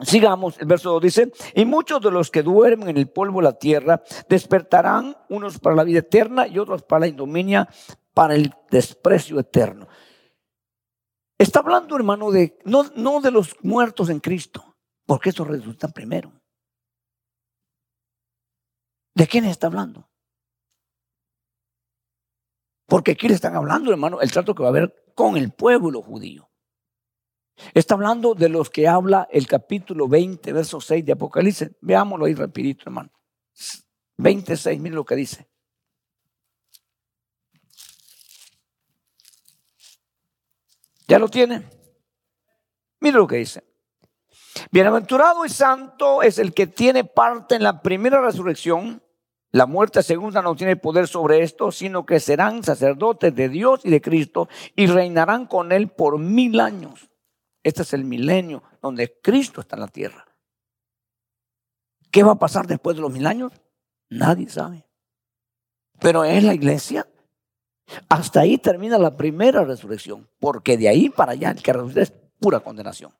sigamos, 0.00 0.58
el 0.58 0.66
verso 0.66 0.92
2 0.92 1.02
dice, 1.02 1.32
y 1.54 1.64
muchos 1.64 2.00
de 2.00 2.10
los 2.10 2.30
que 2.30 2.42
duermen 2.42 2.88
en 2.88 2.96
el 2.96 3.10
polvo 3.10 3.40
de 3.40 3.44
la 3.44 3.58
tierra 3.58 4.02
despertarán, 4.28 5.16
unos 5.28 5.58
para 5.58 5.76
la 5.76 5.84
vida 5.84 6.00
eterna 6.00 6.46
y 6.46 6.58
otros 6.58 6.82
para 6.82 7.00
la 7.00 7.06
indominia, 7.08 7.68
para 8.14 8.34
el 8.34 8.54
desprecio 8.70 9.40
eterno. 9.40 9.88
Está 11.36 11.58
hablando, 11.58 11.96
hermano, 11.96 12.30
de 12.30 12.58
no, 12.64 12.84
no 12.94 13.20
de 13.20 13.32
los 13.32 13.56
muertos 13.62 14.08
en 14.08 14.20
Cristo, 14.20 14.76
porque 15.04 15.30
eso 15.30 15.44
resulta 15.44 15.88
primero. 15.88 16.32
¿De 19.14 19.26
quién 19.26 19.44
está 19.44 19.66
hablando? 19.66 20.08
Porque 22.86 23.12
aquí 23.12 23.28
le 23.28 23.34
están 23.34 23.56
hablando, 23.56 23.90
hermano, 23.90 24.20
el 24.20 24.30
trato 24.30 24.54
que 24.54 24.62
va 24.62 24.68
a 24.68 24.70
haber 24.70 25.12
con 25.14 25.36
el 25.36 25.52
pueblo 25.52 26.02
judío. 26.02 26.48
Está 27.74 27.94
hablando 27.94 28.34
de 28.34 28.48
los 28.48 28.70
que 28.70 28.88
habla 28.88 29.28
el 29.30 29.46
capítulo 29.46 30.08
20, 30.08 30.52
verso 30.52 30.80
6 30.80 31.04
de 31.04 31.12
Apocalipsis. 31.12 31.70
Veámoslo 31.80 32.24
ahí 32.24 32.34
rapidito, 32.34 32.84
hermano. 32.86 33.10
26, 34.18 34.80
miren 34.80 34.96
lo 34.96 35.04
que 35.04 35.16
dice. 35.16 35.48
¿Ya 41.06 41.18
lo 41.18 41.28
tiene? 41.28 41.68
Mire 43.00 43.18
lo 43.18 43.26
que 43.26 43.36
dice. 43.36 43.62
Bienaventurado 44.70 45.44
y 45.44 45.48
santo 45.48 46.22
es 46.22 46.38
el 46.38 46.54
que 46.54 46.66
tiene 46.66 47.04
parte 47.04 47.54
en 47.54 47.62
la 47.62 47.82
primera 47.82 48.20
resurrección. 48.20 49.02
La 49.52 49.66
muerte 49.66 50.02
segunda 50.02 50.40
no 50.40 50.56
tiene 50.56 50.76
poder 50.76 51.06
sobre 51.06 51.42
esto, 51.42 51.70
sino 51.70 52.06
que 52.06 52.20
serán 52.20 52.64
sacerdotes 52.64 53.34
de 53.34 53.50
Dios 53.50 53.82
y 53.84 53.90
de 53.90 54.00
Cristo 54.00 54.48
y 54.74 54.86
reinarán 54.86 55.46
con 55.46 55.72
él 55.72 55.88
por 55.88 56.18
mil 56.18 56.58
años. 56.58 57.10
Este 57.62 57.82
es 57.82 57.92
el 57.92 58.04
milenio 58.04 58.62
donde 58.80 59.20
Cristo 59.20 59.60
está 59.60 59.76
en 59.76 59.82
la 59.82 59.88
tierra. 59.88 60.26
¿Qué 62.10 62.22
va 62.22 62.32
a 62.32 62.38
pasar 62.38 62.66
después 62.66 62.96
de 62.96 63.02
los 63.02 63.12
mil 63.12 63.26
años? 63.26 63.52
Nadie 64.08 64.48
sabe. 64.48 64.86
Pero 66.00 66.24
es 66.24 66.42
la 66.42 66.54
iglesia. 66.54 67.06
Hasta 68.08 68.40
ahí 68.40 68.56
termina 68.56 68.98
la 68.98 69.16
primera 69.16 69.64
resurrección, 69.64 70.28
porque 70.40 70.78
de 70.78 70.88
ahí 70.88 71.10
para 71.10 71.32
allá 71.32 71.50
el 71.50 71.62
que 71.62 71.72
resucita 71.74 72.00
es 72.02 72.12
pura 72.40 72.60
condenación. 72.60 73.12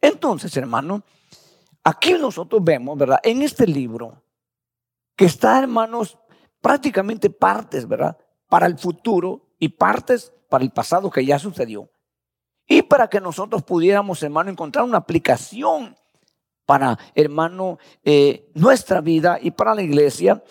Entonces, 0.00 0.54
hermano, 0.56 1.02
aquí 1.86 2.14
nosotros 2.14 2.62
vemos, 2.64 2.98
¿verdad? 2.98 3.20
En 3.22 3.42
este 3.42 3.64
libro, 3.64 4.20
que 5.14 5.24
está, 5.24 5.60
hermanos, 5.60 6.18
prácticamente 6.60 7.30
partes, 7.30 7.86
¿verdad? 7.86 8.18
Para 8.48 8.66
el 8.66 8.76
futuro 8.76 9.46
y 9.60 9.68
partes 9.68 10.32
para 10.48 10.64
el 10.64 10.72
pasado 10.72 11.10
que 11.10 11.24
ya 11.24 11.38
sucedió. 11.38 11.88
Y 12.66 12.82
para 12.82 13.08
que 13.08 13.20
nosotros 13.20 13.62
pudiéramos, 13.62 14.20
hermano, 14.24 14.50
encontrar 14.50 14.84
una 14.84 14.98
aplicación 14.98 15.96
para, 16.64 16.98
hermano, 17.14 17.78
eh, 18.02 18.50
nuestra 18.54 19.00
vida 19.00 19.38
y 19.40 19.52
para 19.52 19.72
la 19.72 19.82
iglesia. 19.82 20.42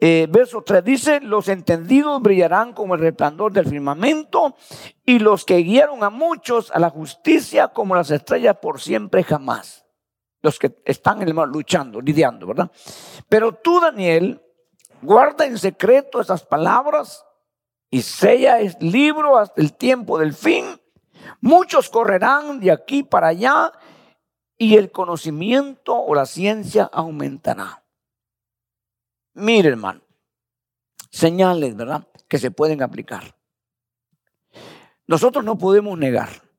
Eh, 0.00 0.26
verso 0.28 0.62
3 0.62 0.84
dice, 0.84 1.20
los 1.20 1.46
entendidos 1.46 2.20
brillarán 2.20 2.72
como 2.72 2.96
el 2.96 3.00
resplandor 3.00 3.52
del 3.52 3.66
firmamento 3.66 4.56
y 5.06 5.20
los 5.20 5.44
que 5.44 5.58
guiaron 5.58 6.02
a 6.02 6.10
muchos 6.10 6.72
a 6.72 6.80
la 6.80 6.90
justicia 6.90 7.68
como 7.68 7.94
las 7.94 8.10
estrellas 8.10 8.56
por 8.60 8.80
siempre 8.80 9.22
jamás. 9.22 9.86
Los 10.42 10.58
que 10.58 10.74
están 10.84 11.22
en 11.22 11.28
el 11.28 11.34
mar 11.34 11.48
luchando, 11.48 12.00
lidiando, 12.00 12.46
¿verdad? 12.46 12.70
Pero 13.28 13.54
tú, 13.54 13.80
Daniel, 13.80 14.42
guarda 15.02 15.44
en 15.44 15.58
secreto 15.58 16.20
esas 16.20 16.44
palabras 16.44 17.24
y 17.90 18.02
sella 18.02 18.60
el 18.60 18.74
libro 18.80 19.36
hasta 19.38 19.60
el 19.60 19.74
tiempo 19.74 20.18
del 20.18 20.32
fin. 20.32 20.80
Muchos 21.40 21.90
correrán 21.90 22.60
de 22.60 22.70
aquí 22.70 23.02
para 23.02 23.28
allá 23.28 23.72
y 24.56 24.76
el 24.76 24.90
conocimiento 24.90 25.94
o 25.94 26.14
la 26.14 26.26
ciencia 26.26 26.88
aumentará. 26.92 27.84
Mire, 29.34 29.68
hermano, 29.68 30.00
señales, 31.10 31.76
¿verdad? 31.76 32.06
Que 32.28 32.38
se 32.38 32.50
pueden 32.50 32.82
aplicar. 32.82 33.34
Nosotros 35.06 35.44
no 35.44 35.58
podemos 35.58 35.98
negar 35.98 36.49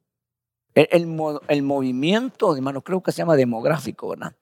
el, 0.74 1.64
movimiento, 1.64 2.56
hermano, 2.56 2.82
creo 2.82 3.02
que 3.02 3.12
se 3.12 3.20
llama 3.20 3.36
demográfico, 3.36 4.10
¿verdad? 4.10 4.36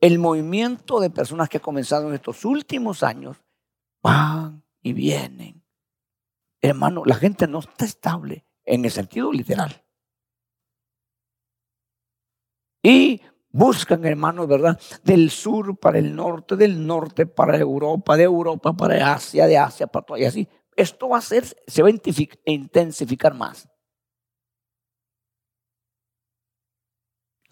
El 0.00 0.18
movimiento 0.18 1.00
de 1.00 1.10
personas 1.10 1.48
que 1.48 1.58
ha 1.58 1.62
comenzado 1.62 2.08
en 2.08 2.14
estos 2.14 2.44
últimos 2.44 3.02
años 3.02 3.36
van 4.02 4.62
y 4.82 4.92
vienen. 4.92 5.62
Hermano, 6.60 7.02
la 7.04 7.14
gente 7.14 7.46
no 7.46 7.60
está 7.60 7.84
estable 7.84 8.44
en 8.64 8.84
el 8.84 8.90
sentido 8.90 9.32
literal. 9.32 9.82
Y 12.82 13.20
buscan, 13.50 14.04
hermanos, 14.04 14.46
¿verdad? 14.46 14.78
Del 15.02 15.30
sur 15.30 15.78
para 15.78 15.98
el 15.98 16.14
norte, 16.14 16.56
del 16.56 16.86
norte 16.86 17.26
para 17.26 17.58
Europa, 17.58 18.16
de 18.16 18.24
Europa 18.24 18.74
para 18.74 19.12
Asia, 19.12 19.46
de 19.46 19.58
Asia 19.58 19.86
para 19.86 20.06
todo 20.06 20.18
y 20.18 20.24
así. 20.24 20.48
Esto 20.76 21.10
va 21.10 21.18
a 21.18 21.22
ser, 21.22 21.44
se 21.66 21.82
va 21.82 21.88
a 21.88 22.50
intensificar 22.50 23.34
más. 23.34 23.68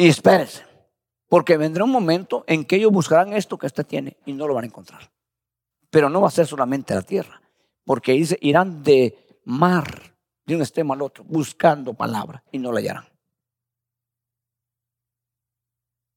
Y 0.01 0.07
espérese, 0.07 0.65
porque 1.29 1.57
vendrá 1.57 1.83
un 1.83 1.91
momento 1.91 2.45
en 2.47 2.65
que 2.65 2.77
ellos 2.77 2.93
buscarán 2.93 3.33
esto 3.33 3.59
que 3.59 3.67
usted 3.67 3.85
tiene 3.85 4.17
y 4.25 4.33
no 4.33 4.47
lo 4.47 4.55
van 4.55 4.63
a 4.63 4.69
encontrar. 4.69 5.11
Pero 5.91 6.09
no 6.09 6.21
va 6.21 6.29
a 6.29 6.31
ser 6.31 6.47
solamente 6.47 6.95
la 6.95 7.03
tierra, 7.03 7.43
porque 7.85 8.13
dice, 8.13 8.39
irán 8.41 8.85
de 8.85 9.41
mar, 9.45 10.17
de 10.47 10.55
un 10.55 10.61
extremo 10.63 10.93
al 10.93 11.03
otro, 11.03 11.25
buscando 11.25 11.95
palabra 11.95 12.45
y 12.53 12.59
no 12.59 12.71
la 12.71 12.79
hallarán. 12.79 13.09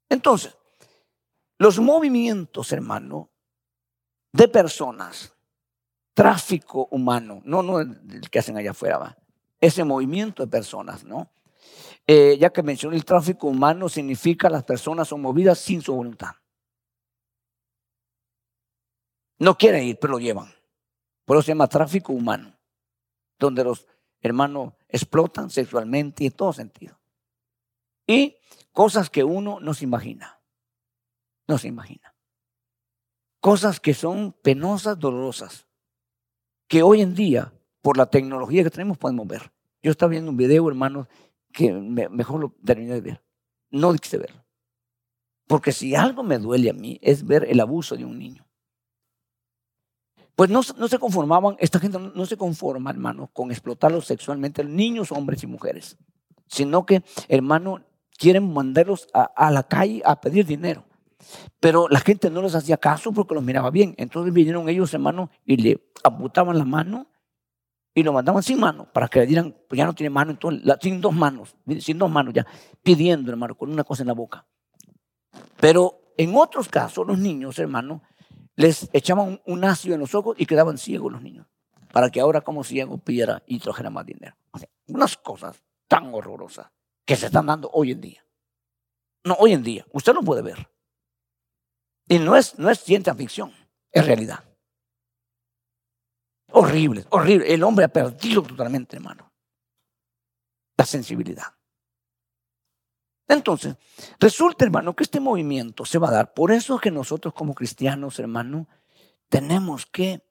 Entonces, 0.10 0.56
los 1.58 1.80
movimientos, 1.80 2.72
hermano, 2.72 3.32
de 4.32 4.48
personas, 4.48 5.34
tráfico 6.14 6.88
humano, 6.92 7.42
no, 7.46 7.64
no 7.64 7.80
el 7.80 8.30
que 8.30 8.40
hacen 8.40 8.58
allá 8.58 8.72
afuera, 8.72 9.00
va. 9.00 9.18
ese 9.60 9.84
movimiento 9.84 10.44
de 10.44 10.52
personas, 10.52 11.04
¿no? 11.04 11.32
Eh, 12.14 12.38
ya 12.38 12.50
que 12.50 12.62
mencioné 12.62 12.98
el 12.98 13.06
tráfico 13.06 13.48
humano, 13.48 13.88
significa 13.88 14.50
las 14.50 14.66
personas 14.66 15.08
son 15.08 15.22
movidas 15.22 15.60
sin 15.60 15.82
su 15.82 15.96
voluntad. 15.96 16.32
No 19.40 19.58
quieren 19.58 19.86
ir, 19.86 19.98
pero 19.98 20.12
lo 20.12 20.20
llevan. 20.20 20.54
Por 21.24 21.38
eso 21.38 21.44
se 21.44 21.52
llama 21.52 21.70
tráfico 21.70 22.12
humano, 22.12 22.60
donde 23.40 23.64
los 23.64 23.88
hermanos 24.20 24.74
explotan 24.90 25.50
sexualmente 25.50 26.26
y 26.26 26.28
en 26.28 26.34
todo 26.34 26.52
sentido. 26.52 27.00
Y 28.06 28.36
cosas 28.74 29.10
que 29.10 29.24
uno 29.24 29.62
no 29.62 29.74
se 29.74 29.86
imagina. 29.86 30.42
No 31.48 31.58
se 31.58 31.70
imagina. 31.70 32.14
Cosas 33.40 33.80
que 33.80 33.94
son 33.94 34.34
penosas, 34.34 35.00
dolorosas, 35.00 35.66
que 36.68 36.84
hoy 36.84 37.00
en 37.00 37.16
día, 37.16 37.54
por 37.82 37.96
la 37.96 38.08
tecnología 38.08 38.66
que 38.66 38.70
tenemos, 38.70 38.98
podemos 38.98 39.26
ver. 39.26 39.54
Yo 39.82 39.92
estaba 39.92 40.10
viendo 40.10 40.30
un 40.30 40.36
video, 40.36 40.68
hermanos, 40.68 41.08
que 41.52 41.72
mejor 41.74 42.40
lo 42.40 42.56
terminé 42.64 42.94
de 42.94 43.02
ver. 43.02 43.24
No 43.70 43.94
quise 43.94 44.18
verlo. 44.18 44.44
Porque 45.48 45.72
si 45.72 45.96
algo 45.96 46.24
me 46.24 46.38
duele 46.38 46.70
a 46.70 46.74
mí 46.74 47.00
es 47.02 47.26
ver 47.26 47.46
el 47.50 47.60
abuso 47.60 47.96
de 47.96 48.06
un 48.06 48.18
niño. 48.18 48.48
Pues 50.36 50.50
no, 50.50 50.62
no 50.78 50.88
se 50.88 50.98
conformaban, 50.98 51.56
esta 51.60 51.80
gente 51.80 52.00
no, 52.00 52.26
se 52.26 52.38
conforma, 52.38 52.90
hermano, 52.90 53.30
con 53.34 53.52
explotarlos 53.52 54.06
sexualmente, 54.06 54.64
niños, 54.64 55.12
hombres 55.12 55.44
y 55.44 55.48
mujeres, 55.48 55.98
sino 56.48 56.86
que, 56.86 57.04
hermano, 57.28 57.84
quieren 58.18 58.52
mandarlos 58.52 59.08
a, 59.14 59.24
a, 59.24 59.52
la 59.52 59.64
calle 59.64 60.02
a 60.06 60.20
pedir 60.20 60.46
dinero. 60.46 60.86
Pero 61.60 61.88
la 61.90 62.00
gente 62.00 62.30
no 62.30 62.42
les 62.42 62.56
hacía 62.56 62.78
caso 62.78 63.12
porque 63.12 63.36
los 63.36 63.44
miraba 63.44 63.70
bien. 63.70 63.94
Entonces 63.98 64.34
vinieron 64.34 64.68
ellos, 64.70 64.94
hermano, 64.94 65.30
y 65.46 65.58
le 65.58 65.92
amputaban 66.04 66.58
la 66.58 66.66
mano 66.66 67.11
y 67.94 68.04
lo 68.04 68.14
mandaban 68.14 68.42
sin 68.42 68.60
mano 68.60 68.88
para 68.92 69.08
que 69.08 69.20
le 69.20 69.28
dieran, 69.28 69.56
pues 69.68 69.78
ya 69.78 69.86
no 69.86 69.94
tiene 69.94 70.10
mano, 70.10 70.32
entonces, 70.32 70.64
sin 70.82 71.02
dos 71.02 71.14
manos, 71.14 71.56
sin 71.80 71.98
dos 71.98 72.10
manos 72.10 72.34
ya, 72.34 72.46
pidiendo, 72.82 73.32
hermano, 73.32 73.56
con 73.56 73.72
una 73.72 73.84
cosa 73.84 74.04
en 74.04 74.08
la 74.08 74.14
boca. 74.14 74.46
Pero 75.60 76.14
en 76.18 76.36
otros 76.36 76.70
casos, 76.70 77.06
los 77.06 77.18
niños, 77.18 77.60
hermano, 77.60 78.02
les 78.56 78.90
echaban 78.94 79.42
un, 79.46 79.64
ácido 79.64 79.96
en 79.96 80.02
los 80.02 80.16
ojos 80.16 80.36
y 80.40 80.46
quedaban 80.46 80.78
ciegos 80.78 81.12
los 81.12 81.22
niños, 81.22 81.48
para 81.92 82.10
que 82.10 82.22
ahora 82.22 82.42
como 82.42 82.64
ciego 82.64 82.98
pidiera 82.98 83.44
y 83.46 83.60
trajera 83.60 83.90
más 83.90 84.06
dinero. 84.06 84.36
unas 84.88 85.18
cosas 85.18 85.62
tan 85.88 86.14
horrorosas 86.14 86.68
que 87.06 87.16
se 87.16 87.26
están 87.26 87.46
dando 87.46 87.70
hoy 87.74 87.92
en 87.92 88.02
día. 88.02 88.26
No, 89.24 89.36
hoy 89.36 89.54
en 89.54 89.64
día, 89.64 89.86
usted 89.92 90.14
lo 90.14 90.22
puede 90.22 90.42
ver. 90.42 90.70
Y 92.08 92.20
no 92.20 92.36
es, 92.36 92.58
no 92.58 92.70
es 92.70 92.80
ciencia 92.80 93.14
ficción, 93.14 93.54
es 93.92 94.06
realidad. 94.06 94.44
Horrible, 96.52 97.06
horrible. 97.10 97.54
El 97.54 97.64
hombre 97.64 97.86
ha 97.86 97.90
perdido 97.90 98.44
totalmente, 98.44 98.98
hermano, 98.98 99.32
la 100.78 100.86
sensibilidad. 100.86 101.48
Entonces, 103.28 103.78
resulta, 104.20 104.66
hermano, 104.66 104.94
que 104.94 105.04
este 105.04 105.22
movimiento 105.22 105.86
se 105.86 105.98
va 105.98 106.10
a 106.10 106.12
dar. 106.12 106.34
Por 106.34 106.52
eso 106.52 106.80
que 106.80 106.92
nosotros 106.92 107.34
como 107.34 107.56
cristianos, 107.56 108.20
hermano, 108.20 108.68
tenemos 109.30 109.86
que 109.86 110.22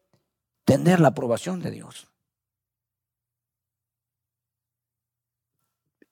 tener 0.65 1.01
la 1.01 1.09
aprobación 1.09 1.61
de 1.61 1.71
Dios. 1.71 2.11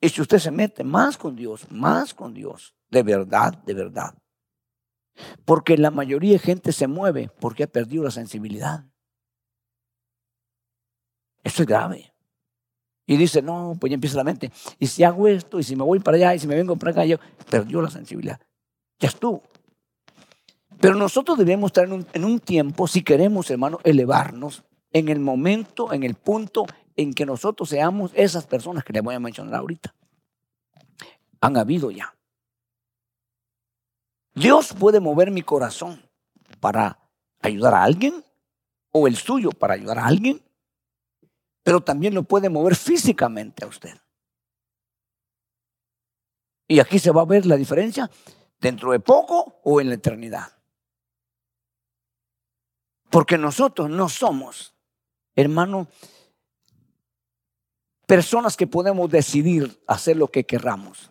Y 0.00 0.08
si 0.08 0.22
usted 0.22 0.38
se 0.38 0.50
mete 0.50 0.84
más 0.84 1.18
con 1.18 1.36
Dios, 1.36 1.70
más 1.70 2.14
con 2.14 2.32
Dios, 2.32 2.74
de 2.88 3.02
verdad, 3.02 3.52
de 3.64 3.74
verdad. 3.74 4.14
Porque 5.44 5.76
la 5.76 5.90
mayoría 5.90 6.32
de 6.32 6.38
gente 6.38 6.72
se 6.72 6.86
mueve 6.86 7.30
porque 7.40 7.64
ha 7.64 7.66
perdido 7.66 8.04
la 8.04 8.10
sensibilidad. 8.10 8.86
Eso 11.42 11.62
es 11.62 11.68
grave. 11.68 12.12
Y 13.06 13.16
dice, 13.16 13.40
no, 13.40 13.74
pues 13.80 13.90
ya 13.90 13.94
empieza 13.94 14.16
la 14.18 14.24
mente. 14.24 14.52
Y 14.78 14.86
si 14.86 15.02
hago 15.02 15.28
esto, 15.28 15.58
y 15.58 15.62
si 15.62 15.74
me 15.74 15.82
voy 15.82 15.98
para 15.98 16.16
allá, 16.18 16.34
y 16.34 16.38
si 16.38 16.46
me 16.46 16.54
vengo 16.54 16.76
para 16.76 16.92
acá, 16.92 17.04
yo 17.06 17.16
perdió 17.48 17.80
la 17.80 17.90
sensibilidad. 17.90 18.38
Ya 18.98 19.08
estuvo. 19.08 19.42
Pero 20.78 20.94
nosotros 20.94 21.38
debemos 21.38 21.68
estar 21.68 21.88
en 21.88 22.24
un, 22.24 22.38
tiempo, 22.38 22.86
si 22.86 23.02
queremos, 23.02 23.50
hermano, 23.50 23.78
elevarnos 23.82 24.62
en 24.92 25.08
el 25.08 25.20
momento, 25.20 25.92
en 25.92 26.02
el 26.02 26.14
punto 26.14 26.66
en 26.96 27.14
que 27.14 27.24
nosotros 27.24 27.70
seamos 27.70 28.12
esas 28.14 28.46
personas 28.46 28.84
que 28.84 28.92
les 28.92 29.02
voy 29.02 29.14
a 29.14 29.20
mencionar 29.20 29.54
ahorita. 29.54 29.94
Han 31.40 31.56
habido 31.56 31.90
ya. 31.90 32.14
Dios 34.34 34.74
puede 34.78 35.00
mover 35.00 35.30
mi 35.30 35.42
corazón 35.42 36.02
para 36.60 36.98
ayudar 37.40 37.74
a 37.74 37.82
alguien 37.82 38.22
o 38.92 39.06
el 39.06 39.16
suyo 39.16 39.50
para 39.50 39.74
ayudar 39.74 39.98
a 39.98 40.06
alguien 40.06 40.42
pero 41.68 41.82
también 41.82 42.14
lo 42.14 42.22
puede 42.22 42.48
mover 42.48 42.74
físicamente 42.74 43.62
a 43.62 43.68
usted. 43.68 43.94
Y 46.66 46.80
aquí 46.80 46.98
se 46.98 47.10
va 47.10 47.20
a 47.20 47.26
ver 47.26 47.44
la 47.44 47.56
diferencia 47.56 48.10
dentro 48.58 48.92
de 48.92 49.00
poco 49.00 49.60
o 49.64 49.78
en 49.78 49.90
la 49.90 49.96
eternidad. 49.96 50.50
Porque 53.10 53.36
nosotros 53.36 53.90
no 53.90 54.08
somos, 54.08 54.74
hermano, 55.36 55.88
personas 58.06 58.56
que 58.56 58.66
podemos 58.66 59.10
decidir 59.10 59.78
hacer 59.86 60.16
lo 60.16 60.28
que 60.28 60.44
querramos. 60.44 61.10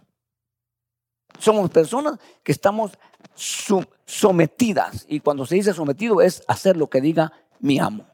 Somos 1.38 1.70
personas 1.70 2.18
que 2.42 2.52
estamos 2.52 2.94
sometidas. 4.08 5.06
Y 5.08 5.20
cuando 5.20 5.46
se 5.46 5.54
dice 5.54 5.76
sometido 5.76 6.20
es 6.20 6.42
hacer 6.48 6.78
lo 6.78 6.90
que 6.90 7.00
diga 7.00 7.32
mi 7.60 7.78
amo 7.78 8.08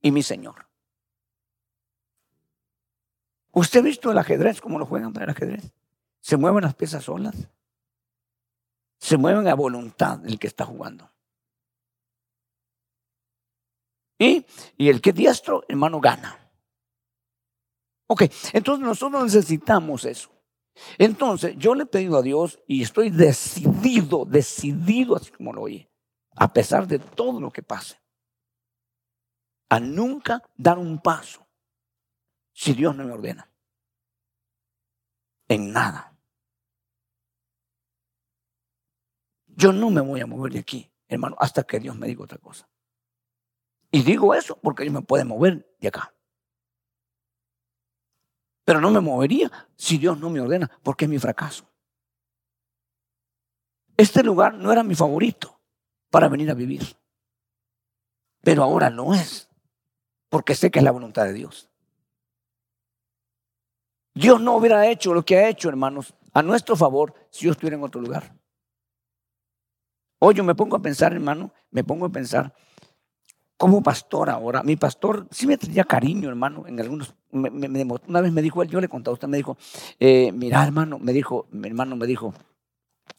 y 0.00 0.10
mi 0.12 0.22
Señor. 0.22 0.65
¿Usted 3.56 3.80
ha 3.80 3.84
visto 3.84 4.10
el 4.10 4.18
ajedrez, 4.18 4.60
cómo 4.60 4.78
lo 4.78 4.84
juegan 4.84 5.14
para 5.14 5.24
el 5.24 5.30
ajedrez? 5.30 5.72
Se 6.20 6.36
mueven 6.36 6.62
las 6.62 6.74
piezas 6.74 7.04
solas. 7.04 7.34
Se 8.98 9.16
mueven 9.16 9.48
a 9.48 9.54
voluntad 9.54 10.20
el 10.26 10.38
que 10.38 10.46
está 10.46 10.66
jugando. 10.66 11.10
Y, 14.18 14.44
y 14.76 14.90
el 14.90 15.00
que 15.00 15.08
es 15.08 15.16
diestro, 15.16 15.64
hermano, 15.68 16.00
gana. 16.00 16.38
Ok, 18.08 18.24
entonces 18.52 18.84
nosotros 18.84 19.24
necesitamos 19.24 20.04
eso. 20.04 20.30
Entonces, 20.98 21.54
yo 21.56 21.74
le 21.74 21.84
he 21.84 21.86
pedido 21.86 22.18
a 22.18 22.22
Dios 22.22 22.62
y 22.66 22.82
estoy 22.82 23.08
decidido, 23.08 24.26
decidido, 24.26 25.16
así 25.16 25.30
como 25.30 25.54
lo 25.54 25.62
oye, 25.62 25.90
a 26.36 26.52
pesar 26.52 26.86
de 26.86 26.98
todo 26.98 27.40
lo 27.40 27.50
que 27.50 27.62
pase, 27.62 27.98
a 29.70 29.80
nunca 29.80 30.42
dar 30.58 30.78
un 30.78 31.00
paso 31.00 31.45
si 32.56 32.72
Dios 32.72 32.96
no 32.96 33.04
me 33.04 33.12
ordena. 33.12 33.50
En 35.46 35.72
nada. 35.72 36.16
Yo 39.46 39.74
no 39.74 39.90
me 39.90 40.00
voy 40.00 40.22
a 40.22 40.26
mover 40.26 40.54
de 40.54 40.60
aquí, 40.60 40.90
hermano, 41.06 41.36
hasta 41.38 41.64
que 41.64 41.78
Dios 41.78 41.96
me 41.96 42.06
diga 42.06 42.24
otra 42.24 42.38
cosa. 42.38 42.66
Y 43.90 44.02
digo 44.02 44.34
eso 44.34 44.58
porque 44.58 44.84
Dios 44.84 44.94
me 44.94 45.02
puede 45.02 45.24
mover 45.24 45.76
de 45.78 45.88
acá. 45.88 46.14
Pero 48.64 48.80
no 48.80 48.90
me 48.90 49.00
movería 49.00 49.50
si 49.76 49.98
Dios 49.98 50.18
no 50.18 50.30
me 50.30 50.40
ordena, 50.40 50.70
porque 50.82 51.04
es 51.04 51.10
mi 51.10 51.18
fracaso. 51.18 51.70
Este 53.98 54.22
lugar 54.22 54.54
no 54.54 54.72
era 54.72 54.82
mi 54.82 54.94
favorito 54.94 55.60
para 56.10 56.28
venir 56.28 56.50
a 56.50 56.54
vivir. 56.54 56.96
Pero 58.40 58.62
ahora 58.62 58.88
no 58.88 59.14
es, 59.14 59.50
porque 60.30 60.54
sé 60.54 60.70
que 60.70 60.78
es 60.78 60.84
la 60.84 60.90
voluntad 60.90 61.24
de 61.24 61.34
Dios. 61.34 61.70
Dios 64.16 64.40
no 64.40 64.56
hubiera 64.56 64.88
hecho 64.88 65.12
lo 65.12 65.26
que 65.26 65.36
ha 65.36 65.46
hecho, 65.46 65.68
hermanos, 65.68 66.14
a 66.32 66.42
nuestro 66.42 66.74
favor 66.74 67.12
si 67.28 67.44
yo 67.44 67.52
estuviera 67.52 67.76
en 67.76 67.82
otro 67.82 68.00
lugar. 68.00 68.34
Hoy 70.18 70.34
yo 70.34 70.42
me 70.42 70.54
pongo 70.54 70.74
a 70.74 70.80
pensar, 70.80 71.12
hermano, 71.12 71.52
me 71.70 71.84
pongo 71.84 72.06
a 72.06 72.08
pensar 72.08 72.54
como 73.58 73.82
pastor 73.82 74.30
ahora. 74.30 74.62
Mi 74.62 74.76
pastor 74.76 75.28
sí 75.30 75.46
me 75.46 75.58
tenía 75.58 75.84
cariño, 75.84 76.30
hermano, 76.30 76.66
en 76.66 76.80
algunos. 76.80 77.14
una 77.30 78.20
vez 78.22 78.32
me 78.32 78.40
dijo 78.40 78.62
él, 78.62 78.70
yo 78.70 78.80
le 78.80 78.88
contaba 78.88 79.12
a 79.12 79.16
usted, 79.16 79.28
me 79.28 79.36
dijo, 79.36 79.58
eh, 80.00 80.32
mira, 80.32 80.64
hermano, 80.64 80.98
me 80.98 81.12
dijo, 81.12 81.46
mi 81.50 81.68
hermano 81.68 81.94
me 81.94 82.06
dijo, 82.06 82.32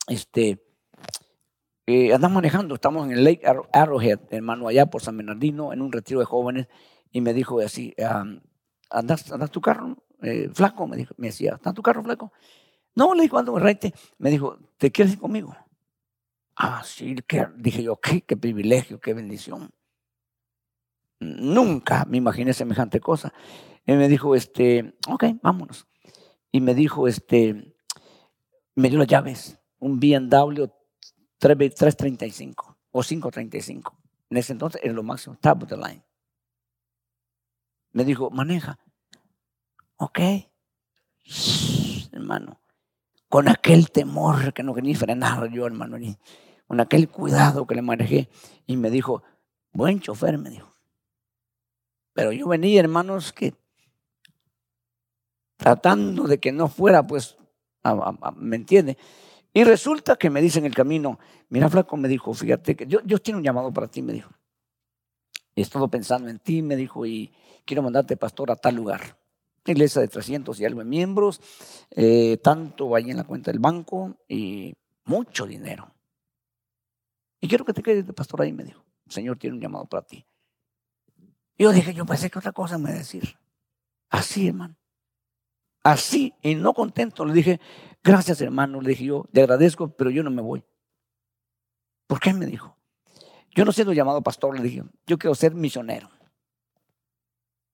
este, 0.08 0.66
eh, 1.86 2.18
manejando, 2.18 2.74
estamos 2.74 3.06
en 3.06 3.12
el 3.12 3.24
Lake 3.24 3.43
Arrowhead, 3.72 4.22
hermano, 4.32 4.68
allá 4.68 4.88
por 4.88 5.04
San 5.04 5.16
Bernardino, 5.16 5.74
en 5.74 5.84
un 5.84 5.91
retiro 5.91 6.22
de 6.22 6.26
jóvenes, 6.26 6.68
y 7.12 7.22
me 7.22 7.36
dijo 7.36 7.60
así, 7.60 7.93
¿andas, 8.89 9.32
andas 9.32 9.52
tu 9.52 9.62
carro 9.62 9.95
eh, 10.22 10.49
flaco? 10.53 10.88
Me, 10.88 10.97
dijo, 10.97 11.13
me 11.18 11.28
decía, 11.28 11.53
¿está 11.55 11.74
tu 11.74 11.82
carro 11.82 12.03
flaco? 12.03 12.32
No, 12.95 13.13
le 13.13 13.24
dijo, 13.24 13.38
ando, 13.38 13.57
reite. 13.59 13.93
Me 14.18 14.30
dijo, 14.30 14.57
¿te 14.78 14.91
quieres 14.91 15.13
ir 15.13 15.20
conmigo? 15.20 15.55
Ah, 16.55 16.82
sí, 16.84 17.15
que, 17.28 17.47
dije 17.55 17.84
yo, 17.84 17.99
qué, 17.99 18.22
privilegio, 18.36 18.99
qué 18.99 19.13
bendición. 19.13 19.70
Nunca 21.20 22.05
me 22.05 22.18
imaginé 22.18 22.53
semejante 22.53 22.99
cosa. 22.99 23.32
Y 23.86 23.93
me 23.93 24.07
dijo, 24.07 24.36
este, 24.36 24.97
ok, 25.07 25.26
vámonos. 25.43 25.88
Y 26.51 26.61
me 26.61 26.74
dijo, 26.74 27.07
este, 27.07 27.76
me 28.74 28.89
dio 28.89 28.97
las 28.97 29.07
llaves, 29.07 29.59
un 29.80 29.99
BMW 29.99 30.65
335 31.38 32.78
o 32.91 33.01
535. 33.01 33.97
En 34.30 34.38
ese 34.38 34.53
entonces 34.53 34.82
era 34.84 34.93
lo 34.93 35.03
máximo, 35.03 35.38
top 35.39 35.63
of 35.63 35.72
line. 35.72 36.03
Me 37.91 38.03
dijo, 38.03 38.30
maneja. 38.32 38.80
Ok. 39.98 40.20
hermano. 42.12 42.62
Con 43.30 43.50
aquel 43.50 43.91
temor 43.91 44.54
que 44.54 44.64
no 44.64 44.74
quería 44.74 44.95
frenar 44.95 45.50
yo, 45.52 45.66
hermano. 45.66 45.98
Ni, 45.98 46.18
con 46.68 46.80
aquel 46.80 47.10
cuidado 47.10 47.68
que 47.68 47.76
le 47.76 47.82
manejé. 47.82 48.30
Y 48.66 48.78
me 48.78 48.89
dijo, 48.89 49.24
buen 49.72 50.00
chofer, 50.00 50.38
me 50.38 50.50
dijo. 50.50 50.76
Pero 52.14 52.32
yo 52.32 52.48
venía, 52.48 52.80
hermanos, 52.80 53.32
que 53.34 53.54
tratando 55.58 56.24
de 56.24 56.39
que 56.39 56.52
no 56.52 56.68
fuera, 56.68 57.06
pues, 57.06 57.38
¿me 58.36 58.56
entiende? 58.56 58.98
Y 59.54 59.64
resulta 59.64 60.16
que 60.16 60.30
me 60.30 60.41
dice 60.41 60.60
en 60.60 60.66
el 60.66 60.76
camino, 60.76 61.20
mira 61.50 61.70
flaco, 61.70 61.98
me 61.98 62.08
dijo, 62.08 62.34
fíjate 62.34 62.76
que 62.76 62.86
Dios, 62.86 63.22
tiene 63.22 63.39
un 63.39 63.43
llamado 63.43 63.74
para 63.74 63.88
ti, 63.88 64.02
me 64.02 64.14
dijo. 64.14 64.32
He 65.56 65.62
estado 65.62 65.88
pensando 65.88 66.30
en 66.30 66.39
ti, 66.39 66.62
me 66.62 66.76
dijo, 66.76 67.06
y 67.06 67.34
quiero 67.66 67.82
mandarte 67.82 68.16
pastor 68.16 68.52
a 68.52 68.56
tal 68.56 68.76
lugar. 68.76 69.18
Iglesia 69.72 70.01
de 70.01 70.07
300 70.07 70.59
y 70.59 70.65
algo 70.65 70.80
de 70.80 70.86
miembros, 70.86 71.41
eh, 71.91 72.38
tanto 72.38 72.95
ahí 72.95 73.11
en 73.11 73.18
la 73.18 73.24
cuenta 73.24 73.51
del 73.51 73.59
banco 73.59 74.18
y 74.28 74.76
mucho 75.05 75.45
dinero. 75.45 75.93
Y 77.39 77.47
quiero 77.47 77.65
que 77.65 77.74
te 77.74 77.84
quedes 77.84 78.07
de 78.07 78.13
pastor 78.13 78.41
ahí, 78.41 78.51
me 78.51 78.63
dijo. 78.63 78.84
El 79.05 79.11
Señor 79.11 79.38
tiene 79.38 79.55
un 79.55 79.61
llamado 79.61 79.86
para 79.86 80.05
ti. 80.05 80.26
Yo 81.57 81.72
dije, 81.72 81.93
yo 81.93 82.05
pensé 82.05 82.30
que 82.30 82.39
otra 82.39 82.51
cosa 82.51 82.78
me 82.78 82.91
decir. 82.91 83.38
Así, 84.09 84.47
hermano. 84.47 84.76
Así, 85.84 86.34
y 86.41 86.55
no 86.55 86.74
contento, 86.74 87.24
le 87.24 87.34
dije, 87.34 87.59
Gracias, 88.07 88.39
hermano, 88.39 88.80
le 88.80 88.91
dije 88.91 89.03
yo, 89.03 89.26
le 89.34 89.41
agradezco, 89.41 89.89
pero 89.89 90.09
yo 90.09 90.24
no 90.24 90.32
me 90.32 90.41
voy. 90.41 90.63
¿Por 92.07 92.22
qué? 92.22 92.34
Me 92.34 92.45
dijo. 92.45 92.78
Yo 93.53 93.65
no 93.65 93.74
siendo 93.74 93.91
llamado 93.91 94.22
pastor, 94.22 94.55
le 94.55 94.63
dije, 94.63 94.82
yo 95.05 95.18
quiero 95.18 95.36
ser 95.36 95.53
misionero. 95.53 96.09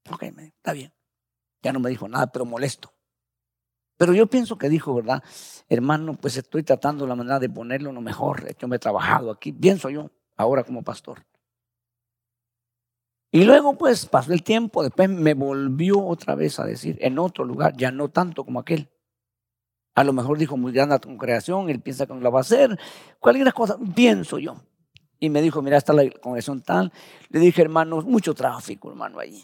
Ok, 0.09 0.23
me 0.33 0.45
dijo, 0.45 0.55
está 0.57 0.73
bien. 0.73 0.91
Ya 1.63 1.73
no 1.73 1.79
me 1.79 1.89
dijo 1.89 2.07
nada, 2.07 2.27
pero 2.27 2.45
molesto. 2.45 2.93
Pero 3.97 4.13
yo 4.13 4.27
pienso 4.27 4.57
que 4.57 4.69
dijo, 4.69 4.93
¿verdad? 4.93 5.23
Hermano, 5.69 6.15
pues 6.15 6.35
estoy 6.37 6.63
tratando 6.63 7.07
la 7.07 7.15
manera 7.15 7.39
de 7.39 7.49
ponerlo 7.49 7.91
lo 7.91 8.01
mejor. 8.01 8.55
Yo 8.57 8.67
me 8.67 8.75
he 8.75 8.79
trabajado 8.79 9.31
aquí, 9.31 9.51
pienso 9.51 9.89
yo, 9.89 10.11
ahora 10.35 10.63
como 10.63 10.83
pastor. 10.83 11.25
Y 13.31 13.45
luego, 13.45 13.77
pues, 13.77 14.05
pasó 14.05 14.31
el 14.33 14.43
tiempo, 14.43 14.83
después 14.83 15.09
me 15.09 15.33
volvió 15.33 16.05
otra 16.05 16.35
vez 16.35 16.59
a 16.59 16.65
decir, 16.65 16.97
en 17.01 17.17
otro 17.17 17.45
lugar, 17.45 17.75
ya 17.75 17.91
no 17.91 18.09
tanto 18.09 18.43
como 18.43 18.59
aquel. 18.59 18.91
A 19.95 20.03
lo 20.03 20.13
mejor 20.13 20.37
dijo 20.37 20.57
muy 20.57 20.71
grande 20.71 20.95
la 20.95 20.99
congregación, 20.99 21.69
él 21.69 21.81
piensa 21.81 22.05
que 22.05 22.13
no 22.13 22.19
la 22.19 22.29
va 22.29 22.39
a 22.39 22.41
hacer. 22.41 22.77
Cualquier 23.19 23.51
cosa, 23.53 23.77
pienso 23.95 24.37
yo. 24.37 24.57
Y 25.19 25.29
me 25.29 25.41
dijo, 25.41 25.61
mira, 25.61 25.77
está 25.77 25.93
la 25.93 26.09
congregación 26.11 26.61
tal. 26.61 26.91
Le 27.29 27.39
dije, 27.39 27.61
hermano, 27.61 28.01
mucho 28.01 28.33
tráfico, 28.33 28.89
hermano, 28.89 29.19
allí. 29.19 29.43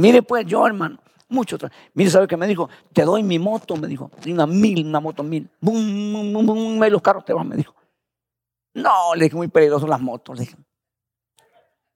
Mire, 0.00 0.22
pues 0.22 0.46
yo, 0.46 0.66
hermano, 0.66 0.98
mucho. 1.28 1.56
Mire, 1.94 2.10
¿sabe 2.10 2.26
qué 2.26 2.36
me 2.36 2.46
dijo? 2.46 2.68
Te 2.92 3.02
doy 3.02 3.22
mi 3.22 3.38
moto, 3.38 3.76
me 3.76 3.86
dijo. 3.86 4.10
Una 4.26 4.46
mil, 4.46 4.86
una 4.86 5.00
moto 5.00 5.22
mil. 5.22 5.48
Bum, 5.60 6.32
bum, 6.32 6.46
bum, 6.46 6.80
los 6.80 7.02
carros 7.02 7.24
te 7.24 7.32
van, 7.32 7.48
me 7.48 7.56
dijo. 7.56 7.74
No, 8.74 9.14
le 9.14 9.24
dije, 9.24 9.36
muy 9.36 9.48
peligroso 9.48 9.86
las 9.86 10.00
motos. 10.00 10.38
Le 10.38 10.44
dije. 10.44 10.56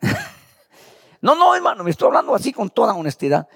no, 1.20 1.34
no, 1.34 1.54
hermano, 1.54 1.84
me 1.84 1.90
estoy 1.90 2.08
hablando 2.08 2.34
así 2.34 2.52
con 2.52 2.70
toda 2.70 2.94
honestidad. 2.94 3.48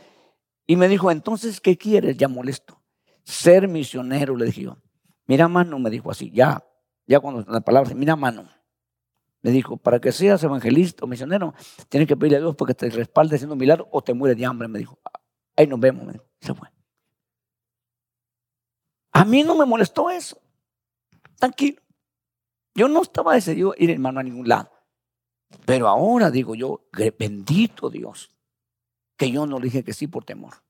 Y 0.66 0.76
me 0.76 0.88
dijo, 0.88 1.10
entonces, 1.10 1.60
¿qué 1.60 1.76
quieres? 1.76 2.16
Ya 2.16 2.28
molesto 2.28 2.78
ser 3.28 3.68
misionero, 3.68 4.34
le 4.36 4.46
dije 4.46 4.62
yo. 4.62 4.78
Mira, 5.26 5.48
mano, 5.48 5.78
me 5.78 5.90
dijo 5.90 6.10
así, 6.10 6.30
ya, 6.30 6.64
ya 7.06 7.20
cuando 7.20 7.44
la 7.52 7.60
palabra, 7.60 7.94
mira, 7.94 8.16
mano. 8.16 8.48
Me 9.48 9.54
dijo, 9.54 9.78
para 9.78 9.98
que 9.98 10.12
seas 10.12 10.44
evangelista 10.44 11.06
o 11.06 11.08
misionero, 11.08 11.54
tienes 11.88 12.06
que 12.06 12.14
pedirle 12.18 12.36
a 12.36 12.40
Dios 12.40 12.54
porque 12.54 12.74
te 12.74 12.90
respalde 12.90 13.36
haciendo 13.36 13.54
un 13.54 13.58
milagro 13.58 13.88
o 13.90 14.02
te 14.02 14.12
mueres 14.12 14.36
de 14.36 14.44
hambre, 14.44 14.68
me 14.68 14.78
dijo. 14.78 14.98
Ahí 15.56 15.66
nos 15.66 15.80
vemos. 15.80 16.14
Se 16.38 16.52
fue. 16.52 16.68
A 19.10 19.24
mí 19.24 19.42
no 19.42 19.54
me 19.56 19.64
molestó 19.64 20.10
eso. 20.10 20.38
Tranquilo. 21.36 21.80
Yo 22.74 22.88
no 22.88 23.00
estaba 23.00 23.32
decidido 23.32 23.74
ir, 23.78 23.90
hermano, 23.90 24.20
a 24.20 24.22
ningún 24.22 24.46
lado. 24.46 24.70
Pero 25.64 25.88
ahora 25.88 26.30
digo 26.30 26.54
yo, 26.54 26.86
bendito 27.18 27.88
Dios, 27.88 28.30
que 29.16 29.30
yo 29.30 29.46
no 29.46 29.58
le 29.58 29.64
dije 29.64 29.82
que 29.82 29.94
sí 29.94 30.08
por 30.08 30.26
temor. 30.26 30.62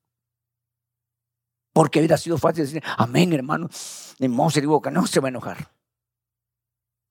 Porque 1.72 1.98
hubiera 1.98 2.16
sido 2.16 2.38
fácil 2.38 2.62
decir, 2.62 2.84
amén, 2.96 3.32
hermano. 3.32 3.68
Ni 4.20 4.50
se 4.50 4.60
digo 4.60 4.80
que 4.80 4.92
no 4.92 5.04
se 5.04 5.18
va 5.18 5.26
a 5.26 5.30
enojar. 5.30 5.77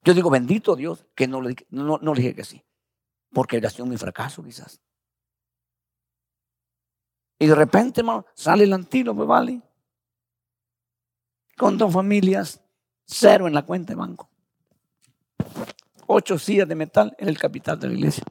Yo 0.07 0.13
digo, 0.13 0.29
bendito 0.29 0.77
Dios, 0.77 1.05
que 1.13 1.27
no 1.27 1.41
le, 1.41 1.53
no, 1.69 1.97
no 2.01 2.13
le 2.13 2.21
dije 2.21 2.33
que 2.33 2.45
sí. 2.45 2.63
Porque 3.33 3.57
hubiera 3.57 3.69
sido 3.69 3.85
mi 3.85 3.97
fracaso, 3.97 4.41
quizás. 4.41 4.79
Y 7.37 7.45
de 7.45 7.53
repente, 7.53 7.99
hermano, 7.99 8.25
sale 8.33 8.63
el 8.63 8.71
antiguo, 8.71 9.13
pues 9.13 9.27
vale. 9.27 9.61
Con 11.57 11.77
dos 11.77 11.91
familias, 11.91 12.63
cero 13.05 13.49
en 13.49 13.53
la 13.53 13.65
cuenta 13.65 13.91
de 13.91 13.95
banco. 13.95 14.29
Ocho 16.05 16.39
sillas 16.39 16.69
de 16.69 16.75
metal 16.75 17.13
en 17.19 17.27
el 17.27 17.37
capital 17.37 17.77
de 17.77 17.89
la 17.89 17.93
iglesia. 17.93 18.23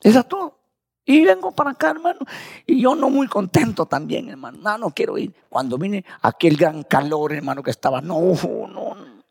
Eso 0.00 0.20
es 0.20 0.26
todo. 0.26 0.61
Y 1.04 1.24
vengo 1.24 1.52
para 1.52 1.70
acá, 1.70 1.90
hermano. 1.90 2.20
Y 2.66 2.80
yo 2.80 2.94
no 2.94 3.10
muy 3.10 3.26
contento 3.26 3.86
también, 3.86 4.28
hermano. 4.28 4.58
No, 4.62 4.78
no 4.78 4.90
quiero 4.90 5.18
ir. 5.18 5.34
Cuando 5.48 5.76
vine, 5.76 6.04
aquel 6.22 6.56
gran 6.56 6.84
calor, 6.84 7.32
hermano, 7.32 7.62
que 7.62 7.70
estaba. 7.70 8.00
No, 8.00 8.20
no, 8.20 8.94
no. 8.94 9.22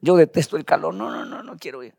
Yo 0.00 0.16
detesto 0.16 0.56
el 0.56 0.64
calor. 0.64 0.94
No, 0.94 1.10
no, 1.10 1.24
no, 1.24 1.42
no 1.42 1.56
quiero 1.58 1.82
ir. 1.84 1.94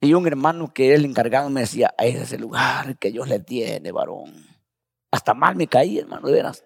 Y 0.00 0.14
un 0.14 0.26
hermano 0.26 0.72
que 0.72 0.88
era 0.88 0.96
el 0.96 1.04
encargado 1.04 1.48
me 1.48 1.60
decía, 1.60 1.94
ese 1.98 2.22
es 2.22 2.32
el 2.32 2.40
lugar 2.40 2.98
que 2.98 3.12
Dios 3.12 3.28
le 3.28 3.38
tiene, 3.38 3.92
varón. 3.92 4.32
Hasta 5.12 5.32
mal 5.32 5.54
me 5.54 5.68
caí, 5.68 5.98
hermano, 5.98 6.26
de 6.26 6.32
veras. 6.32 6.64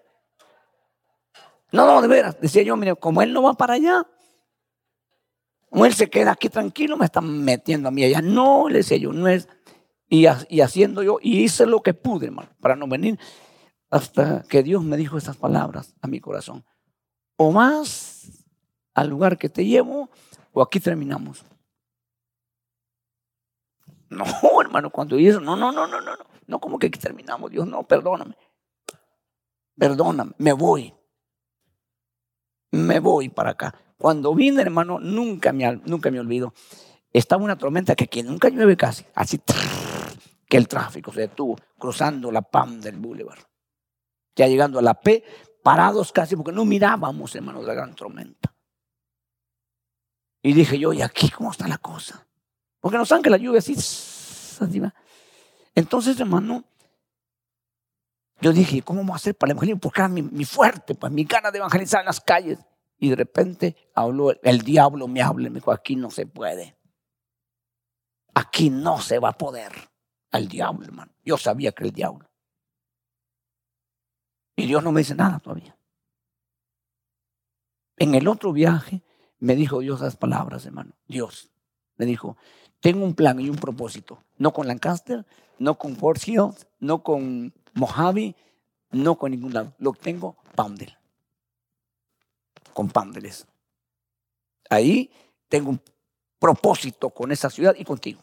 No, 1.71 1.85
no, 1.85 2.01
de 2.01 2.07
veras. 2.07 2.39
Decía 2.39 2.63
yo, 2.63 2.75
mire, 2.75 2.95
como 2.95 3.21
él 3.21 3.33
no 3.33 3.43
va 3.43 3.53
para 3.53 3.75
allá, 3.75 4.07
como 5.69 5.85
él 5.85 5.93
se 5.93 6.09
queda 6.09 6.31
aquí 6.31 6.49
tranquilo, 6.49 6.97
me 6.97 7.05
están 7.05 7.43
metiendo 7.43 7.89
a 7.89 7.91
mí 7.91 8.03
allá. 8.03 8.21
No, 8.21 8.69
le 8.69 8.79
decía 8.79 8.97
yo, 8.97 9.13
no 9.13 9.27
es 9.27 9.47
y, 10.09 10.25
haciendo 10.61 11.03
yo, 11.03 11.17
y 11.21 11.43
hice 11.43 11.65
lo 11.65 11.81
que 11.81 11.93
pude, 11.93 12.27
hermano, 12.27 12.49
para 12.61 12.75
no 12.75 12.87
venir, 12.87 13.19
hasta 13.89 14.43
que 14.43 14.63
Dios 14.63 14.83
me 14.83 14.97
dijo 14.97 15.17
estas 15.17 15.37
palabras 15.37 15.95
a 16.01 16.07
mi 16.07 16.19
corazón. 16.19 16.65
O 17.35 17.51
más 17.51 18.45
al 18.93 19.09
lugar 19.09 19.37
que 19.37 19.49
te 19.49 19.65
llevo 19.65 20.09
o 20.53 20.61
aquí 20.61 20.79
terminamos. 20.79 21.45
No, 24.09 24.25
hermano, 24.61 24.89
cuando 24.89 25.17
dices, 25.17 25.41
no, 25.41 25.55
no, 25.55 25.71
no, 25.71 25.87
no, 25.87 26.01
no, 26.01 26.15
no, 26.15 26.25
no, 26.47 26.59
como 26.59 26.79
que 26.79 26.87
aquí 26.87 26.99
terminamos, 26.99 27.51
Dios, 27.51 27.67
no, 27.67 27.83
perdóname. 27.83 28.35
Perdóname, 29.77 30.31
me 30.37 30.53
voy. 30.53 30.93
Me 32.71 32.99
voy 32.99 33.29
para 33.29 33.51
acá. 33.51 33.75
Cuando 33.97 34.33
vine, 34.33 34.61
hermano, 34.61 34.99
nunca 34.99 35.51
me, 35.51 35.75
nunca 35.85 36.11
me 36.11 36.19
olvido. 36.19 36.53
Estaba 37.11 37.43
una 37.43 37.57
tormenta 37.57 37.95
que 37.95 38.05
aquí 38.05 38.23
nunca 38.23 38.49
llueve 38.49 38.77
casi, 38.77 39.05
así 39.13 39.37
que 40.47 40.57
el 40.57 40.67
tráfico 40.67 41.11
se 41.11 41.21
detuvo 41.21 41.57
cruzando 41.77 42.31
la 42.31 42.41
PAM 42.41 42.79
del 42.79 42.97
Boulevard. 42.97 43.43
Ya 44.35 44.47
llegando 44.47 44.79
a 44.79 44.81
la 44.81 44.99
P, 44.99 45.23
parados 45.63 46.11
casi 46.11 46.35
porque 46.35 46.51
no 46.51 46.63
mirábamos, 46.63 47.35
hermano, 47.35 47.61
la 47.61 47.73
gran 47.73 47.95
tormenta. 47.95 48.53
Y 50.41 50.53
dije 50.53 50.79
yo, 50.79 50.93
¿y 50.93 51.01
aquí 51.01 51.29
cómo 51.29 51.51
está 51.51 51.67
la 51.67 51.77
cosa? 51.77 52.25
Porque 52.79 52.97
nos 52.97 53.13
que 53.21 53.29
la 53.29 53.37
lluvia 53.37 53.59
así, 53.59 53.75
Entonces, 55.75 56.19
hermano, 56.19 56.63
yo 58.39 58.53
dije, 58.53 58.81
¿cómo 58.81 59.01
vamos 59.01 59.15
a 59.15 59.17
hacer 59.17 59.35
para 59.35 59.51
evangelizar? 59.51 59.81
Porque 59.81 60.01
era 60.01 60.07
mi, 60.07 60.45
fuerte, 60.45 60.95
pues 60.95 61.11
mi 61.11 61.23
gana 61.23 61.51
de 61.51 61.57
evangelizar 61.57 62.01
en 62.01 62.05
las 62.05 62.21
calles. 62.21 62.59
Y 62.99 63.09
de 63.09 63.15
repente 63.15 63.75
habló, 63.93 64.31
el 64.41 64.61
diablo 64.61 65.07
me 65.07 65.21
habla 65.21 65.47
y 65.47 65.49
me 65.49 65.59
dijo, 65.59 65.71
aquí 65.71 65.95
no 65.95 66.11
se 66.11 66.27
puede. 66.27 66.77
Aquí 68.33 68.69
no 68.69 69.01
se 69.01 69.19
va 69.19 69.29
a 69.29 69.37
poder. 69.37 69.71
Al 70.31 70.47
diablo, 70.47 70.85
hermano. 70.85 71.11
Yo 71.23 71.37
sabía 71.37 71.71
que 71.71 71.83
el 71.83 71.91
diablo. 71.91 72.29
Y 74.55 74.65
Dios 74.65 74.83
no 74.83 74.91
me 74.91 75.01
dice 75.01 75.15
nada 75.15 75.39
todavía. 75.39 75.77
En 77.97 78.15
el 78.15 78.27
otro 78.27 78.53
viaje 78.53 79.01
me 79.39 79.55
dijo 79.55 79.79
Dios 79.79 80.01
esas 80.01 80.15
palabras, 80.15 80.65
hermano. 80.65 80.93
Dios 81.07 81.49
me 81.97 82.05
dijo, 82.05 82.37
tengo 82.79 83.03
un 83.03 83.15
plan 83.15 83.39
y 83.39 83.49
un 83.49 83.57
propósito. 83.57 84.23
No 84.37 84.53
con 84.53 84.67
Lancaster, 84.67 85.25
no 85.59 85.77
con 85.77 85.95
Fort 85.95 86.25
Hills, 86.27 86.67
no 86.79 87.03
con 87.03 87.53
Mojave, 87.73 88.35
no 88.91 89.17
con 89.17 89.31
ningún 89.31 89.53
lado. 89.53 89.73
Lo 89.79 89.93
tengo 89.93 90.37
Poundel. 90.55 90.95
Con 92.73 92.89
Poundeles. 92.89 93.47
Ahí 94.69 95.11
tengo 95.49 95.69
un 95.69 95.81
propósito 96.39 97.09
con 97.09 97.31
esa 97.31 97.49
ciudad 97.49 97.75
y 97.77 97.83
contigo. 97.83 98.21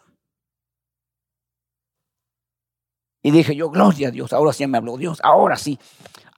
Y 3.24 3.30
dije 3.30 3.56
yo, 3.56 3.70
gloria 3.70 4.08
a 4.08 4.10
Dios, 4.10 4.34
ahora 4.34 4.52
sí 4.52 4.66
me 4.66 4.76
habló 4.76 4.98
Dios, 4.98 5.18
ahora 5.22 5.56
sí, 5.56 5.78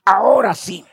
ahora 0.05 0.55
sí. 0.55 0.85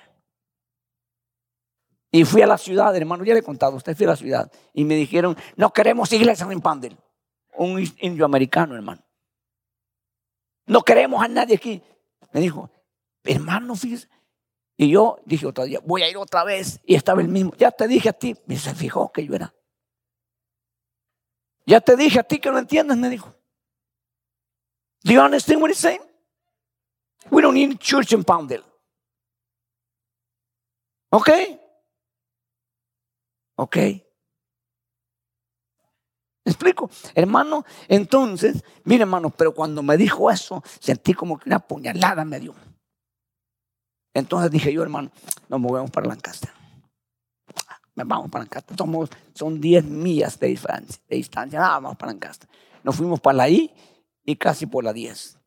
Y 2.10 2.24
fui 2.24 2.42
a 2.42 2.48
la 2.48 2.58
ciudad, 2.58 2.94
hermano, 2.96 3.22
ya 3.22 3.32
le 3.32 3.38
he 3.38 3.44
contado, 3.44 3.76
usted 3.76 3.96
fui 3.96 4.04
a 4.04 4.08
la 4.10 4.16
ciudad. 4.16 4.50
Y 4.72 4.84
me 4.84 4.96
dijeron, 4.96 5.36
no 5.54 5.72
queremos 5.72 6.12
iglesia 6.12 6.48
en 6.50 6.60
Pandel. 6.60 6.96
Un 7.56 7.80
indio 8.00 8.24
americano, 8.24 8.74
hermano. 8.74 9.02
No 10.66 10.82
queremos 10.82 11.22
a 11.22 11.28
nadie 11.28 11.54
aquí. 11.54 11.80
Me 12.32 12.40
dijo, 12.40 12.68
hermano, 13.22 13.76
fíjese. 13.76 14.08
Y 14.76 14.90
yo 14.90 15.20
dije 15.24 15.46
otra 15.46 15.62
día, 15.62 15.78
voy 15.84 16.02
a 16.02 16.10
ir 16.10 16.16
otra 16.16 16.42
vez. 16.42 16.80
Y 16.84 16.96
estaba 16.96 17.20
el 17.20 17.28
mismo. 17.28 17.52
Ya 17.56 17.70
te 17.70 17.86
dije 17.86 18.08
a 18.08 18.12
ti. 18.12 18.36
Y 18.48 18.56
se 18.56 18.74
fijó 18.74 19.12
que 19.12 19.24
yo 19.24 19.34
era. 19.34 19.54
Ya 21.66 21.80
te 21.80 21.96
dije 21.96 22.18
a 22.18 22.24
ti 22.24 22.40
que 22.40 22.50
no 22.50 22.58
entiendes, 22.58 22.96
me 22.96 23.08
dijo. 23.08 23.32
Do 25.04 25.12
you 25.12 25.20
understand 25.20 25.60
what 25.60 25.70
he's 25.70 25.78
saying? 25.78 26.00
We 27.30 27.42
don't 27.42 27.54
need 27.54 27.78
church 27.78 28.12
in 28.12 28.24
Poundel. 28.24 28.62
¿Ok? 31.10 31.30
¿Ok? 33.56 33.76
¿Me 36.44 36.52
explico? 36.52 36.90
Hermano, 37.14 37.64
entonces, 37.88 38.64
mire 38.84 39.02
hermano, 39.02 39.30
pero 39.30 39.54
cuando 39.54 39.82
me 39.82 39.96
dijo 39.96 40.30
eso, 40.30 40.62
sentí 40.80 41.14
como 41.14 41.38
que 41.38 41.48
una 41.48 41.60
puñalada 41.60 42.24
me 42.24 42.40
dio. 42.40 42.54
Entonces 44.12 44.50
dije 44.50 44.72
yo, 44.72 44.82
hermano, 44.82 45.10
nos 45.48 45.60
movemos 45.60 45.90
para 45.90 46.06
Lancaster. 46.06 46.50
Me 47.94 48.04
vamos 48.04 48.30
para 48.30 48.44
Lancaster. 48.44 48.76
Somos, 48.76 49.10
son 49.34 49.60
10 49.60 49.84
millas 49.84 50.38
de 50.38 50.48
distancia. 50.48 51.00
De 51.08 51.16
distancia. 51.16 51.60
Nada, 51.60 51.74
vamos 51.74 51.96
para 51.96 52.12
Lancaster. 52.12 52.48
Nos 52.82 52.96
fuimos 52.96 53.20
para 53.20 53.48
I 53.48 53.72
y 54.24 54.36
casi 54.36 54.66
por 54.66 54.84
la 54.84 54.92
10. 54.92 55.38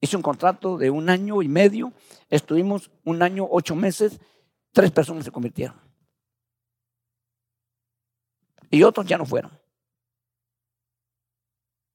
Hice 0.00 0.16
un 0.16 0.22
contrato 0.22 0.76
de 0.76 0.90
un 0.90 1.08
año 1.08 1.42
y 1.42 1.48
medio. 1.48 1.92
Estuvimos 2.28 2.90
un 3.04 3.22
año, 3.22 3.46
ocho 3.50 3.74
meses. 3.74 4.20
Tres 4.72 4.90
personas 4.90 5.24
se 5.24 5.30
convirtieron. 5.30 5.76
Y 8.70 8.82
otros 8.82 9.06
ya 9.06 9.16
no 9.16 9.24
fueron. 9.24 9.50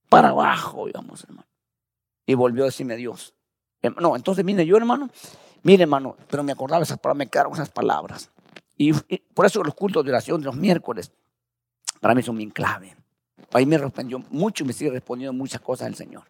Para 0.09 0.29
abajo, 0.29 0.87
digamos, 0.87 1.23
hermano. 1.23 1.47
Y 2.25 2.33
volvió 2.33 2.63
a 2.63 2.65
decirme 2.67 2.95
Dios. 2.95 3.33
Em, 3.81 3.95
no, 3.99 4.15
entonces 4.15 4.43
vine 4.43 4.65
yo, 4.65 4.77
hermano. 4.77 5.09
Mire, 5.63 5.83
hermano, 5.83 6.17
pero 6.27 6.43
me 6.43 6.51
acordaba 6.51 6.83
esas 6.83 6.97
palabras, 6.97 7.17
me 7.17 7.29
quedaron 7.29 7.53
esas 7.53 7.69
palabras. 7.69 8.31
Y, 8.77 8.93
por 9.33 9.45
eso 9.45 9.63
los 9.63 9.75
cultos 9.75 10.03
de 10.03 10.11
oración 10.11 10.41
de 10.41 10.45
los 10.45 10.55
miércoles, 10.55 11.11
para 11.99 12.15
mí 12.15 12.23
son 12.23 12.37
bien 12.37 12.49
clave. 12.49 12.95
Ahí 13.53 13.65
me 13.65 13.77
respondió 13.77 14.19
mucho 14.29 14.63
y 14.63 14.67
me 14.67 14.73
sigue 14.73 14.91
respondiendo 14.91 15.33
muchas 15.33 15.61
cosas 15.61 15.87
el 15.87 15.95
Señor. 15.95 16.23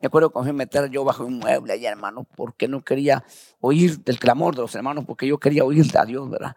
Me 0.00 0.06
acuerdo 0.06 0.30
cuando 0.30 0.52
me 0.52 0.58
meter 0.58 0.88
yo 0.90 1.04
bajo 1.04 1.24
un 1.24 1.38
mueble 1.38 1.72
allá, 1.72 1.90
hermano, 1.90 2.24
porque 2.36 2.68
no 2.68 2.82
quería 2.82 3.24
oír 3.60 4.02
del 4.04 4.18
clamor 4.18 4.54
de 4.54 4.62
los 4.62 4.74
hermanos, 4.74 5.04
porque 5.06 5.26
yo 5.26 5.38
quería 5.38 5.64
oír 5.64 5.84
a 5.96 6.04
Dios, 6.04 6.28
¿verdad? 6.30 6.56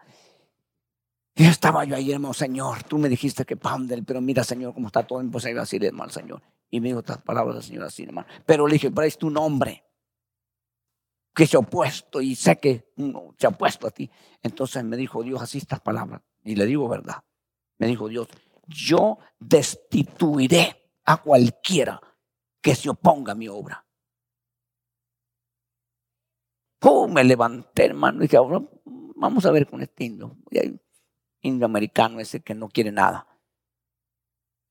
Y 1.36 1.45
estaba 1.45 1.86
yo 1.86 1.95
ahí, 1.95 2.12
hermano, 2.12 2.34
Señor, 2.34 2.84
tú 2.84 2.97
me 2.97 3.08
dijiste 3.08 3.45
que 3.45 3.56
Pandel, 3.56 4.04
pero 4.04 4.20
mira, 4.20 4.43
Señor, 4.43 4.74
cómo 4.74 4.88
está 4.88 5.08
todo 5.08 5.22
imposible 5.22 5.62
así, 5.62 5.78
hermano, 5.82 6.12
Señor. 6.12 6.41
Y 6.70 6.82
me 6.82 6.89
dijo 6.89 7.00
otras 7.00 7.20
palabras 7.20 7.56
del 7.56 7.64
Señor 7.64 7.84
así, 7.86 8.04
hermano. 8.04 8.28
Pero 8.45 8.68
le 8.68 8.74
dije, 8.74 8.91
es 9.06 9.18
tu 9.18 9.30
nombre 9.30 9.84
que 11.34 11.47
se 11.47 11.56
ha 11.56 11.60
opuesto 11.60 12.20
y 12.22 12.36
sé 12.36 12.58
que 12.58 12.91
no, 12.97 13.34
se 13.38 13.47
ha 13.47 13.50
opuesto 13.52 13.88
a 13.88 13.91
ti. 13.91 14.12
Entonces 14.43 14.84
me 14.84 14.97
dijo 14.97 15.24
Dios 15.24 15.41
así 15.41 15.60
estas 15.60 15.80
palabras. 15.80 16.22
Y 16.43 16.56
le 16.56 16.66
digo 16.66 16.89
verdad. 16.89 17.24
Me 17.78 17.88
dijo 17.88 18.10
Dios, 18.10 18.28
yo 18.70 19.17
destituiré 19.39 20.91
a 21.05 21.17
cualquiera 21.17 21.99
que 22.61 22.76
se 22.76 22.89
oponga 22.89 23.32
a 23.32 23.36
mi 23.36 23.47
obra. 23.47 23.86
Oh, 26.82 27.07
me 27.07 27.24
levanté, 27.24 27.86
hermano, 27.86 28.20
y 28.20 28.28
dije, 28.28 28.38
vamos 29.15 29.45
a 29.45 29.51
ver 29.51 29.67
con 29.67 29.82
este 29.82 30.05
indio 30.05 30.38
indoamericano 31.41 32.20
ese 32.20 32.41
que 32.41 32.53
no 32.53 32.70
quiere 32.70 32.91
nada. 32.91 33.28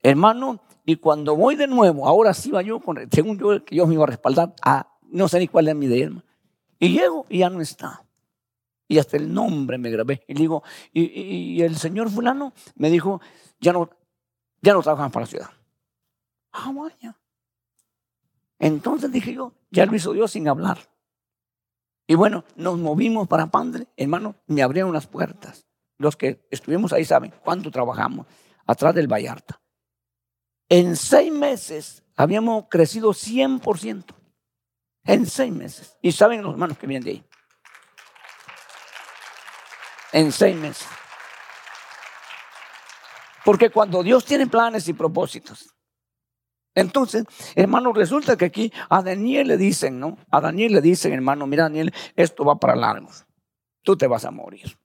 Hermano, 0.01 0.61
y 0.85 0.97
cuando 0.97 1.37
voy 1.37 1.57
de 1.57 1.67
nuevo, 1.67 2.07
ahora 2.07 2.33
sí 2.33 2.51
va 2.51 2.63
yo, 2.63 2.81
con, 2.81 2.99
según 3.11 3.39
yo, 3.39 3.65
que 3.65 3.75
Dios 3.75 3.89
me 3.89 3.95
iba 3.95 4.05
a 4.05 4.09
respaldar, 4.09 4.55
a, 4.63 4.97
no 5.03 5.29
sé 5.29 5.39
ni 5.41 5.49
cuál 5.49 5.69
es 5.69 5.75
mi 5.75 5.87
idea, 5.87 6.07
hermano. 6.07 6.25
Y 6.79 6.93
llego 6.93 7.27
y 7.29 7.39
ya 7.39 7.51
no 7.51 7.61
está. 7.61 8.08
Y 8.89 8.99
hasta 8.99 9.17
el 9.17 9.33
nombre 9.33 9.79
me 9.79 9.91
grabé. 9.91 10.25
Y 10.27 10.35
digo, 10.35 10.63
y, 10.93 11.61
el 11.63 11.77
señor 11.77 12.11
fulano 12.11 12.53
me 12.75 12.91
dijo, 12.91 13.21
ya 13.61 13.73
no, 13.73 13.91
ya 14.63 14.73
no 14.73 14.83
trabajan 14.83 15.11
para 15.11 15.25
la 15.25 15.31
ciudad. 15.31 15.51
Ah, 16.53 16.73
vaya. 16.75 17.17
Entonces 18.59 19.13
dije 19.13 19.35
yo, 19.35 19.53
ya 19.71 19.87
lo 19.87 19.95
hizo 19.95 20.13
Dios 20.13 20.33
sin 20.33 20.49
hablar. 20.49 20.79
Y 22.07 22.15
bueno, 22.15 22.45
nos 22.57 22.79
movimos 22.79 23.29
para 23.29 23.51
Pandre, 23.51 23.87
hermano, 23.97 24.37
me 24.47 24.63
abrieron 24.63 24.93
las 24.93 25.07
puertas 25.07 25.69
los 25.99 26.17
que 26.17 26.47
estuvimos 26.51 26.93
ahí 26.93 27.05
saben 27.05 27.33
cuánto 27.45 27.71
trabajamos 27.71 28.27
atrás 28.67 28.95
del 28.95 29.13
Vallarta. 29.13 29.61
En 30.69 30.97
seis 30.97 31.33
meses 31.33 32.03
habíamos 32.17 32.67
crecido 32.69 33.11
100%. 33.11 34.15
En 35.05 35.27
seis 35.27 35.53
meses. 35.53 35.97
Y 36.03 36.13
saben 36.13 36.43
los 36.43 36.53
hermanos 36.53 36.79
que 36.79 36.87
vienen 36.87 37.05
de 37.05 37.11
ahí. 37.11 37.25
En 40.13 40.33
seis 40.33 40.57
meses. 40.57 40.87
Porque 43.45 43.71
cuando 43.71 44.03
Dios 44.03 44.25
tiene 44.25 44.47
planes 44.47 44.89
y 44.89 44.93
propósitos. 44.93 45.75
Entonces, 46.75 47.25
hermano, 47.55 47.93
resulta 47.93 48.37
que 48.37 48.45
aquí 48.45 48.73
a 48.89 49.03
Daniel 49.03 49.49
le 49.49 49.57
dicen, 49.57 49.99
¿no? 49.99 50.19
A 50.31 50.41
Daniel 50.41 50.73
le 50.75 50.81
dicen, 50.81 51.13
hermano, 51.13 51.47
mira 51.47 51.65
Daniel, 51.65 51.93
esto 52.15 52.45
va 52.45 52.57
para 52.57 52.77
largo. 52.77 53.09
Tú 53.83 53.97
te 53.97 54.07
vas 54.07 54.25
a 54.25 54.31
morir 54.31 54.79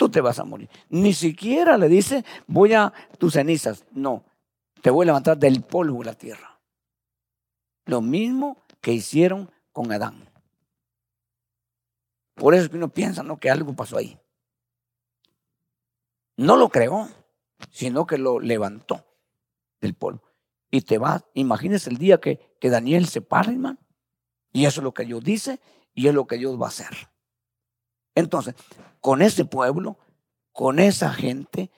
tú 0.00 0.08
te 0.08 0.22
vas 0.22 0.38
a 0.38 0.44
morir. 0.44 0.70
Ni 0.88 1.12
siquiera 1.12 1.76
le 1.76 1.86
dice, 1.86 2.24
voy 2.46 2.72
a 2.72 2.90
tus 3.18 3.34
cenizas. 3.34 3.84
No, 3.92 4.24
te 4.80 4.88
voy 4.88 5.04
a 5.04 5.08
levantar 5.08 5.36
del 5.36 5.62
polvo 5.62 5.98
de 5.98 6.06
la 6.06 6.14
tierra. 6.14 6.58
Lo 7.84 8.00
mismo 8.00 8.56
que 8.80 8.94
hicieron 8.94 9.50
con 9.72 9.92
Adán. 9.92 10.29
Por 12.40 12.54
eso 12.54 12.64
es 12.64 12.70
que 12.70 12.76
uno 12.78 12.88
piensa 12.88 13.22
¿no? 13.22 13.38
que 13.38 13.50
algo 13.50 13.76
pasó 13.76 13.98
ahí. 13.98 14.18
No 16.38 16.56
lo 16.56 16.70
creó, 16.70 17.06
sino 17.70 18.06
que 18.06 18.16
lo 18.16 18.40
levantó 18.40 19.04
del 19.78 19.92
polvo. 19.92 20.22
Y 20.70 20.80
te 20.80 20.96
va, 20.96 21.22
imagínese 21.34 21.90
el 21.90 21.98
día 21.98 22.18
que, 22.18 22.56
que 22.58 22.70
Daniel 22.70 23.06
se 23.08 23.20
para, 23.20 23.52
hermano. 23.52 23.78
Y 24.54 24.64
eso 24.64 24.80
es 24.80 24.84
lo 24.84 24.94
que 24.94 25.04
Dios 25.04 25.22
dice 25.22 25.60
y 25.92 26.08
es 26.08 26.14
lo 26.14 26.26
que 26.26 26.38
Dios 26.38 26.58
va 26.58 26.64
a 26.64 26.70
hacer. 26.70 27.10
Entonces, 28.14 28.54
con 29.02 29.20
ese 29.20 29.44
pueblo, 29.44 29.98
con 30.50 30.78
esa 30.78 31.12
gente, 31.12 31.70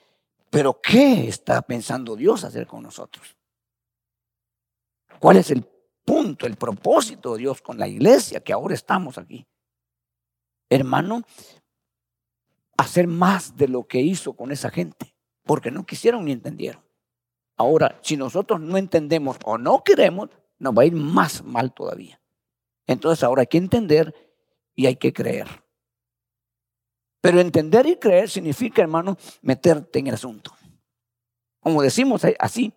pero 0.49 0.79
¿qué 0.79 1.27
está 1.27 1.61
pensando 1.61 2.15
Dios 2.15 2.45
hacer 2.45 2.67
con 2.67 2.83
nosotros? 2.83 3.35
¿Cuál 5.19 5.35
es 5.35 5.51
el 5.51 5.65
punto, 6.05 6.45
el 6.45 6.55
propósito 6.55 7.33
de 7.33 7.39
Dios 7.39 7.61
con 7.61 7.77
la 7.77 7.89
iglesia 7.89 8.39
que 8.39 8.53
ahora 8.53 8.75
estamos 8.75 9.17
aquí? 9.17 9.45
Hermano, 10.73 11.21
hacer 12.77 13.05
más 13.05 13.55
de 13.55 13.67
lo 13.67 13.87
que 13.87 14.01
hizo 14.01 14.33
con 14.33 14.51
esa 14.51 14.71
gente, 14.71 15.15
porque 15.43 15.69
no 15.69 15.85
quisieron 15.85 16.25
ni 16.25 16.31
entendieron. 16.31 16.83
Ahora, 17.55 17.99
si 18.01 18.17
nosotros 18.17 18.59
no 18.59 18.77
entendemos 18.77 19.37
o 19.45 19.59
no 19.59 19.83
queremos, 19.83 20.29
nos 20.57 20.73
va 20.75 20.81
a 20.81 20.85
ir 20.85 20.93
más 20.93 21.43
mal 21.43 21.73
todavía. 21.73 22.19
Entonces 22.87 23.23
ahora 23.23 23.41
hay 23.41 23.47
que 23.47 23.59
entender 23.59 24.15
y 24.73 24.87
hay 24.87 24.95
que 24.95 25.13
creer. 25.13 25.47
Pero 27.21 27.39
entender 27.39 27.85
y 27.85 27.97
creer 27.97 28.27
significa, 28.27 28.81
hermano, 28.81 29.15
meterte 29.43 29.99
en 29.99 30.07
el 30.07 30.15
asunto. 30.15 30.55
Como 31.59 31.83
decimos 31.83 32.23
así, 32.39 32.73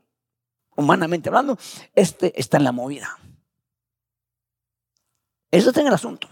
humanamente 0.77 1.31
hablando, 1.31 1.57
este 1.95 2.39
está 2.39 2.59
en 2.59 2.65
la 2.65 2.73
movida. 2.73 3.19
Eso 5.51 5.71
está 5.71 5.81
en 5.81 5.87
el 5.87 5.95
asunto. 5.95 6.29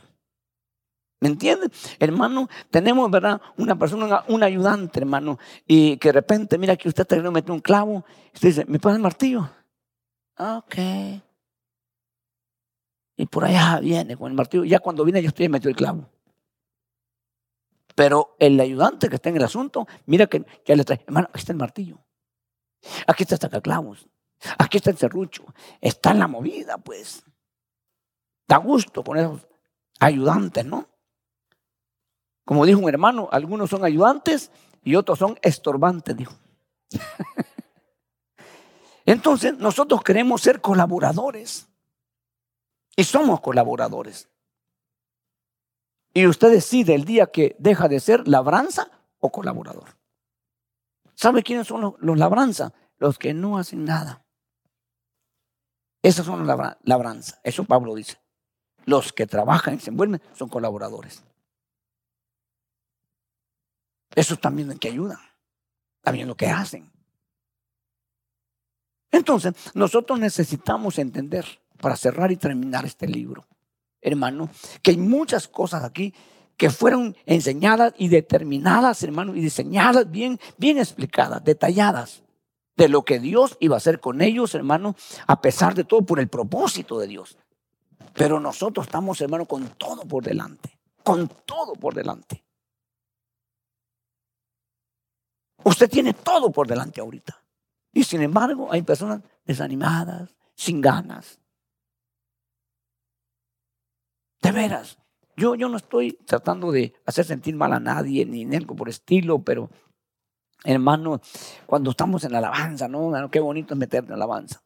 ¿Me 1.25 1.31
entiendes? 1.31 1.71
Hermano, 1.99 2.51
tenemos, 2.71 3.11
¿verdad? 3.11 3.41
Una 3.57 3.79
persona, 3.79 4.25
un 4.29 4.43
ayudante, 4.43 5.01
hermano, 5.01 5.39
y 5.67 5.97
que 5.97 6.09
de 6.09 6.13
repente, 6.13 6.59
mira 6.59 6.77
que 6.77 6.87
usted 6.87 7.07
queriendo 7.07 7.33
meter 7.33 7.51
un 7.51 7.61
clavo, 7.61 8.05
usted 8.35 8.49
dice, 8.49 8.65
¿me 8.67 8.79
pone 8.79 8.97
el 8.97 9.01
martillo? 9.01 9.49
Ok. 10.37 10.75
Y 13.17 13.25
por 13.25 13.47
allá 13.47 13.81
viene 13.81 14.19
con 14.19 14.31
el 14.31 14.37
martillo. 14.37 14.65
Ya 14.65 14.81
cuando 14.81 15.03
viene, 15.03 15.23
yo 15.23 15.29
estoy 15.29 15.49
metido 15.49 15.71
el 15.71 15.77
clavo. 15.77 16.11
Pero 17.95 18.37
el 18.39 18.61
ayudante 18.61 19.09
que 19.09 19.15
está 19.15 19.31
en 19.31 19.37
el 19.37 19.45
asunto, 19.45 19.87
mira 20.05 20.27
que 20.27 20.45
ya 20.67 20.77
le 20.77 20.85
trae, 20.85 21.03
hermano, 21.07 21.29
aquí 21.31 21.39
está 21.39 21.53
el 21.53 21.59
martillo. 21.59 22.05
Aquí 23.07 23.23
está 23.23 23.49
el 23.51 23.63
clavos. 23.63 24.07
Aquí 24.59 24.77
está 24.77 24.91
el 24.91 24.99
serrucho. 24.99 25.43
Está 25.81 26.11
en 26.11 26.19
la 26.19 26.29
movida, 26.29 26.77
pues. 26.77 27.25
Da 28.47 28.59
gusto 28.59 29.03
con 29.03 29.17
esos 29.17 29.49
ayudantes, 29.99 30.67
¿no? 30.67 30.94
Como 32.45 32.67
dijo 32.67 32.81
un 32.81 32.89
hermano, 32.89 33.29
algunos 33.33 33.71
son 33.71 33.85
ayudantes 33.85 34.51
y 34.83 34.97
otros 34.97 35.19
son 35.19 35.39
estorbantes, 35.43 36.17
dijo. 36.17 36.35
Entonces, 39.07 39.57
nosotros 39.59 40.03
queremos 40.03 40.43
ser 40.43 40.61
colaboradores. 40.61 41.69
Y 42.97 43.05
somos 43.05 43.41
colaboradores. 43.41 44.29
Y 46.13 46.27
usted 46.27 46.51
decide 46.51 46.95
el 46.95 47.05
día 47.05 47.27
que 47.27 47.57
deja 47.59 47.89
de 47.89 47.99
ser 47.99 48.29
labranza 48.29 48.89
o 49.19 49.31
colaborador. 49.31 49.97
¿Sabe 51.15 51.43
quiénes 51.43 51.67
son 51.67 51.97
los, 51.99 52.19
labranza? 52.19 52.73
Los 52.99 53.19
que 53.19 53.35
no 53.35 53.59
hacen 53.59 53.85
nada. 53.85 54.25
Esos 56.03 56.25
son 56.27 56.47
los 56.47 56.77
labranza. 56.83 57.41
Eso 57.43 57.65
Pablo 57.65 57.95
dice. 57.95 58.19
Los 58.85 59.13
que 59.13 59.27
trabajan 59.27 59.75
y 59.75 59.81
se 59.81 59.91
envuelven 59.91 60.23
son 60.35 60.49
colaboradores. 60.49 61.25
Eso 64.15 64.37
también 64.37 64.71
es 64.71 64.79
que 64.79 64.89
ayudan. 64.89 65.19
También 66.03 66.29
lo 66.29 66.37
que 66.37 66.49
hacen. 66.49 66.91
Entonces, 69.11 69.55
nosotros 69.75 70.19
necesitamos 70.19 70.99
entender, 70.99 71.47
para 71.81 71.97
cerrar 71.97 72.33
y 72.33 72.37
terminar 72.37 72.85
este 72.85 73.07
libro, 73.07 73.47
hermano, 74.01 74.51
que 74.83 74.93
hay 74.93 74.97
muchas 74.97 75.49
cosas 75.49 75.85
aquí 75.85 76.15
que 76.57 76.71
fueron 76.71 77.17
enseñadas 77.27 77.95
y 77.97 78.09
determinadas, 78.09 79.03
hermano, 79.03 79.35
y 79.35 79.41
diseñadas 79.41 80.11
bien, 80.11 80.39
bien 80.57 80.79
explicadas, 80.79 81.43
detalladas, 81.43 82.23
de 82.77 82.89
lo 82.89 83.05
que 83.05 83.19
Dios 83.21 83.57
iba 83.61 83.77
a 83.77 83.79
hacer 83.79 84.01
con 84.01 84.21
ellos, 84.21 84.55
hermano, 84.55 84.97
a 85.27 85.41
pesar 85.41 85.75
de 85.75 85.85
todo, 85.85 86.03
por 86.03 86.21
el 86.21 86.29
propósito 86.29 86.99
de 86.99 87.07
Dios. 87.07 87.39
Pero 88.15 88.41
nosotros 88.41 88.87
estamos, 88.87 89.21
hermano, 89.21 89.47
con 89.47 89.69
todo 89.71 90.03
por 90.03 90.25
delante, 90.25 90.79
con 91.03 91.29
todo 91.45 91.75
por 91.75 91.95
delante. 91.95 92.44
Usted 95.65 95.91
tiene 95.91 96.13
todo 96.13 96.51
por 96.51 96.67
delante 96.67 97.01
ahorita. 97.01 97.43
Y 97.93 98.05
sin 98.05 98.23
embargo, 98.23 98.69
hay 98.71 98.83
personas 98.83 99.21
desanimadas, 99.45 100.35
sin 100.55 100.81
ganas. 100.81 101.39
De 104.43 104.53
veras, 104.53 104.99
yo, 105.37 105.55
yo 105.55 105.69
no 105.69 105.79
estoy 105.79 106.13
tratando 106.13 106.71
de 106.71 106.93
hacer 107.07 107.25
sentir 107.25 107.57
mal 107.57 107.73
a 107.73 107.81
nadie, 107.81 108.27
ni 108.27 108.55
algo 108.55 108.77
por 108.77 108.89
estilo, 108.89 109.43
pero 109.43 109.71
hermano, 110.65 111.21
cuando 111.67 111.91
estamos 111.91 112.25
en 112.25 112.33
la 112.33 112.39
alabanza, 112.39 112.89
¿no? 112.89 113.31
Qué 113.31 113.41
bonito 113.41 113.75
es 113.75 113.79
meter 113.79 114.05
en 114.05 114.11
la 114.11 114.17
alabanza. 114.17 114.63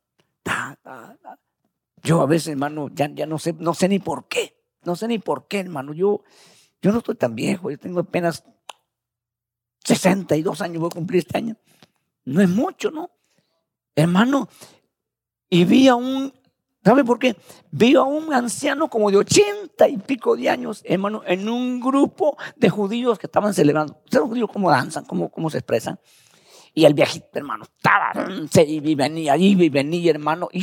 Yo 2.02 2.22
a 2.22 2.26
veces, 2.26 2.48
hermano, 2.48 2.88
ya, 2.92 3.08
ya 3.08 3.26
no 3.26 3.38
sé, 3.38 3.54
no 3.58 3.74
sé 3.74 3.88
ni 3.88 3.98
por 3.98 4.26
qué. 4.28 4.56
No 4.84 4.96
sé 4.96 5.08
ni 5.08 5.18
por 5.18 5.48
qué, 5.48 5.60
hermano. 5.60 5.92
Yo, 5.92 6.22
yo 6.80 6.92
no 6.92 6.98
estoy 6.98 7.16
tan 7.16 7.34
viejo, 7.34 7.70
yo 7.70 7.78
tengo 7.78 8.00
apenas 8.00 8.44
62 9.84 10.60
años 10.60 10.80
voy 10.80 10.88
a 10.88 10.94
cumplir 10.94 11.20
este 11.20 11.38
año. 11.38 11.56
No 12.24 12.40
es 12.40 12.48
mucho, 12.48 12.90
¿no? 12.90 13.10
Hermano, 13.94 14.48
y 15.50 15.64
vi 15.64 15.88
a 15.88 15.94
un, 15.94 16.32
¿sabe 16.84 17.04
por 17.04 17.18
qué? 17.18 17.36
Vi 17.70 17.94
a 17.94 18.02
un 18.02 18.32
anciano 18.32 18.88
como 18.88 19.10
de 19.10 19.16
80 19.16 19.88
y 19.88 19.96
pico 19.96 20.36
de 20.36 20.48
años, 20.48 20.82
hermano, 20.84 21.22
en 21.26 21.48
un 21.48 21.80
grupo 21.80 22.36
de 22.56 22.68
judíos 22.68 23.18
que 23.18 23.26
estaban 23.26 23.54
celebrando. 23.54 23.94
¿Ustedes 24.04 24.20
los 24.20 24.28
judíos 24.28 24.50
cómo 24.52 24.70
danzan? 24.70 25.04
¿Cómo, 25.04 25.30
cómo 25.30 25.50
se 25.50 25.58
expresan? 25.58 25.98
Y 26.74 26.84
el 26.84 26.94
viejito, 26.94 27.26
hermano, 27.32 27.64
estaba, 27.64 28.12
se 28.50 28.62
y 28.62 28.94
venía, 28.94 29.36
iba 29.36 29.64
y 29.64 29.68
venía, 29.68 30.10
hermano. 30.10 30.48
Y 30.52 30.62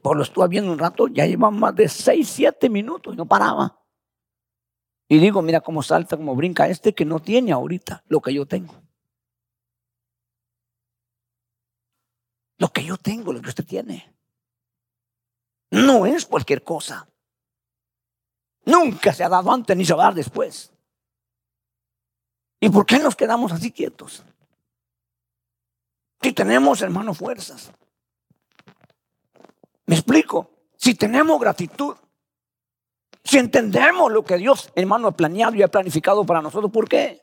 por 0.00 0.16
lo 0.16 0.22
estuve 0.22 0.46
viendo 0.46 0.70
un 0.70 0.78
rato, 0.78 1.08
ya 1.08 1.26
llevaba 1.26 1.50
más 1.50 1.74
de 1.74 1.88
6, 1.88 2.28
7 2.28 2.68
minutos 2.68 3.14
y 3.14 3.16
no 3.16 3.26
paraba. 3.26 3.79
Y 5.12 5.18
digo, 5.18 5.42
mira 5.42 5.60
cómo 5.60 5.82
salta, 5.82 6.16
cómo 6.16 6.36
brinca 6.36 6.68
este 6.68 6.94
que 6.94 7.04
no 7.04 7.18
tiene 7.18 7.50
ahorita 7.50 8.04
lo 8.06 8.20
que 8.20 8.32
yo 8.32 8.46
tengo. 8.46 8.80
Lo 12.58 12.68
que 12.68 12.84
yo 12.84 12.96
tengo, 12.96 13.32
lo 13.32 13.42
que 13.42 13.48
usted 13.48 13.66
tiene. 13.66 14.14
No 15.72 16.06
es 16.06 16.26
cualquier 16.26 16.62
cosa. 16.62 17.08
Nunca 18.64 19.12
se 19.12 19.24
ha 19.24 19.28
dado 19.28 19.50
antes 19.50 19.76
ni 19.76 19.84
se 19.84 19.94
va 19.94 20.04
a 20.04 20.06
dar 20.06 20.14
después. 20.14 20.72
¿Y 22.60 22.68
por 22.68 22.86
qué 22.86 23.00
nos 23.00 23.16
quedamos 23.16 23.50
así 23.50 23.72
quietos? 23.72 24.22
Si 26.22 26.32
tenemos, 26.32 26.82
hermano, 26.82 27.14
fuerzas. 27.14 27.72
¿Me 29.86 29.96
explico? 29.96 30.52
Si 30.76 30.94
tenemos 30.94 31.40
gratitud, 31.40 31.96
si 33.24 33.38
entendemos 33.38 34.10
lo 34.12 34.24
que 34.24 34.36
Dios, 34.36 34.70
hermano, 34.74 35.08
ha 35.08 35.16
planeado 35.16 35.54
y 35.54 35.62
ha 35.62 35.68
planificado 35.68 36.24
para 36.24 36.42
nosotros, 36.42 36.70
¿por 36.70 36.88
qué? 36.88 37.22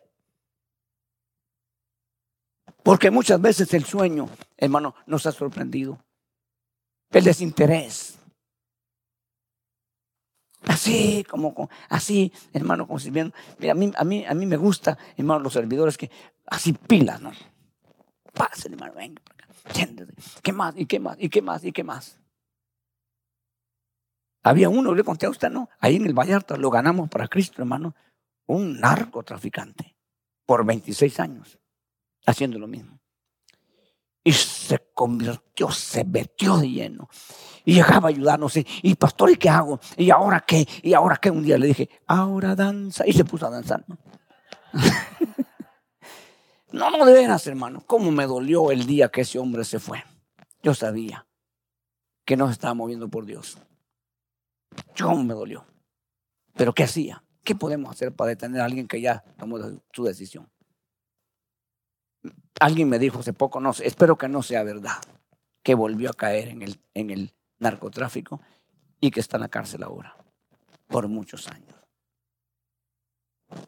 Porque 2.83 3.11
muchas 3.11 3.41
veces 3.41 3.73
el 3.73 3.83
sueño, 3.83 4.29
hermano, 4.55 4.95
nos 5.07 5.25
ha 5.25 5.31
sorprendido. 5.31 5.99
El 7.11 7.23
desinterés. 7.23 8.17
Así, 10.63 11.23
como, 11.29 11.69
así, 11.89 12.31
hermano, 12.53 12.87
como 12.87 12.99
si 12.99 13.09
bien, 13.09 13.33
a 13.69 13.73
mí, 13.73 13.91
a 13.95 14.03
mí, 14.03 14.25
a 14.25 14.33
mí 14.33 14.45
me 14.45 14.57
gusta, 14.57 14.97
hermano, 15.15 15.41
los 15.41 15.53
servidores 15.53 15.97
que 15.97 16.11
así 16.45 16.73
pilas, 16.73 17.21
¿no? 17.21 17.31
Pase, 18.33 18.69
hermano, 18.69 18.93
venga, 18.93 19.21
¿qué 20.43 20.53
más? 20.53 20.73
¿Y 20.77 20.85
qué 20.85 20.99
más? 20.99 21.15
¿Y 21.19 21.29
qué 21.29 21.41
más? 21.41 21.63
¿Y 21.63 21.71
qué 21.71 21.83
más? 21.83 22.19
Había 24.43 24.69
uno, 24.69 24.93
le 24.93 25.03
conté 25.03 25.25
a 25.25 25.29
usted, 25.29 25.49
¿no? 25.49 25.69
Ahí 25.79 25.95
en 25.95 26.05
el 26.05 26.13
Vallarta 26.13 26.57
lo 26.57 26.69
ganamos 26.69 27.09
para 27.09 27.27
Cristo, 27.27 27.61
hermano. 27.61 27.95
Un 28.45 28.79
narcotraficante 28.79 29.97
por 30.45 30.65
26 30.65 31.19
años, 31.19 31.59
haciendo 32.25 32.57
lo 32.57 32.67
mismo. 32.67 32.99
Y 34.23 34.33
se 34.33 34.89
convirtió, 34.93 35.71
se 35.71 36.03
metió 36.03 36.57
de 36.57 36.69
lleno. 36.69 37.09
Y 37.63 37.75
llegaba 37.75 38.07
a 38.07 38.11
ayudarnos. 38.11 38.53
Y, 38.57 38.95
pastor, 38.95 39.29
¿y 39.29 39.37
qué 39.37 39.49
hago? 39.49 39.79
¿Y 39.95 40.09
ahora 40.09 40.41
qué? 40.45 40.67
¿Y 40.83 40.93
ahora 40.93 41.17
qué? 41.17 41.31
Un 41.31 41.43
día 41.43 41.57
le 41.57 41.67
dije, 41.67 41.89
ahora 42.07 42.55
danza. 42.55 43.05
Y 43.07 43.13
se 43.13 43.23
puso 43.23 43.47
a 43.47 43.49
danzar. 43.49 43.85
No, 43.87 43.97
no, 46.71 46.97
no 46.97 47.05
de 47.05 47.13
veras, 47.13 47.47
hermano. 47.47 47.83
¿Cómo 47.85 48.11
me 48.11 48.25
dolió 48.25 48.71
el 48.71 48.85
día 48.85 49.09
que 49.09 49.21
ese 49.21 49.39
hombre 49.39 49.63
se 49.63 49.79
fue? 49.79 50.03
Yo 50.61 50.73
sabía 50.73 51.25
que 52.25 52.35
no 52.35 52.47
se 52.47 52.53
estaba 52.53 52.73
moviendo 52.73 53.07
por 53.07 53.25
Dios. 53.25 53.57
Yo 54.95 55.13
me 55.15 55.33
dolió. 55.33 55.65
Pero 56.55 56.73
¿qué 56.73 56.83
hacía? 56.83 57.23
¿Qué 57.43 57.55
podemos 57.55 57.91
hacer 57.91 58.13
para 58.13 58.29
detener 58.29 58.61
a 58.61 58.65
alguien 58.65 58.87
que 58.87 58.99
ya 58.99 59.23
tomó 59.37 59.57
su 59.93 60.03
decisión? 60.03 60.49
Alguien 62.59 62.89
me 62.89 62.99
dijo 62.99 63.19
hace 63.19 63.33
poco, 63.33 63.59
no 63.59 63.71
espero 63.71 64.17
que 64.17 64.27
no 64.27 64.41
sea 64.41 64.63
verdad, 64.63 64.97
que 65.63 65.75
volvió 65.75 66.09
a 66.09 66.13
caer 66.13 66.49
en 66.49 66.63
el, 66.63 66.79
en 66.93 67.11
el 67.11 67.33
narcotráfico 67.59 68.41
y 68.99 69.11
que 69.11 69.19
está 69.19 69.37
en 69.37 69.41
la 69.41 69.49
cárcel 69.49 69.83
ahora 69.83 70.17
por 70.87 71.07
muchos 71.07 71.47
años. 71.47 71.75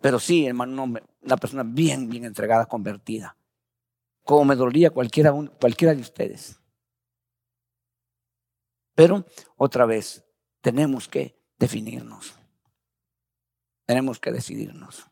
Pero 0.02 0.20
sí, 0.20 0.46
hermano, 0.46 0.84
una 1.22 1.38
persona 1.38 1.64
bien, 1.64 2.10
bien 2.10 2.26
entregada, 2.26 2.66
convertida. 2.66 3.38
Como 4.26 4.46
me 4.46 4.56
dolería 4.56 4.90
cualquiera, 4.90 5.34
cualquiera 5.60 5.94
de 5.94 6.02
ustedes. 6.02 6.60
Pero 8.96 9.26
otra 9.56 9.86
vez, 9.86 10.26
tenemos 10.62 11.08
que 11.08 11.36
definirnos. 11.58 12.34
Tenemos 13.86 14.20
que 14.20 14.32
decidirnos. 14.32 15.08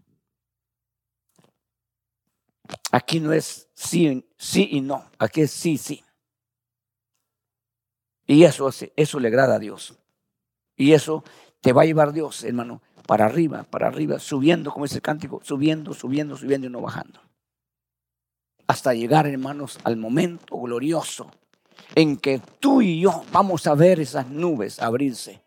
Aquí 2.92 3.20
no 3.20 3.34
es 3.34 3.70
sí, 3.74 4.28
sí 4.38 4.68
y 4.72 4.82
no, 4.82 5.10
aquí 5.18 5.42
es 5.42 5.52
sí, 5.52 5.78
sí. 5.78 6.04
Y 8.26 8.44
eso, 8.44 8.70
eso 8.96 9.20
le 9.20 9.30
agrada 9.30 9.56
a 9.56 9.60
Dios. 9.60 9.98
Y 10.76 10.92
eso 10.94 11.24
te 11.62 11.74
va 11.74 11.84
a 11.84 11.86
llevar 11.86 12.12
Dios, 12.12 12.44
hermano, 12.44 12.82
para 13.08 13.26
arriba, 13.26 13.64
para 13.64 13.88
arriba, 13.88 14.20
subiendo, 14.20 14.72
como 14.72 14.86
dice 14.86 14.98
el 14.98 15.02
cántico, 15.02 15.40
subiendo, 15.44 15.94
subiendo, 15.94 16.36
subiendo 16.36 16.68
y 16.68 16.70
no 16.70 16.82
bajando. 16.82 17.22
Hasta 18.68 18.94
llegar, 18.94 19.28
hermanos, 19.28 19.80
al 19.86 19.96
momento 19.96 20.58
glorioso 20.58 21.32
en 21.96 22.18
que 22.18 22.42
tú 22.60 22.82
y 22.82 23.02
yo 23.02 23.24
vamos 23.32 23.68
a 23.68 23.76
ver 23.76 24.00
esas 24.00 24.28
nubes 24.28 24.82
abrirse. 24.82 25.42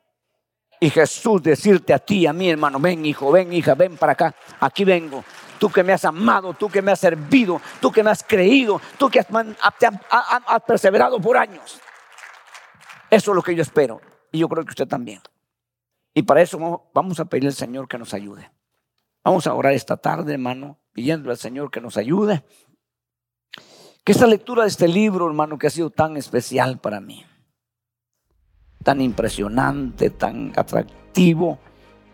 Y 0.80 0.88
Jesús 0.88 1.42
decirte 1.42 1.92
a 1.92 1.98
ti, 1.98 2.26
a 2.26 2.32
mí, 2.32 2.48
hermano, 2.48 2.80
ven 2.80 3.04
hijo, 3.04 3.30
ven 3.30 3.52
hija, 3.52 3.74
ven 3.74 3.96
para 3.96 4.12
acá, 4.12 4.34
aquí 4.60 4.84
vengo. 4.84 5.22
Tú 5.58 5.70
que 5.70 5.82
me 5.82 5.92
has 5.92 6.06
amado, 6.06 6.54
tú 6.54 6.70
que 6.70 6.80
me 6.80 6.90
has 6.90 7.00
servido, 7.00 7.60
tú 7.82 7.92
que 7.92 8.02
me 8.02 8.10
has 8.10 8.22
creído, 8.22 8.80
tú 8.98 9.10
que 9.10 9.20
has, 9.20 9.26
has 9.30 10.62
perseverado 10.66 11.20
por 11.20 11.36
años. 11.36 11.78
Eso 13.10 13.32
es 13.32 13.34
lo 13.34 13.42
que 13.42 13.54
yo 13.54 13.60
espero. 13.60 14.00
Y 14.32 14.38
yo 14.38 14.48
creo 14.48 14.64
que 14.64 14.70
usted 14.70 14.88
también. 14.88 15.20
Y 16.14 16.22
para 16.22 16.40
eso 16.40 16.90
vamos 16.94 17.20
a 17.20 17.26
pedirle 17.26 17.48
al 17.50 17.54
Señor 17.54 17.86
que 17.86 17.98
nos 17.98 18.14
ayude. 18.14 18.50
Vamos 19.22 19.46
a 19.46 19.54
orar 19.54 19.74
esta 19.74 19.98
tarde, 19.98 20.32
hermano, 20.32 20.78
pidiendo 20.92 21.30
al 21.30 21.36
Señor 21.36 21.70
que 21.70 21.80
nos 21.80 21.96
ayude. 21.96 22.42
Esta 24.10 24.26
lectura 24.26 24.64
de 24.64 24.68
este 24.70 24.88
libro, 24.88 25.28
hermano, 25.28 25.56
que 25.56 25.68
ha 25.68 25.70
sido 25.70 25.88
tan 25.88 26.16
especial 26.16 26.80
para 26.80 27.00
mí, 27.00 27.24
tan 28.82 29.00
impresionante, 29.00 30.10
tan 30.10 30.52
atractivo, 30.56 31.60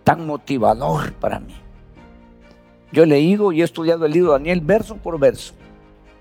tan 0.05 0.27
motivador 0.27 1.15
para 1.15 1.41
mí. 1.41 1.55
Yo 2.93 3.05
he 3.05 3.07
leído 3.07 3.51
y 3.51 3.63
he 3.63 3.65
estudiado 3.65 4.05
el 4.05 4.13
libro 4.13 4.33
de 4.33 4.41
Daniel 4.41 4.61
verso 4.61 4.97
por 4.99 5.19
verso. 5.19 5.55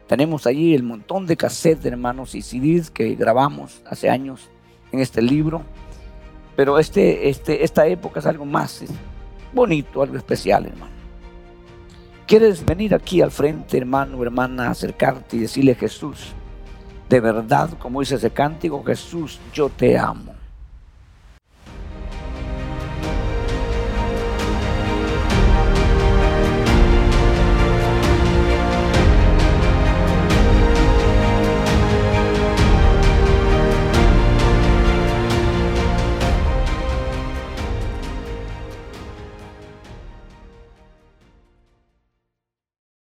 Tenemos 0.08 0.48
allí 0.48 0.74
el 0.74 0.84
montón 0.84 1.28
de 1.28 1.36
cassettes, 1.36 1.84
hermanos, 1.84 2.36
y 2.36 2.42
CDs 2.42 2.90
que 2.90 3.14
grabamos 3.16 3.82
hace 3.86 4.10
años 4.10 4.50
en 4.94 5.02
este 5.02 5.22
libro. 5.22 5.62
Pero 6.56 6.80
este, 6.80 7.28
este, 7.28 7.66
esta 7.66 7.86
época 7.86 8.22
es 8.22 8.26
algo 8.26 8.46
más 8.46 8.82
bonito, 9.52 10.02
algo 10.02 10.16
especial, 10.16 10.68
hermano. 10.68 10.95
¿Quieres 12.28 12.66
venir 12.66 12.96
aquí 12.96 13.22
al 13.22 13.30
frente, 13.30 13.78
hermano, 13.78 14.22
hermana, 14.24 14.72
acercarte 14.72 15.38
y 15.38 15.42
decirle 15.42 15.76
Jesús, 15.76 16.34
de 17.08 17.20
verdad, 17.20 17.70
como 17.78 18.00
dice 18.00 18.16
ese 18.16 18.32
cántico, 18.32 18.84
Jesús, 18.84 19.40
yo 19.54 19.70
te 19.70 19.96
amo. 19.96 20.35